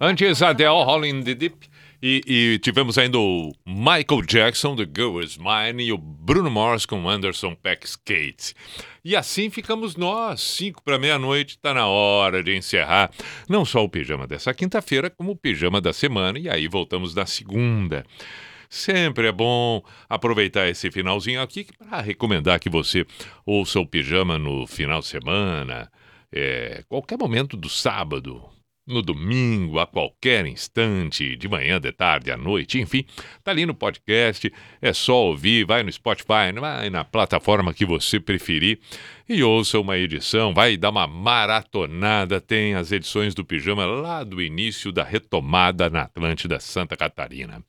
Antes, 0.00 0.42
Adele, 0.42 0.84
Rolling 0.84 1.24
the 1.24 1.34
Deep. 1.34 1.64
E, 2.02 2.20
e 2.26 2.58
tivemos 2.58 2.98
ainda 2.98 3.16
o 3.16 3.52
Michael 3.64 4.22
Jackson, 4.26 4.74
The 4.74 4.82
Girl 4.82 5.20
Is 5.20 5.38
Mine, 5.38 5.84
e 5.84 5.92
o 5.92 5.96
Bruno 5.96 6.50
Mars 6.50 6.84
com 6.84 7.08
Anderson 7.08 7.54
Peck 7.54 7.86
Skate. 7.86 8.54
E 9.04 9.14
assim 9.14 9.50
ficamos 9.50 9.94
nós, 9.94 10.40
5 10.40 10.82
para 10.82 10.98
meia-noite, 10.98 11.50
está 11.50 11.72
na 11.72 11.86
hora 11.86 12.42
de 12.42 12.56
encerrar 12.56 13.12
não 13.48 13.64
só 13.64 13.84
o 13.84 13.88
pijama 13.88 14.26
dessa 14.26 14.52
quinta-feira, 14.52 15.08
como 15.08 15.30
o 15.30 15.36
pijama 15.36 15.80
da 15.80 15.92
semana, 15.92 16.40
e 16.40 16.48
aí 16.48 16.66
voltamos 16.66 17.14
na 17.14 17.24
segunda. 17.24 18.04
Sempre 18.68 19.28
é 19.28 19.32
bom 19.32 19.80
aproveitar 20.08 20.68
esse 20.68 20.90
finalzinho 20.90 21.40
aqui 21.40 21.66
para 21.78 22.00
recomendar 22.00 22.58
que 22.58 22.70
você 22.70 23.06
ouça 23.46 23.78
o 23.78 23.86
pijama 23.86 24.38
no 24.40 24.66
final 24.66 24.98
de 25.00 25.06
semana, 25.06 25.88
é, 26.32 26.82
qualquer 26.88 27.16
momento 27.16 27.56
do 27.56 27.68
sábado, 27.68 28.42
no 28.86 29.00
domingo, 29.00 29.78
a 29.78 29.86
qualquer 29.86 30.46
instante, 30.46 31.36
de 31.36 31.48
manhã, 31.48 31.80
de 31.80 31.92
tarde, 31.92 32.30
à 32.30 32.36
noite, 32.36 32.80
enfim, 32.80 33.04
tá 33.44 33.50
ali 33.50 33.64
no 33.64 33.74
podcast, 33.74 34.52
é 34.80 34.92
só 34.92 35.14
ouvir, 35.26 35.64
vai 35.64 35.82
no 35.82 35.92
Spotify, 35.92 36.52
vai 36.58 36.90
na 36.90 37.04
plataforma 37.04 37.72
que 37.72 37.84
você 37.84 38.18
preferir 38.18 38.80
e 39.28 39.42
ouça 39.42 39.78
uma 39.78 39.96
edição, 39.96 40.52
vai 40.52 40.76
dar 40.76 40.90
uma 40.90 41.06
maratonada, 41.06 42.40
tem 42.40 42.74
as 42.74 42.90
edições 42.90 43.34
do 43.34 43.44
Pijama 43.44 43.86
lá 43.86 44.24
do 44.24 44.42
início 44.42 44.90
da 44.90 45.04
retomada 45.04 45.88
na 45.88 46.02
Atlântida 46.02 46.58
Santa 46.58 46.96
Catarina. 46.96 47.62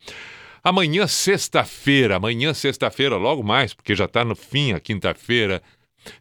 Amanhã, 0.65 1.05
sexta-feira, 1.07 2.15
amanhã, 2.15 2.53
sexta-feira, 2.53 3.17
logo 3.17 3.43
mais, 3.43 3.73
porque 3.73 3.93
já 3.93 4.05
está 4.05 4.23
no 4.23 4.33
fim 4.33 4.71
a 4.71 4.79
quinta-feira, 4.79 5.61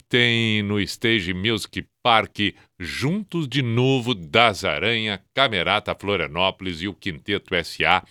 tem 0.08 0.62
no 0.62 0.80
Stage 0.80 1.32
Music 1.32 1.86
Park 2.02 2.38
Juntos 2.78 3.48
de 3.48 3.62
Novo 3.62 4.14
das 4.14 4.64
Aranha, 4.64 5.22
Camerata 5.34 5.94
Florianópolis 5.94 6.82
e 6.82 6.88
o 6.88 6.94
Quinteto 6.94 7.54
SA. 7.64 8.02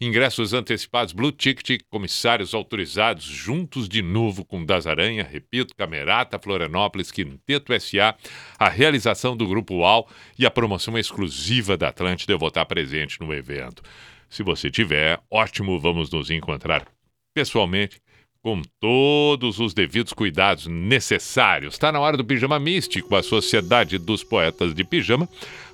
Ingressos 0.00 0.52
antecipados, 0.52 1.12
Blue 1.12 1.30
Ticket, 1.30 1.80
comissários 1.88 2.54
autorizados, 2.54 3.24
juntos 3.24 3.88
de 3.88 4.02
novo 4.02 4.44
com 4.44 4.64
Das 4.64 4.84
Aranha, 4.84 5.22
repito, 5.22 5.76
Camerata, 5.76 6.40
Florianópolis, 6.40 7.12
Quinteto 7.12 7.72
SA, 7.80 8.16
a 8.58 8.68
realização 8.68 9.36
do 9.36 9.46
Grupo 9.46 9.76
UAU 9.76 10.08
e 10.36 10.44
a 10.44 10.50
promoção 10.50 10.98
exclusiva 10.98 11.76
da 11.76 11.90
Atlântida. 11.90 12.32
Eu 12.32 12.38
vou 12.38 12.48
estar 12.48 12.64
presente 12.64 13.20
no 13.20 13.32
evento. 13.32 13.80
Se 14.28 14.42
você 14.42 14.68
tiver, 14.72 15.20
ótimo, 15.30 15.78
vamos 15.78 16.10
nos 16.10 16.30
encontrar 16.30 16.84
pessoalmente 17.32 18.00
com 18.42 18.60
todos 18.80 19.60
os 19.60 19.72
devidos 19.72 20.12
cuidados 20.12 20.66
necessários. 20.66 21.74
Está 21.74 21.92
na 21.92 22.00
hora 22.00 22.16
do 22.16 22.24
Pijama 22.24 22.58
Místico, 22.58 23.14
a 23.14 23.22
Sociedade 23.22 23.98
dos 23.98 24.24
Poetas 24.24 24.74
de 24.74 24.82
Pijama. 24.82 25.28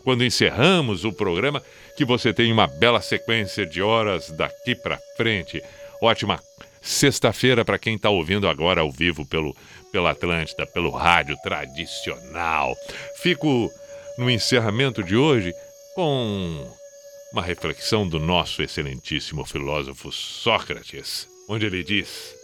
Quando 0.05 0.24
encerramos 0.24 1.05
o 1.05 1.12
programa, 1.12 1.62
que 1.97 2.05
você 2.05 2.32
tenha 2.32 2.53
uma 2.53 2.66
bela 2.66 3.01
sequência 3.01 3.65
de 3.65 3.81
horas 3.81 4.31
daqui 4.31 4.74
para 4.74 5.01
frente. 5.16 5.62
Ótima 6.03 6.39
sexta-feira 6.82 7.65
para 7.65 7.78
quem 7.78 7.97
está 7.97 8.11
ouvindo 8.11 8.47
agora 8.47 8.82
ao 8.82 8.93
vivo 8.93 9.27
pelo, 9.27 9.57
pela 9.90 10.11
Atlântida, 10.11 10.66
pelo 10.66 10.90
rádio 10.90 11.36
tradicional. 11.43 12.77
Fico 13.23 13.70
no 14.19 14.31
encerramento 14.31 15.03
de 15.03 15.16
hoje 15.16 15.53
com 15.95 16.70
uma 17.32 17.43
reflexão 17.43 18.07
do 18.07 18.19
nosso 18.19 18.62
excelentíssimo 18.62 19.45
filósofo 19.45 20.12
Sócrates, 20.12 21.27
onde 21.49 21.66
ele 21.66 21.82
diz: 21.82 22.38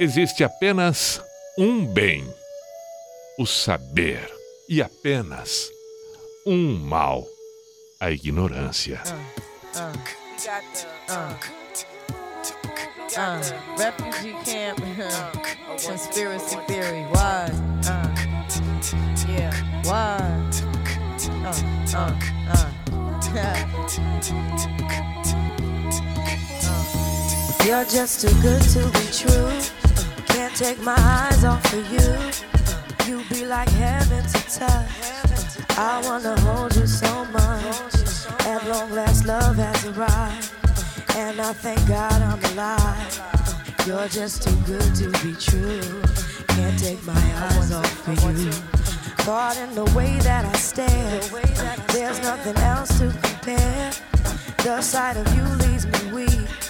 existe 0.00 0.42
apenas 0.42 1.20
um 1.58 1.84
bem, 1.84 2.26
o 3.38 3.44
saber, 3.44 4.26
e 4.66 4.80
apenas 4.80 5.70
um 6.46 6.78
mal, 6.78 7.26
a 8.00 8.10
ignorância. 8.10 9.02
Camp, 14.46 14.80
conspiracy 15.84 16.56
theory. 16.66 17.04
Why? 17.12 17.50
Why? 19.84 20.16
You're 27.66 27.84
just 27.84 28.22
too 28.22 28.34
good 28.40 28.62
to 28.62 28.90
be 28.92 29.06
true. 29.12 29.79
Take 30.60 30.82
my 30.82 30.94
eyes 30.98 31.42
off 31.42 31.72
of 31.72 31.90
you. 31.90 33.10
You 33.10 33.24
be 33.30 33.46
like 33.46 33.70
heaven 33.70 34.22
to 34.22 34.58
touch. 34.58 35.78
I 35.78 36.02
wanna 36.04 36.38
hold 36.42 36.76
you 36.76 36.86
so 36.86 37.24
much. 37.32 37.94
At 38.44 38.68
long 38.68 38.90
last, 38.92 39.24
love 39.24 39.56
has 39.56 39.86
arrived. 39.86 40.52
And 41.16 41.40
I 41.40 41.54
thank 41.54 41.80
God 41.88 42.12
I'm 42.12 42.44
alive. 42.52 43.22
You're 43.86 44.08
just 44.08 44.42
too 44.42 44.54
good 44.66 44.94
to 44.96 45.08
be 45.24 45.32
true. 45.32 45.80
Can't 46.48 46.78
take 46.78 47.02
my 47.06 47.24
eyes 47.48 47.72
off 47.72 48.08
of 48.08 48.38
you. 48.38 48.52
Caught 49.24 49.56
in 49.56 49.74
the 49.74 49.86
way 49.96 50.18
that 50.18 50.44
I 50.44 50.52
stare. 50.58 51.20
There's 51.88 52.20
nothing 52.20 52.58
else 52.58 52.98
to 52.98 53.06
compare. 53.22 53.92
The 54.58 54.82
sight 54.82 55.16
of 55.16 55.26
you 55.34 55.44
leaves 55.64 55.86
me 55.86 56.12
weak. 56.12 56.69